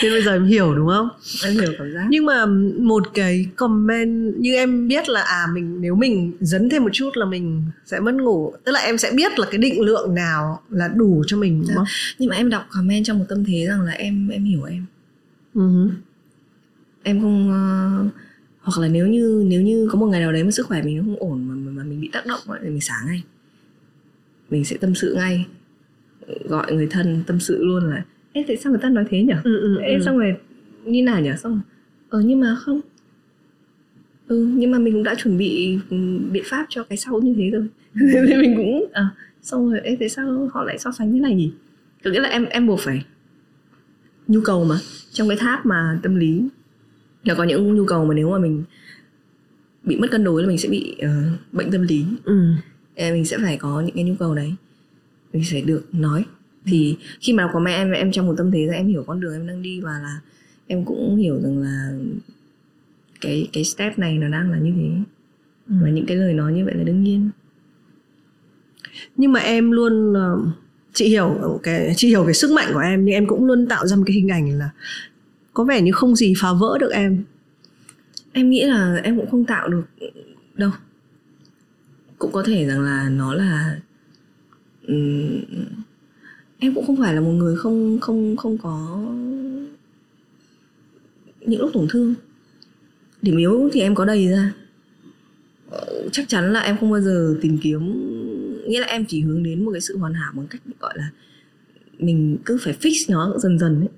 [0.00, 1.08] Thế bây giờ em hiểu đúng không?
[1.44, 2.06] Em hiểu cảm giác.
[2.10, 2.46] Nhưng mà
[2.78, 7.10] một cái comment như em biết là à mình nếu mình dấn thêm một chút
[7.14, 8.52] là mình sẽ mất ngủ.
[8.64, 11.76] Tức là em sẽ biết là cái định lượng nào là đủ cho mình đúng
[11.76, 11.86] không?
[12.18, 14.84] Nhưng mà em đọc comment trong một tâm thế rằng là em em hiểu em.
[15.54, 15.90] Uh-huh
[17.04, 18.12] em không uh,
[18.60, 20.98] hoặc là nếu như nếu như có một ngày nào đấy mà sức khỏe mình
[20.98, 23.22] không ổn mà, mà mình bị tác động thì mình sáng ngay
[24.50, 25.46] mình sẽ tâm sự ngay
[26.44, 29.32] gọi người thân tâm sự luôn là Ê tại sao người ta nói thế nhỉ?
[29.44, 30.02] Ừ, ừ, Ê ừ.
[30.04, 30.36] xong rồi
[30.84, 31.30] như nào nhỉ?
[31.42, 31.62] Xong rồi
[32.08, 32.80] Ờ nhưng mà không
[34.28, 35.96] Ừ nhưng mà mình cũng đã chuẩn bị ừ,
[36.30, 37.66] biện pháp cho cái sau như thế rồi
[38.28, 39.08] Thì mình cũng à,
[39.42, 41.52] Xong rồi Ê tại sao họ lại so sánh thế này nhỉ?
[42.04, 43.04] Có nghĩa là em em buộc phải
[44.28, 44.78] Nhu cầu mà
[45.12, 46.48] Trong cái tháp mà tâm lý
[47.24, 48.64] là có những nhu cầu mà nếu mà mình
[49.82, 52.04] bị mất cân đối là mình sẽ bị uh, bệnh tâm lý.
[52.24, 52.52] Ừ.
[52.96, 54.54] mình sẽ phải có những cái nhu cầu đấy.
[55.32, 56.24] Mình sẽ được nói.
[56.66, 59.20] Thì khi mà của mẹ em em trong một tâm thế là em hiểu con
[59.20, 60.20] đường em đang đi và là
[60.66, 61.92] em cũng hiểu rằng là
[63.20, 64.90] cái cái step này nó đang là như thế.
[65.68, 65.74] Ừ.
[65.82, 67.30] và những cái lời nói như vậy là đương nhiên.
[69.16, 70.48] Nhưng mà em luôn uh,
[70.92, 73.86] chị hiểu cái chị hiểu cái sức mạnh của em nhưng em cũng luôn tạo
[73.86, 74.70] ra một cái hình ảnh là
[75.54, 77.24] có vẻ như không gì phá vỡ được em.
[78.32, 79.84] Em nghĩ là em cũng không tạo được
[80.54, 80.70] đâu.
[82.18, 83.80] Cũng có thể rằng là nó là
[84.88, 85.42] um,
[86.58, 89.04] em cũng không phải là một người không không không có
[91.40, 92.14] những lúc tổn thương.
[93.22, 94.52] Điểm yếu thì em có đầy ra.
[95.70, 97.80] Ờ, chắc chắn là em không bao giờ tìm kiếm
[98.66, 101.10] nghĩa là em chỉ hướng đến một cái sự hoàn hảo bằng cách gọi là
[101.98, 103.88] mình cứ phải fix nó dần dần ấy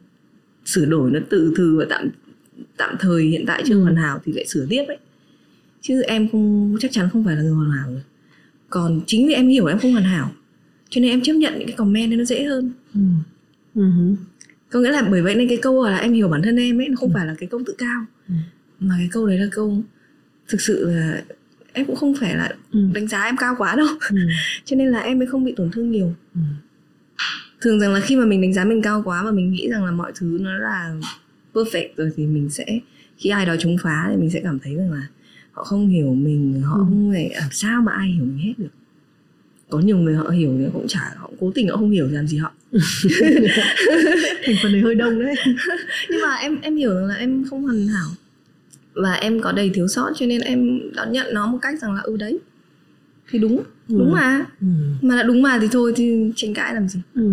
[0.67, 2.09] sửa đổi nó từ từ và tạm
[2.77, 3.83] tạm thời hiện tại chưa ừ.
[3.83, 4.99] hoàn hảo thì lại sửa tiếp ấy
[5.81, 8.03] chứ em không chắc chắn không phải là người hoàn hảo rồi
[8.71, 10.33] còn chính vì em hiểu em không hoàn hảo
[10.91, 13.01] cho nên em chấp nhận những cái comment nên nó dễ hơn ừ.
[13.75, 14.17] Uh-huh.
[14.71, 16.89] có nghĩa là bởi vậy nên cái câu là em hiểu bản thân em ấy
[16.89, 17.13] nó không ừ.
[17.15, 18.35] phải là cái câu tự cao ừ.
[18.81, 19.83] mà cái câu đấy là câu
[20.49, 21.23] thực sự là
[21.73, 22.81] em cũng không phải là ừ.
[22.95, 24.17] đánh giá em cao quá đâu ừ.
[24.65, 26.41] cho nên là em mới không bị tổn thương nhiều ừ
[27.67, 29.85] thường rằng là khi mà mình đánh giá mình cao quá và mình nghĩ rằng
[29.85, 30.97] là mọi thứ nó là
[31.55, 32.81] perfect rồi thì mình sẽ
[33.17, 35.07] khi ai đó chống phá thì mình sẽ cảm thấy rằng là
[35.53, 36.85] họ không hiểu mình họ ừ.
[36.89, 38.69] không thể làm sao mà ai hiểu mình hết được
[39.69, 42.27] có nhiều người họ hiểu thì cũng chả họ cố tình họ không hiểu làm
[42.27, 42.53] gì họ
[44.45, 45.35] thành phần này hơi đông đấy
[46.11, 48.09] nhưng mà em em hiểu rằng là em không hoàn hảo
[48.95, 51.93] và em có đầy thiếu sót cho nên em đón nhận nó một cách rằng
[51.93, 52.39] là ừ đấy
[53.31, 54.15] thì đúng đúng ừ.
[54.15, 54.67] mà ừ.
[55.03, 57.33] mà là đúng mà thì thôi thì tranh cãi làm gì ừ.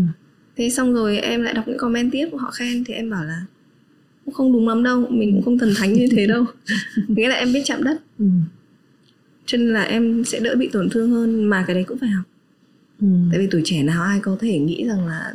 [0.56, 3.42] Thế xong rồi em lại đọc những comment tiếp họ khen thì em bảo là
[4.26, 6.46] cũng không đúng lắm đâu mình cũng không thần thánh như thế đâu.
[7.08, 8.02] Nghĩa là em biết chạm đất.
[8.20, 8.26] Ừ.
[9.46, 12.10] cho nên là em sẽ đỡ bị tổn thương hơn mà cái đấy cũng phải
[12.10, 12.26] học.
[13.02, 13.08] Ừ.
[13.32, 15.34] tại vì tuổi trẻ nào ai có thể nghĩ rằng là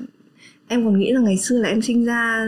[0.68, 2.46] em còn nghĩ rằng ngày xưa là em sinh ra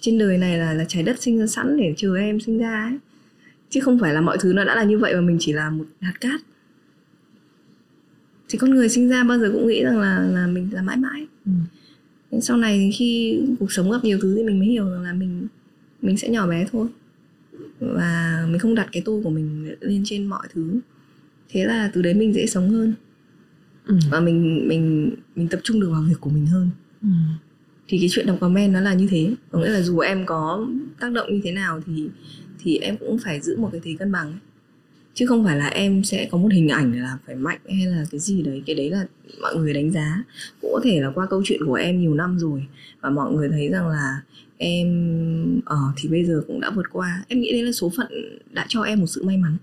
[0.00, 2.84] trên đời này là là trái đất sinh ra sẵn để chờ em sinh ra
[2.90, 2.98] ấy.
[3.70, 5.70] Chứ không phải là mọi thứ nó đã là như vậy và mình chỉ là
[5.70, 6.40] một hạt cát
[8.48, 10.96] thì con người sinh ra bao giờ cũng nghĩ rằng là là mình là mãi
[10.96, 11.26] mãi.
[11.44, 11.52] Ừ.
[12.40, 15.46] sau này khi cuộc sống gặp nhiều thứ thì mình mới hiểu rằng là mình
[16.02, 16.88] mình sẽ nhỏ bé thôi.
[17.80, 20.80] Và mình không đặt cái tôi của mình lên trên mọi thứ.
[21.48, 22.94] Thế là từ đấy mình dễ sống hơn.
[23.86, 23.98] Ừ.
[24.10, 26.70] và mình mình mình tập trung được vào việc của mình hơn.
[27.02, 27.08] Ừ.
[27.88, 29.34] thì cái chuyện đọc comment nó là như thế.
[29.50, 30.68] Có nghĩa là dù em có
[31.00, 32.08] tác động như thế nào thì
[32.58, 34.38] thì em cũng phải giữ một cái thế cân bằng
[35.18, 38.04] chứ không phải là em sẽ có một hình ảnh là phải mạnh hay là
[38.10, 38.62] cái gì đấy.
[38.66, 39.06] Cái đấy là
[39.40, 40.24] mọi người đánh giá.
[40.60, 42.66] Cũng có thể là qua câu chuyện của em nhiều năm rồi.
[43.00, 44.20] Và mọi người thấy rằng là
[44.58, 44.88] em
[45.64, 47.24] ờ uh, thì bây giờ cũng đã vượt qua.
[47.28, 48.06] Em nghĩ đấy là số phận
[48.52, 49.56] đã cho em một sự may mắn.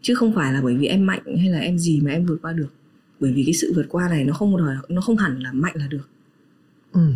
[0.00, 2.38] Chứ không phải là bởi vì em mạnh hay là em gì mà em vượt
[2.42, 2.72] qua được.
[3.20, 5.74] Bởi vì cái sự vượt qua này nó không đòi nó không hẳn là mạnh
[5.76, 6.08] là được.
[6.92, 7.12] Ừ.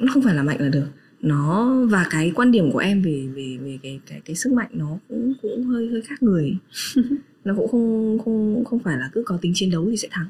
[0.00, 0.86] nó không phải là mạnh là được
[1.22, 4.70] nó và cái quan điểm của em về về về cái cái cái sức mạnh
[4.72, 6.56] nó cũng cũng hơi hơi khác người.
[7.44, 10.26] Nó cũng không không không phải là cứ có tính chiến đấu thì sẽ thắng.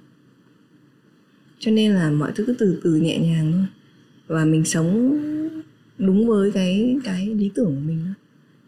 [1.58, 3.66] Cho nên là mọi thứ cứ từ từ nhẹ nhàng thôi.
[4.26, 5.18] Và mình sống
[5.98, 8.14] đúng với cái cái lý tưởng của mình thôi.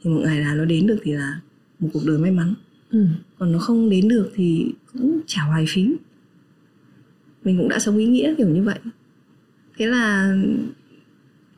[0.03, 1.41] Thì một ngày nào nó đến được thì là
[1.79, 2.55] một cuộc đời may mắn.
[2.91, 3.07] Ừ.
[3.39, 5.97] còn nó không đến được thì cũng chả hoài phí.
[7.45, 8.79] Mình cũng đã sống ý nghĩa kiểu như vậy.
[9.77, 10.37] Thế là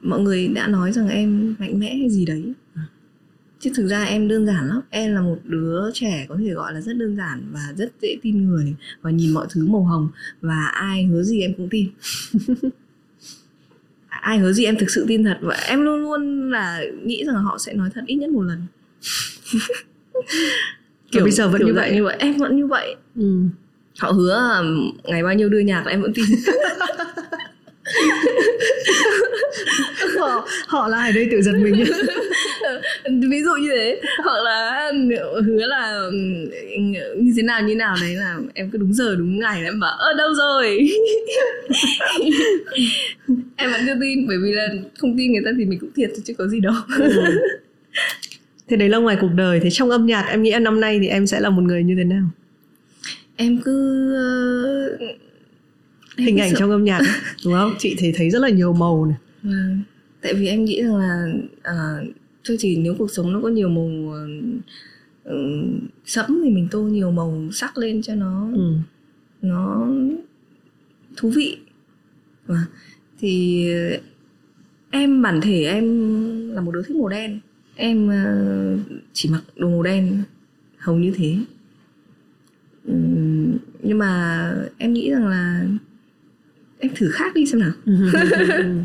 [0.08, 2.52] mọi người đã nói rằng em mạnh mẽ hay gì đấy.
[3.60, 4.80] Chứ thực ra em đơn giản lắm.
[4.90, 8.16] Em là một đứa trẻ có thể gọi là rất đơn giản và rất dễ
[8.22, 10.08] tin người và nhìn mọi thứ màu hồng
[10.40, 11.88] và ai hứa gì em cũng tin.
[14.08, 17.44] Ai hứa gì em thực sự tin thật và em luôn luôn là nghĩ rằng
[17.44, 18.58] họ sẽ nói thật ít nhất một lần.
[21.10, 21.92] Kiểu bây giờ vẫn kiểu như vậy.
[21.94, 22.16] như vậy.
[22.18, 22.96] Em vẫn như vậy.
[23.16, 23.42] Ừ.
[23.98, 24.62] họ hứa
[25.04, 26.24] ngày bao nhiêu đưa nhạc em vẫn tin
[30.18, 31.74] họ họ là ở đây tự giật mình.
[33.30, 34.00] Ví dụ như thế.
[34.24, 34.92] Hoặc là
[35.46, 36.10] hứa là
[37.16, 39.96] như thế nào như nào đấy là em cứ đúng giờ đúng ngày em bảo
[39.98, 40.88] ơ đâu rồi?
[43.56, 44.68] Em vẫn chưa tin bởi vì là
[44.98, 46.74] không tin người ta thì mình cũng thiệt chứ có gì đâu.
[46.98, 47.10] Ừ.
[48.68, 49.60] thế đấy là ngoài cuộc đời.
[49.60, 51.94] Thế trong âm nhạc em nghĩ năm nay thì em sẽ là một người như
[51.98, 52.24] thế nào?
[53.36, 54.16] Em cứ
[56.18, 57.00] hình ảnh trong âm nhạc
[57.44, 57.74] đúng không?
[57.78, 59.16] Chị thấy thấy rất là nhiều màu này.
[59.42, 59.78] À,
[60.20, 61.26] tại vì em nghĩ rằng là
[61.62, 62.02] à,
[62.44, 64.14] thôi thì nếu cuộc sống nó có nhiều màu
[65.28, 65.34] uh,
[66.04, 68.72] sẫm thì mình tô nhiều màu sắc lên cho nó ừ.
[69.42, 69.88] nó
[71.16, 71.56] thú vị.
[72.46, 72.66] Và
[73.20, 73.66] thì
[74.90, 75.84] em bản thể em
[76.50, 77.40] là một đứa thích màu đen.
[77.76, 78.80] Em uh,
[79.12, 80.22] chỉ mặc đồ màu đen
[80.78, 81.38] hầu như thế.
[82.88, 85.66] Um, nhưng mà em nghĩ rằng là
[86.86, 87.72] em thử khác đi xem nào.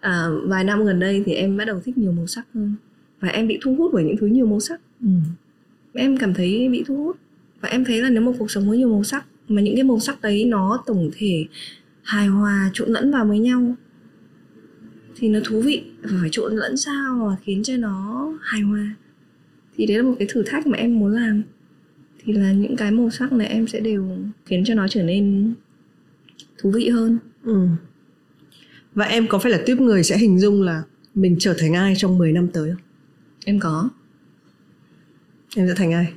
[0.00, 2.74] À, vài năm gần đây thì em bắt đầu thích nhiều màu sắc hơn.
[3.20, 4.80] Và em bị thu hút bởi những thứ nhiều màu sắc.
[5.00, 5.08] Ừ.
[5.92, 7.16] em cảm thấy bị thu hút.
[7.60, 9.84] Và em thấy là nếu một cuộc sống có nhiều màu sắc mà những cái
[9.84, 11.44] màu sắc đấy nó tổng thể
[12.02, 13.74] hài hòa trộn lẫn vào với nhau
[15.16, 15.82] thì nó thú vị.
[16.02, 18.94] Và phải trộn lẫn sao mà khiến cho nó hài hòa?
[19.76, 21.42] Thì đấy là một cái thử thách mà em muốn làm.
[22.24, 25.54] Thì là những cái màu sắc này em sẽ đều khiến cho nó trở nên
[26.62, 27.68] thú vị hơn ừ
[28.94, 30.82] và em có phải là tiếp người sẽ hình dung là
[31.14, 32.80] mình trở thành ai trong 10 năm tới không?
[33.44, 33.90] Em có.
[35.56, 36.12] Em sẽ thành ai?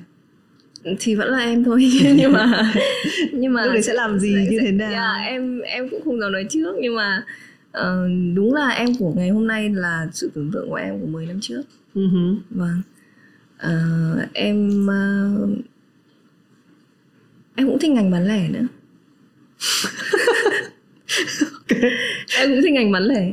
[0.99, 2.73] Thì vẫn là em thôi nhưng mà
[3.33, 4.91] nhưng mà lúc đấy sẽ làm gì sẽ, như thế nào?
[4.91, 7.23] Yeah, em em cũng không dám nói trước nhưng mà
[7.77, 11.07] uh, đúng là em của ngày hôm nay là sự tưởng tượng của em của
[11.07, 11.61] 10 năm trước.
[11.95, 12.37] Uh-huh.
[12.49, 12.81] Vâng.
[13.65, 15.49] Uh, em uh,
[17.55, 18.67] em cũng thích ngành bán lẻ nữa
[21.61, 21.91] okay.
[22.39, 23.31] em cũng thích ngành bán lẻ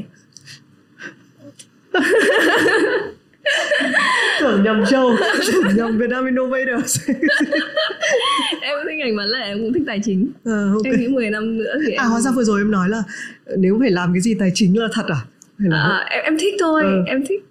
[4.40, 5.16] tưởng nhầm show
[5.46, 7.00] tưởng nhầm Việt Nam Innovators
[8.60, 10.92] em cũng thích ngành bán lẻ em cũng thích tài chính à, okay.
[10.92, 13.02] em nghĩ 10 năm nữa thì à hóa ra vừa rồi em nói là
[13.56, 15.20] nếu phải làm cái gì tài chính là thật à,
[15.58, 15.76] là...
[15.76, 17.02] à em, em thích thôi ừ.
[17.06, 17.44] em thích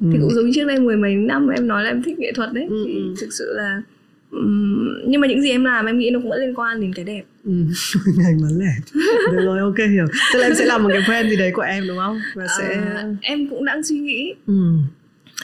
[0.00, 0.06] ừ.
[0.12, 2.52] thì cũng giống trước đây mười mấy năm em nói là em thích nghệ thuật
[2.52, 2.84] đấy ừ.
[2.86, 3.14] thì ừ.
[3.20, 3.82] thực sự là
[5.06, 7.04] nhưng mà những gì em làm em nghĩ nó cũng vẫn liên quan đến cái
[7.04, 7.22] đẹp.
[7.44, 7.50] Ừ,
[8.16, 8.72] ngành bán lẻ.
[9.32, 10.06] Được rồi ok hiểu.
[10.32, 12.20] Tức là em sẽ làm một cái brand gì đấy của em đúng không?
[12.34, 14.34] Và sẽ à, em cũng đang suy nghĩ.
[14.46, 14.54] Ừ.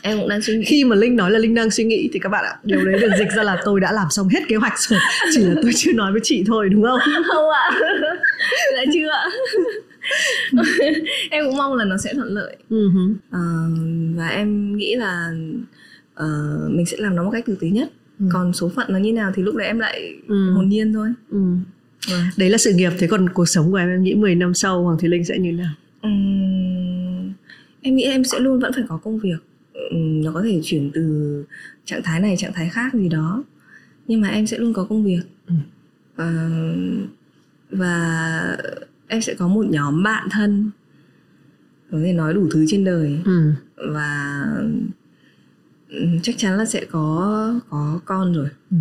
[0.03, 0.65] em cũng đang suy nghĩ.
[0.65, 3.01] Khi mà linh nói là linh đang suy nghĩ thì các bạn ạ điều đấy
[3.01, 5.01] được dịch ra là tôi đã làm xong hết kế hoạch rồi.
[5.35, 7.01] Chỉ là tôi chưa nói với chị thôi đúng không?
[7.35, 7.71] Không ạ.
[8.73, 9.27] Là chưa ạ.
[11.31, 12.57] Em cũng mong là nó sẽ thuận lợi.
[12.71, 13.13] Uh-huh.
[13.13, 15.33] uh, và em nghĩ là
[16.23, 17.91] uh, mình sẽ làm nó một cách tử tế nhất
[18.21, 18.27] ừ.
[18.33, 20.53] còn số phận nó như nào thì lúc đấy em lại ừ.
[20.53, 21.39] hồn nhiên thôi ừ.
[22.09, 22.21] Ừ.
[22.37, 24.83] đấy là sự nghiệp thế còn cuộc sống của em em nghĩ 10 năm sau
[24.83, 26.11] hoàng thùy linh sẽ như nào ừ.
[27.81, 29.39] em nghĩ em sẽ luôn vẫn phải có công việc
[29.73, 31.45] ừ, nó có thể chuyển từ
[31.85, 33.45] trạng thái này trạng thái khác gì đó
[34.07, 35.55] nhưng mà em sẽ luôn có công việc ừ.
[36.17, 36.49] Ờ,
[37.71, 38.57] và
[39.09, 40.71] em sẽ có một nhóm bạn thân
[41.91, 43.53] có thể nói đủ thứ trên đời ừ.
[43.77, 44.47] và
[46.23, 48.77] chắc chắn là sẽ có có con rồi Ừ.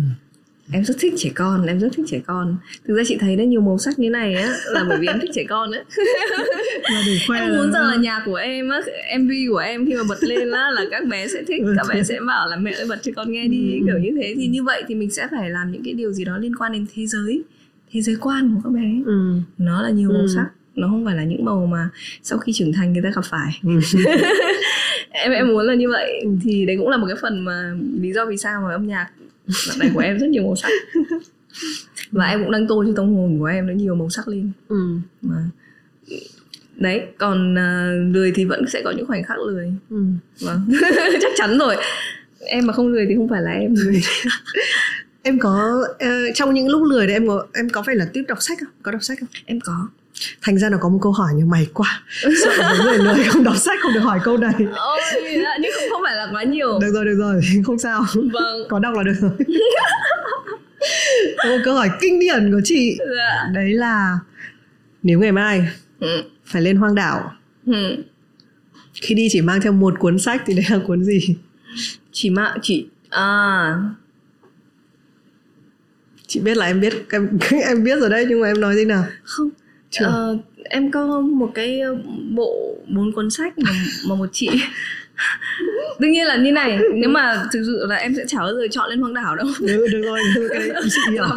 [0.72, 2.56] em rất thích trẻ con em rất thích trẻ con
[2.88, 5.20] thực ra chị thấy nó nhiều màu sắc như này á là bởi vì em
[5.20, 5.80] thích trẻ con á
[7.36, 8.80] em muốn rằng là nhà của em á
[9.20, 12.02] mv của em khi mà bật lên á là các bé sẽ thích các bé
[12.02, 13.86] sẽ bảo là mẹ ơi bật cho con nghe đi Ừ.
[13.86, 16.24] kiểu như thế thì như vậy thì mình sẽ phải làm những cái điều gì
[16.24, 17.42] đó liên quan đến thế giới
[17.92, 19.34] thế giới quan của các bé ừ.
[19.58, 20.26] nó là nhiều màu Ừ.
[20.34, 20.48] sắc
[20.80, 21.88] nó không phải là những màu mà
[22.22, 23.60] sau khi trưởng thành người ta gặp phải.
[23.64, 23.80] Ừ.
[25.10, 26.24] em em muốn là như vậy.
[26.42, 29.08] Thì đấy cũng là một cái phần mà lý do vì sao mà âm nhạc
[29.68, 30.70] đoạn này của em rất nhiều màu sắc.
[32.12, 34.52] Và em cũng đang tô cho tâm hồn của em nó nhiều màu sắc lên.
[34.68, 34.94] Ừ.
[35.22, 35.36] mà
[36.76, 39.72] đấy còn à, lười thì vẫn sẽ có những khoảnh khắc lười.
[39.90, 40.04] Ừ.
[40.40, 40.70] vâng.
[41.20, 41.76] Chắc chắn rồi.
[42.40, 43.74] Em mà không lười thì không phải là em
[45.22, 48.24] em có ờ, trong những lúc lười đấy em có em có phải là tiếp
[48.28, 48.68] đọc sách không?
[48.82, 49.28] Có đọc sách không?
[49.46, 49.88] Em có
[50.42, 53.44] thành ra nó có một câu hỏi như mày quá sợ với người lười không
[53.44, 54.54] đọc sách không được hỏi câu này.
[54.76, 55.00] Ôi
[55.42, 56.78] dạ, nhưng không không phải là quá nhiều.
[56.78, 58.04] Được rồi được rồi không sao.
[58.14, 58.68] Vâng.
[58.68, 59.30] Có đọc là được rồi.
[61.44, 62.98] Có một câu hỏi kinh điển của chị.
[63.16, 63.50] Dạ.
[63.54, 64.18] Đấy là
[65.02, 65.68] nếu ngày mai
[66.00, 66.22] ừ.
[66.44, 67.32] phải lên hoang đảo
[67.66, 67.96] Ừ.
[68.94, 71.36] khi đi chỉ mang theo một cuốn sách thì đấy là cuốn gì?
[72.12, 73.74] Chỉ mà chỉ à.
[76.26, 78.84] Chị biết là em biết em em biết rồi đấy nhưng mà em nói gì
[78.84, 79.04] nào?
[79.22, 79.50] Không
[79.90, 80.04] Chưa.
[80.04, 81.80] Ờ, em có một cái
[82.30, 83.70] bộ bốn cuốn sách mà,
[84.08, 84.50] mà một chị
[85.98, 88.66] đương nhiên là như này nếu mà thực sự là em sẽ chả bao giờ
[88.70, 91.24] chọn lên hoang đảo đâu được, được rồi được cái đấy chị hiểu.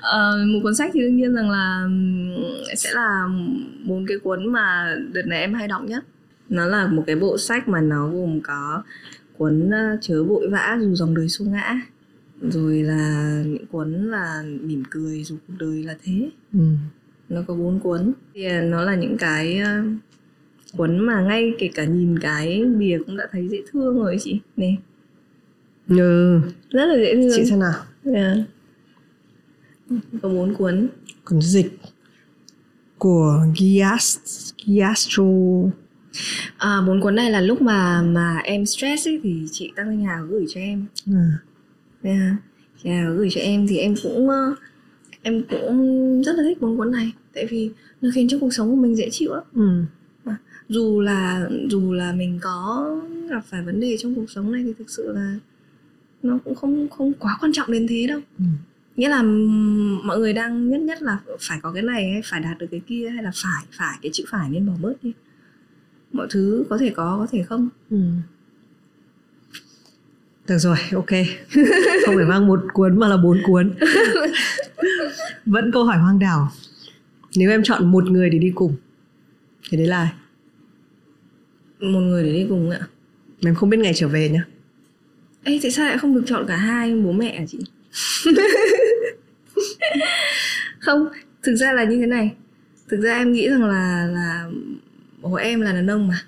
[0.00, 1.88] Ờ, một cuốn sách thì đương nhiên rằng là
[2.76, 3.28] sẽ là
[3.84, 6.04] bốn cái cuốn mà đợt này em hay đọc nhất
[6.48, 8.82] nó là một cái bộ sách mà nó gồm có
[9.38, 11.80] cuốn ờ, chớ vội vã dù dòng đời xô ngã
[12.50, 16.30] rồi là những cuốn là mỉm cười dù cuộc đời là thế.
[16.52, 16.58] Ừ.
[17.28, 18.12] nó có bốn cuốn.
[18.34, 19.82] Thì ờ, nó là những cái ờ,
[20.76, 24.40] cuốn mà ngay kể cả nhìn cái bìa cũng đã thấy dễ thương rồi chị.
[24.56, 24.76] Nè.
[25.88, 26.40] Ừ.
[26.70, 27.30] rất là dễ thương.
[27.36, 27.74] Chị xem nào.
[28.04, 28.34] Dạ.
[30.22, 30.88] có bốn cuốn.
[31.24, 31.78] Cuốn dịch
[32.98, 34.18] của Gias
[34.66, 35.24] Giastro.
[36.58, 40.04] À, bốn cuốn này là lúc mà mà em stress ấy thì chị tăng thanh
[40.04, 40.86] hà gửi cho em.
[41.06, 41.12] Ừ.
[42.02, 42.32] yeah.
[42.82, 44.54] chị Hà gửi cho em thì em cũng ờ,
[45.22, 47.70] em cũng rất là thích bốn cuốn này tại vì
[48.00, 50.32] nó khiến cho cuộc sống của mình dễ chịu lắm Ừ.
[50.68, 52.86] dù là dù là mình có
[53.30, 55.36] gặp phải vấn đề trong cuộc sống này thì thực sự là
[56.22, 58.44] nó cũng không không quá quan trọng đến thế đâu Ừ.
[58.96, 59.22] nghĩa là
[60.04, 62.80] mọi người đang nhất nhất là phải có cái này hay phải đạt được cái
[62.86, 65.12] kia hay là phải phải cái chữ phải nên bỏ bớt đi
[66.12, 67.96] mọi thứ có thể có có thể không Ừ.
[70.52, 71.06] Được rồi, ok.
[72.06, 73.74] Không phải mang một cuốn mà là bốn cuốn.
[75.46, 76.52] Vẫn câu hỏi hoang đảo.
[77.36, 78.76] Nếu em chọn một người để đi cùng
[79.70, 80.12] thì đấy là ai?
[81.80, 82.80] một người để đi cùng ạ
[83.44, 84.44] em không biết ngày trở về nhá.
[85.44, 87.58] Ê tại sao lại không được chọn cả hai bố mẹ à chị
[90.78, 91.08] không
[91.42, 92.34] thực ra là như thế này
[92.88, 94.48] thực ra em nghĩ rằng là là
[95.22, 96.22] bố em là đàn ông mà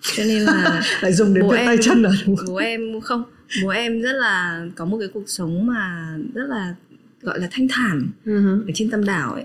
[0.00, 2.46] cho nên là Lại dùng đến Bố tay chân rồi đúng không?
[2.48, 3.24] bố em không
[3.62, 6.74] bố em rất là có một cái cuộc sống mà rất là
[7.22, 8.62] gọi là thanh thản Ừ.
[8.66, 9.44] ở trên tâm đảo ấy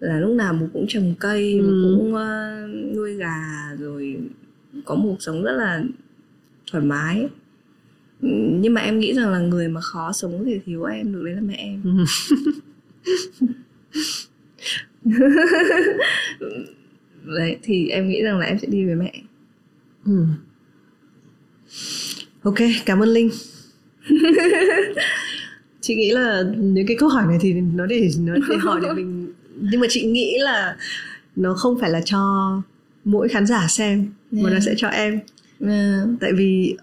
[0.00, 1.96] là lúc nào bố cũng trồng cây bố Ừ.
[1.98, 2.60] cũng ờ,
[2.96, 4.18] nuôi gà rồi
[4.84, 5.84] có một cuộc sống rất là
[6.72, 7.28] thoải mái
[8.22, 8.28] Ừ,
[8.60, 11.34] nhưng mà em nghĩ rằng là người mà khó sống thì thiếu em được đấy
[11.34, 11.90] là mẹ em Ừ.
[17.26, 19.12] đấy thì em nghĩ rằng là em sẽ đi với mẹ
[20.04, 20.24] Ừ.
[22.42, 22.56] Ok,
[22.86, 23.30] cảm ơn Linh.
[25.80, 28.92] chị nghĩ là những cái câu hỏi này thì nó để nó để hỏi để
[28.92, 30.76] mình nhưng mà chị nghĩ là
[31.36, 32.50] nó không phải là cho
[33.04, 34.62] mỗi khán giả xem mà nó Yeah.
[34.62, 35.20] sẽ cho em
[35.60, 36.76] Ờ, tại vì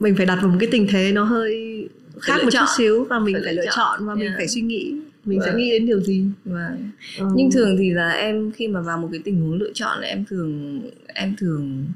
[0.00, 1.88] mình phải đặt vào một cái tình thế nó hơi
[2.20, 2.68] khác một chút chọn.
[2.78, 3.74] xíu và mình Phải phải, lựa chọn.
[3.76, 4.36] chọn và mình Yeah.
[4.36, 5.56] phải suy nghĩ mình sẽ Vâng.
[5.58, 7.26] nghĩ đến điều gì vâng Ờ.
[7.34, 10.06] nhưng thường thì là em khi mà vào một cái tình huống lựa chọn là
[10.08, 11.86] em thường em thường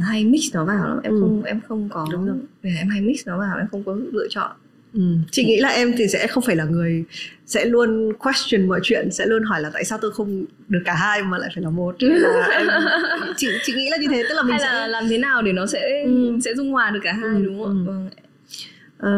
[0.00, 1.20] hay mix nó vào lắm em Ừ.
[1.20, 2.36] không em không có Đúng rồi.
[2.62, 4.50] em hay mix nó vào em không có lựa chọn
[4.94, 5.00] Ừ.
[5.30, 7.04] chị nghĩ là em thì sẽ không phải là người
[7.46, 10.94] sẽ luôn question mọi chuyện sẽ luôn hỏi là tại sao tôi không được cả
[10.94, 12.66] hai mà lại phải là một là em,
[13.36, 15.42] chị chị nghĩ là như thế tức là mình hay sẽ là làm thế nào
[15.42, 16.38] để nó sẽ Ừ.
[16.44, 17.92] sẽ dung hòa được cả hai Ừ, đúng không ừ.
[17.92, 18.08] vâng.
[18.98, 19.10] Ờ,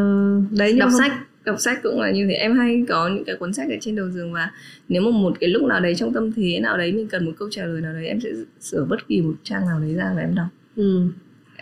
[0.59, 1.13] đấy nhưng đọc mà- sách
[1.49, 3.97] đọc sách cũng là như thế em hay có những cái cuốn sách ở trên
[3.97, 4.51] đầu giường và
[4.89, 7.33] nếu mà một cái lúc nào đấy trong tâm thế nào đấy mình cần một
[7.39, 8.29] câu trả lời nào đấy em sẽ
[8.61, 10.47] sửa bất kỳ một trang nào đấy ra và em đọc
[10.77, 11.09] ừ.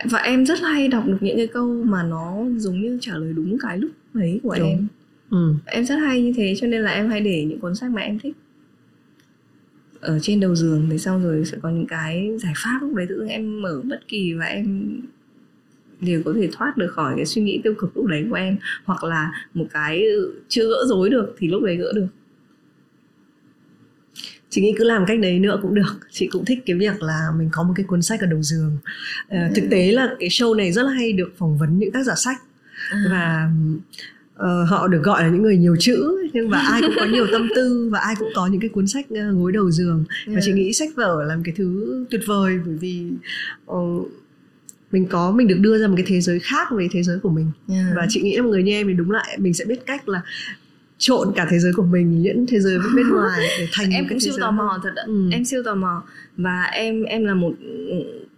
[0.04, 3.32] và em rất hay đọc được những cái câu mà nó giống như trả lời
[3.36, 4.68] đúng cái lúc đấy của Đúng.
[4.68, 4.86] em
[5.30, 5.54] ừ.
[5.66, 8.02] em rất hay như thế cho nên là em hay để những cuốn sách mà
[8.02, 8.36] em thích
[10.00, 13.06] ở trên đầu giường thì sau rồi sẽ có những cái giải pháp lúc đấy
[13.08, 15.00] tự dưng em mở bất kỳ và em
[16.00, 18.56] đều có thể thoát được khỏi cái suy nghĩ tiêu cực lúc đấy của em
[18.84, 20.04] hoặc là một cái
[20.48, 22.06] chưa gỡ rối được thì lúc đấy gỡ được.
[24.50, 25.98] Chị nghĩ cứ làm cách đấy nữa cũng được.
[26.10, 28.78] Chị cũng thích cái việc là mình có một cái cuốn sách ở đầu giường.
[29.28, 32.02] À, thực tế là cái show này rất là hay được phỏng vấn những tác
[32.04, 32.36] giả sách.
[32.90, 33.04] À.
[33.10, 33.50] và
[34.34, 37.26] uh, họ được gọi là những người nhiều chữ nhưng mà ai cũng có nhiều
[37.32, 40.04] tâm tư và ai cũng có những cái cuốn sách uh, gối đầu giường.
[40.26, 43.06] Và chị nghĩ sách vở là một cái thứ tuyệt vời bởi vì
[43.70, 44.08] uh,
[44.92, 47.30] mình có mình được đưa ra một cái thế giới khác với thế giới của
[47.30, 47.86] mình yeah.
[47.96, 50.08] và chị nghĩ là một người như em thì đúng lại mình sẽ biết cách
[50.08, 50.22] là
[50.98, 54.20] trộn cả thế giới của mình những thế giới bên ngoài để thành em cũng
[54.20, 55.28] siêu tò mò thật ạ ừ.
[55.32, 56.02] em siêu tò mò
[56.36, 57.52] và em em là một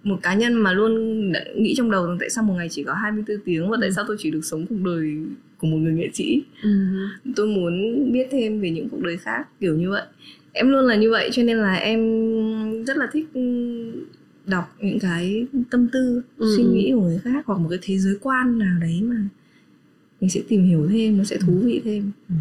[0.03, 1.23] một cá nhân mà luôn
[1.57, 3.93] nghĩ trong đầu rằng tại sao một ngày chỉ có 24 tiếng và tại ừ.
[3.97, 5.17] sao tôi chỉ được sống cuộc đời
[5.59, 6.71] của một người nghệ sĩ ừ.
[7.37, 7.73] tôi muốn
[8.13, 10.03] biết thêm về những cuộc đời khác kiểu như vậy
[10.53, 12.01] em luôn là như vậy cho nên là em
[12.85, 13.27] rất là thích
[14.49, 16.55] đọc những cái tâm tư ừ.
[16.57, 19.29] suy nghĩ của người khác hoặc một cái thế giới quan nào đấy mà
[20.21, 22.35] mình sẽ tìm hiểu thêm nó sẽ thú vị thêm ừ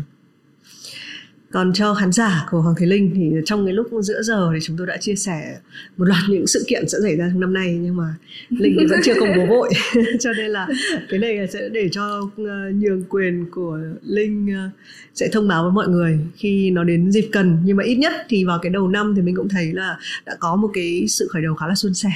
[1.51, 4.59] còn cho khán giả của Hoàng Thế Linh thì trong cái lúc giữa giờ thì
[4.61, 5.57] chúng tôi đã chia sẻ
[5.97, 8.15] một loạt những sự kiện sẽ xảy ra trong năm nay nhưng mà
[8.49, 9.69] Linh vẫn chưa công bố vội.
[10.19, 10.67] Cho nên là
[11.09, 14.69] cái này sẽ để cho ờ, nhường quyền của Linh ờ,
[15.13, 17.57] sẽ thông báo với mọi người khi nó đến dịp cần.
[17.63, 20.35] Nhưng mà ít nhất thì vào cái đầu năm thì mình cũng thấy là đã
[20.39, 22.11] có một cái sự khởi đầu khá là suôn sẻ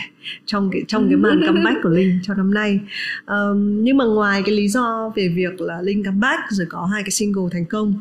[0.45, 2.79] trong cái trong cái màn comeback của Linh cho năm nay.
[3.27, 7.03] Um, nhưng mà ngoài cái lý do về việc là Linh comeback rồi có hai
[7.03, 7.93] cái single thành công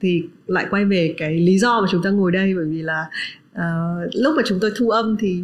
[0.00, 3.06] thì lại quay về cái lý do mà chúng ta ngồi đây bởi vì là
[3.52, 5.42] uh, lúc mà chúng tôi thu âm thì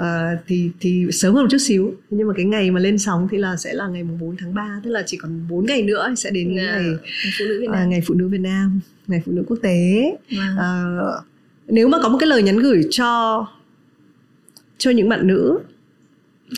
[0.00, 0.06] uh,
[0.46, 3.38] thì thì sớm hơn một chút xíu nhưng mà cái ngày mà lên sóng thì
[3.38, 6.30] là sẽ là ngày 4 tháng 3 tức là chỉ còn 4 ngày nữa sẽ
[6.30, 6.82] đến yeah.
[6.82, 6.90] ngày
[7.38, 7.82] phụ nữ Việt Nam.
[7.82, 11.18] Uh, ngày phụ nữ Việt Nam ngày phụ nữ quốc tế wow.
[11.18, 11.24] uh,
[11.68, 13.46] nếu mà có một cái lời nhắn gửi cho
[14.78, 15.58] cho những bạn nữ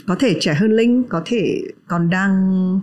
[0.07, 2.81] có thể trẻ hơn linh có thể còn đang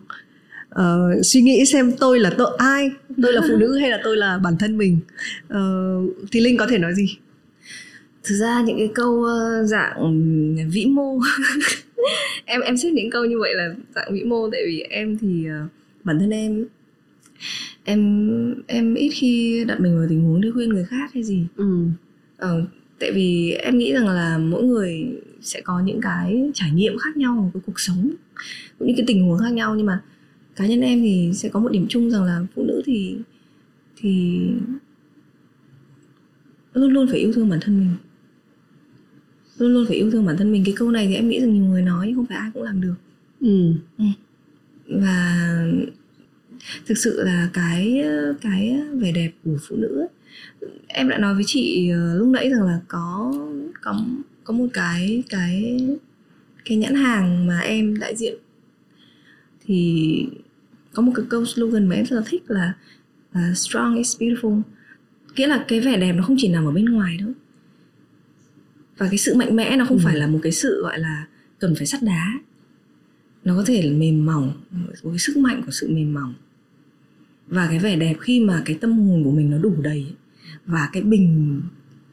[0.75, 2.91] uh, suy nghĩ xem tôi là tôi ai
[3.23, 4.99] tôi là phụ nữ hay là tôi là bản thân mình.
[5.53, 7.17] Uh, thì linh có thể nói gì?
[8.23, 10.15] Thực ra những cái câu uh, dạng
[10.71, 11.19] vĩ mô
[12.45, 15.45] em em xếp những câu như vậy là dạng vĩ mô tại vì em thì
[15.63, 15.69] uh,
[16.03, 16.65] bản thân em
[17.83, 21.45] em em ít khi đặt mình vào tình huống để khuyên người khác hay gì.
[21.55, 21.85] Ừ.
[22.37, 22.65] ờ,
[22.99, 25.05] tại vì em nghĩ rằng là mỗi người
[25.41, 28.11] sẽ có những cái trải nghiệm khác nhau của cuộc sống
[28.79, 30.01] cũng những cái tình huống khác nhau nhưng mà
[30.61, 33.17] cá nhân em thì sẽ có một điểm chung rằng là phụ nữ thì
[33.97, 34.39] thì
[36.73, 37.89] luôn luôn phải yêu thương bản thân mình
[39.57, 41.53] luôn luôn phải yêu thương bản thân mình cái câu này thì em nghĩ rằng
[41.53, 42.95] nhiều người nói không phải ai cũng làm được
[43.41, 43.73] ừ.
[43.97, 44.05] ừ.
[44.87, 45.37] và
[46.85, 48.03] thực sự là cái
[48.41, 50.07] cái vẻ đẹp của phụ nữ ấy,
[50.87, 53.33] em đã nói với chị ờ, lúc nãy rằng là có
[53.81, 54.05] có
[54.43, 55.79] có một cái cái
[56.65, 58.35] cái nhãn hàng mà em đại diện
[59.65, 60.25] thì
[60.93, 62.73] có một cái câu slogan mà em rất là thích là,
[63.33, 64.61] là strong is beautiful.
[65.35, 67.31] Nghĩa là cái vẻ đẹp nó không chỉ nằm ở bên ngoài đâu.
[68.97, 70.01] Và cái sự mạnh mẽ nó không ừ.
[70.03, 71.27] phải là một cái sự gọi là
[71.59, 72.33] cần phải sắt đá.
[73.43, 74.53] Nó có thể là mềm mỏng
[75.01, 76.33] với sức mạnh của sự mềm mỏng.
[77.47, 80.05] Và cái vẻ đẹp khi mà cái tâm hồn của mình nó đủ đầy
[80.65, 81.61] và cái bình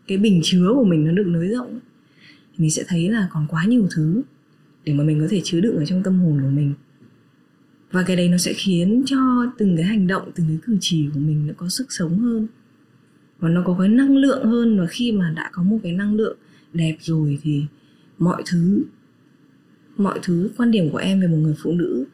[0.07, 1.81] cái bình chứa của mình nó được nới rộng
[2.29, 4.23] thì mình sẽ thấy là còn quá nhiều thứ
[4.85, 6.75] để mà mình có thể chứa đựng ở trong tâm hồn của mình
[7.93, 11.09] và cái đấy nó sẽ khiến cho từng cái hành động từng cái cử chỉ
[11.15, 12.47] của mình nó có sức sống hơn.
[13.39, 14.81] Và nó có cái năng lượng hơn.
[14.81, 16.37] Và khi mà đã có một cái năng lượng
[16.73, 17.65] đẹp rồi thì
[18.19, 18.85] mọi thứ
[19.97, 22.05] mọi thứ quan điểm của em về một người phụ nữ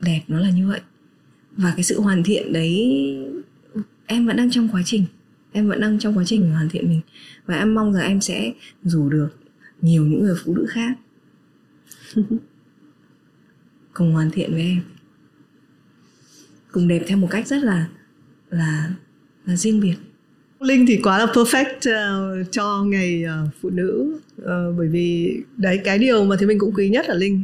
[0.00, 0.80] đẹp nó là như vậy.
[1.56, 2.96] Và cái sự hoàn thiện đấy
[4.06, 5.04] em vẫn đang trong quá trình.
[5.52, 7.00] Em vẫn đang trong quá trình hoàn thiện mình.
[7.46, 8.52] Và em mong rằng em sẽ
[8.82, 9.28] rủ được
[9.80, 10.98] nhiều những người phụ nữ khác
[13.92, 14.80] cùng hoàn thiện với em
[16.72, 17.86] cùng đẹp theo một cách rất là
[18.50, 18.90] là
[19.46, 19.94] là riêng biệt.
[20.60, 21.76] Linh thì quá là perfect
[22.42, 24.20] uh, cho ngày uh, phụ nữ.
[24.42, 24.46] Uh,
[24.78, 27.42] bởi vì đấy cái điều mà thì mình cũng quý nhất là Linh.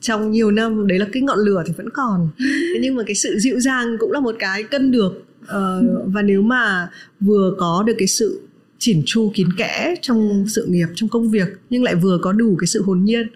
[0.00, 2.28] Trong nhiều năm đấy là cái ngọn lửa thì vẫn còn.
[2.38, 5.24] Thế nhưng mà cái sự dịu dàng cũng là một cái cân được.
[5.42, 6.88] Uh, và nếu mà
[7.20, 8.40] vừa có được cái sự
[8.78, 12.56] chỉn chu kín kẽ trong sự nghiệp trong công việc nhưng lại vừa có đủ
[12.60, 13.26] cái sự hồn nhiên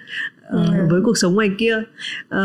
[0.50, 0.58] ừ.
[0.90, 2.38] với cuộc sống ngoài kia uh,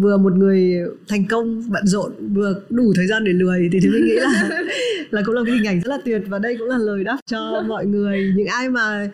[0.00, 0.74] vừa một người
[1.08, 4.48] thành công bận rộn vừa đủ thời gian để lười thì thì mình nghĩ là
[5.10, 7.16] là cũng là cái hình ảnh rất là tuyệt và đây cũng là lời đáp
[7.26, 9.08] cho mọi người những ai mà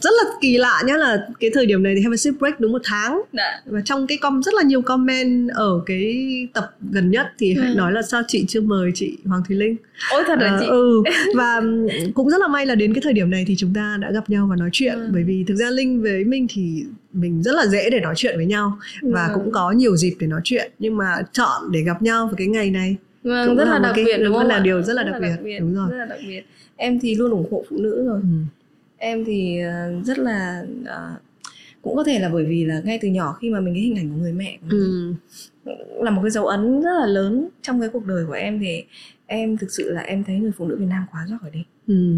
[0.00, 2.60] rất là kỳ lạ nhá là cái thời điểm này thì have a sip break
[2.60, 3.62] đúng một tháng Đã.
[3.66, 7.62] và trong cái com rất là nhiều comment ở cái tập gần nhất thì ừ.
[7.76, 9.76] nói là sao chị chưa mời chị Hoàng Thùy Linh
[10.12, 11.02] ôi thật là uh, chị ừ
[11.36, 11.62] và
[12.14, 14.30] cũng rất là may là đến cái thời điểm này thì chúng ta đã gặp
[14.30, 15.08] nhau và nói chuyện ừ.
[15.12, 16.84] bởi vì thực ra Linh với Minh thì
[17.14, 19.30] mình rất là dễ để nói chuyện với nhau và ừ.
[19.34, 22.46] cũng có nhiều dịp để nói chuyện nhưng mà chọn để gặp nhau vào cái
[22.46, 25.02] ngày này vâng, cũng rất là, là đặc biệt đúng không là điều rất là,
[25.02, 25.28] rất đặc, biệt.
[25.28, 26.42] đặc biệt đúng rồi rất là đặc biệt
[26.76, 28.28] em thì luôn ủng hộ phụ nữ rồi ừ.
[28.96, 31.22] em thì ờ, rất là uh,
[31.82, 33.96] cũng có thể là bởi vì là ngay từ nhỏ khi mà mình cái hình
[33.96, 35.14] ảnh của người mẹ của mình
[35.64, 35.72] ừ.
[36.02, 38.84] là một cái dấu ấn rất là lớn trong cái cuộc đời của em thì
[39.26, 42.16] em thực sự là em thấy người phụ nữ Việt Nam quá giỏi đi ừ.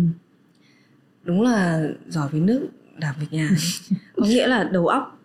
[1.24, 2.68] đúng là giỏi với nước
[2.98, 3.50] đảm việc nhà
[4.16, 5.20] có nghĩa là đầu óc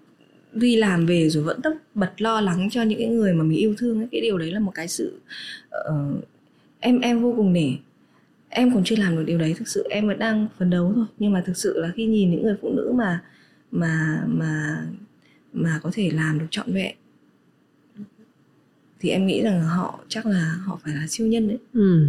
[0.54, 3.58] đi làm về rồi vẫn tất bật lo lắng cho những cái người mà mình
[3.58, 4.08] yêu thương ấy.
[4.12, 5.20] cái điều đấy là một cái sự
[5.90, 6.24] uh,
[6.80, 7.70] em em vô cùng nể
[8.50, 11.06] em còn chưa làm được điều đấy thực sự em vẫn đang phấn đấu thôi
[11.20, 13.24] nhưng mà thực sự là khi nhìn những người phụ nữ mà
[13.72, 14.84] mà mà
[15.54, 16.96] mà có thể làm được trọn vẹn
[19.00, 22.08] thì em nghĩ rằng họ chắc là họ phải là siêu nhân đấy ừ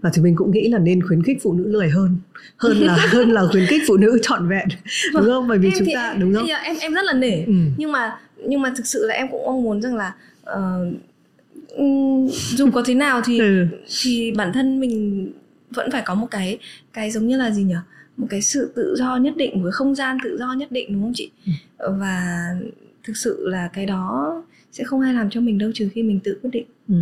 [0.00, 2.16] và thì mình cũng nghĩ là nên khuyến khích phụ nữ lười hơn
[2.56, 5.24] hơn là hơn là khuyến khích phụ nữ trọn vẹn đúng vâng.
[5.24, 7.52] không bởi vì em chúng ta đúng không em em rất là nể ừ.
[7.76, 10.94] nhưng mà nhưng mà thực sự là em cũng mong muốn rằng là uh,
[12.56, 13.66] dù có thế nào thì ừ.
[14.02, 15.32] thì bản thân mình
[15.70, 16.58] vẫn phải có một cái
[16.92, 17.74] cái giống như là gì nhỉ
[18.16, 21.02] một cái sự tự do nhất định cái không gian tự do nhất định đúng
[21.02, 21.30] không chị
[21.78, 21.92] ừ.
[21.98, 22.46] và
[23.04, 26.20] thực sự là cái đó sẽ không ai làm cho mình đâu trừ khi mình
[26.24, 26.94] tự quyết định ừ.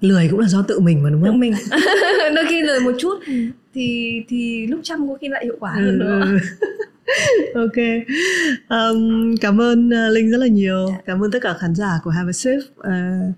[0.00, 1.32] Lười cũng là do tự mình mà đúng không?
[1.32, 1.54] Tự mình
[2.34, 3.32] đôi khi lười một chút ừ.
[3.74, 6.20] thì thì lúc chăm có khi lại hiệu quả hơn nữa.
[6.20, 6.38] ừ.
[7.54, 7.76] ok.
[8.68, 10.86] Um, cảm ơn uh, linh rất là nhiều.
[10.88, 10.96] Dạ.
[11.06, 12.58] cảm ơn tất cả khán giả của have a sip.
[12.80, 13.34] Uh,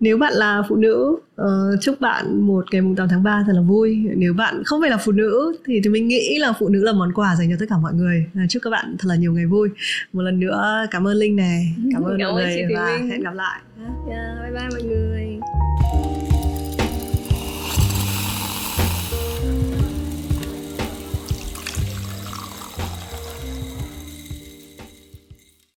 [0.00, 1.46] nếu bạn là phụ nữ uh,
[1.80, 3.98] chúc bạn một ngày mùng 8 tháng 3 thật là vui.
[4.16, 6.92] Nếu bạn không phải là phụ nữ thì thì mình nghĩ là phụ nữ là
[6.92, 8.26] món quà dành cho tất cả mọi người.
[8.44, 9.68] Uh, chúc các bạn thật là nhiều ngày vui.
[10.12, 11.74] Một lần nữa cảm ơn linh này.
[11.92, 13.60] Cảm ơn cảm mọi người và hẹn gặp lại.
[14.08, 15.38] Yeah, bye bye mọi người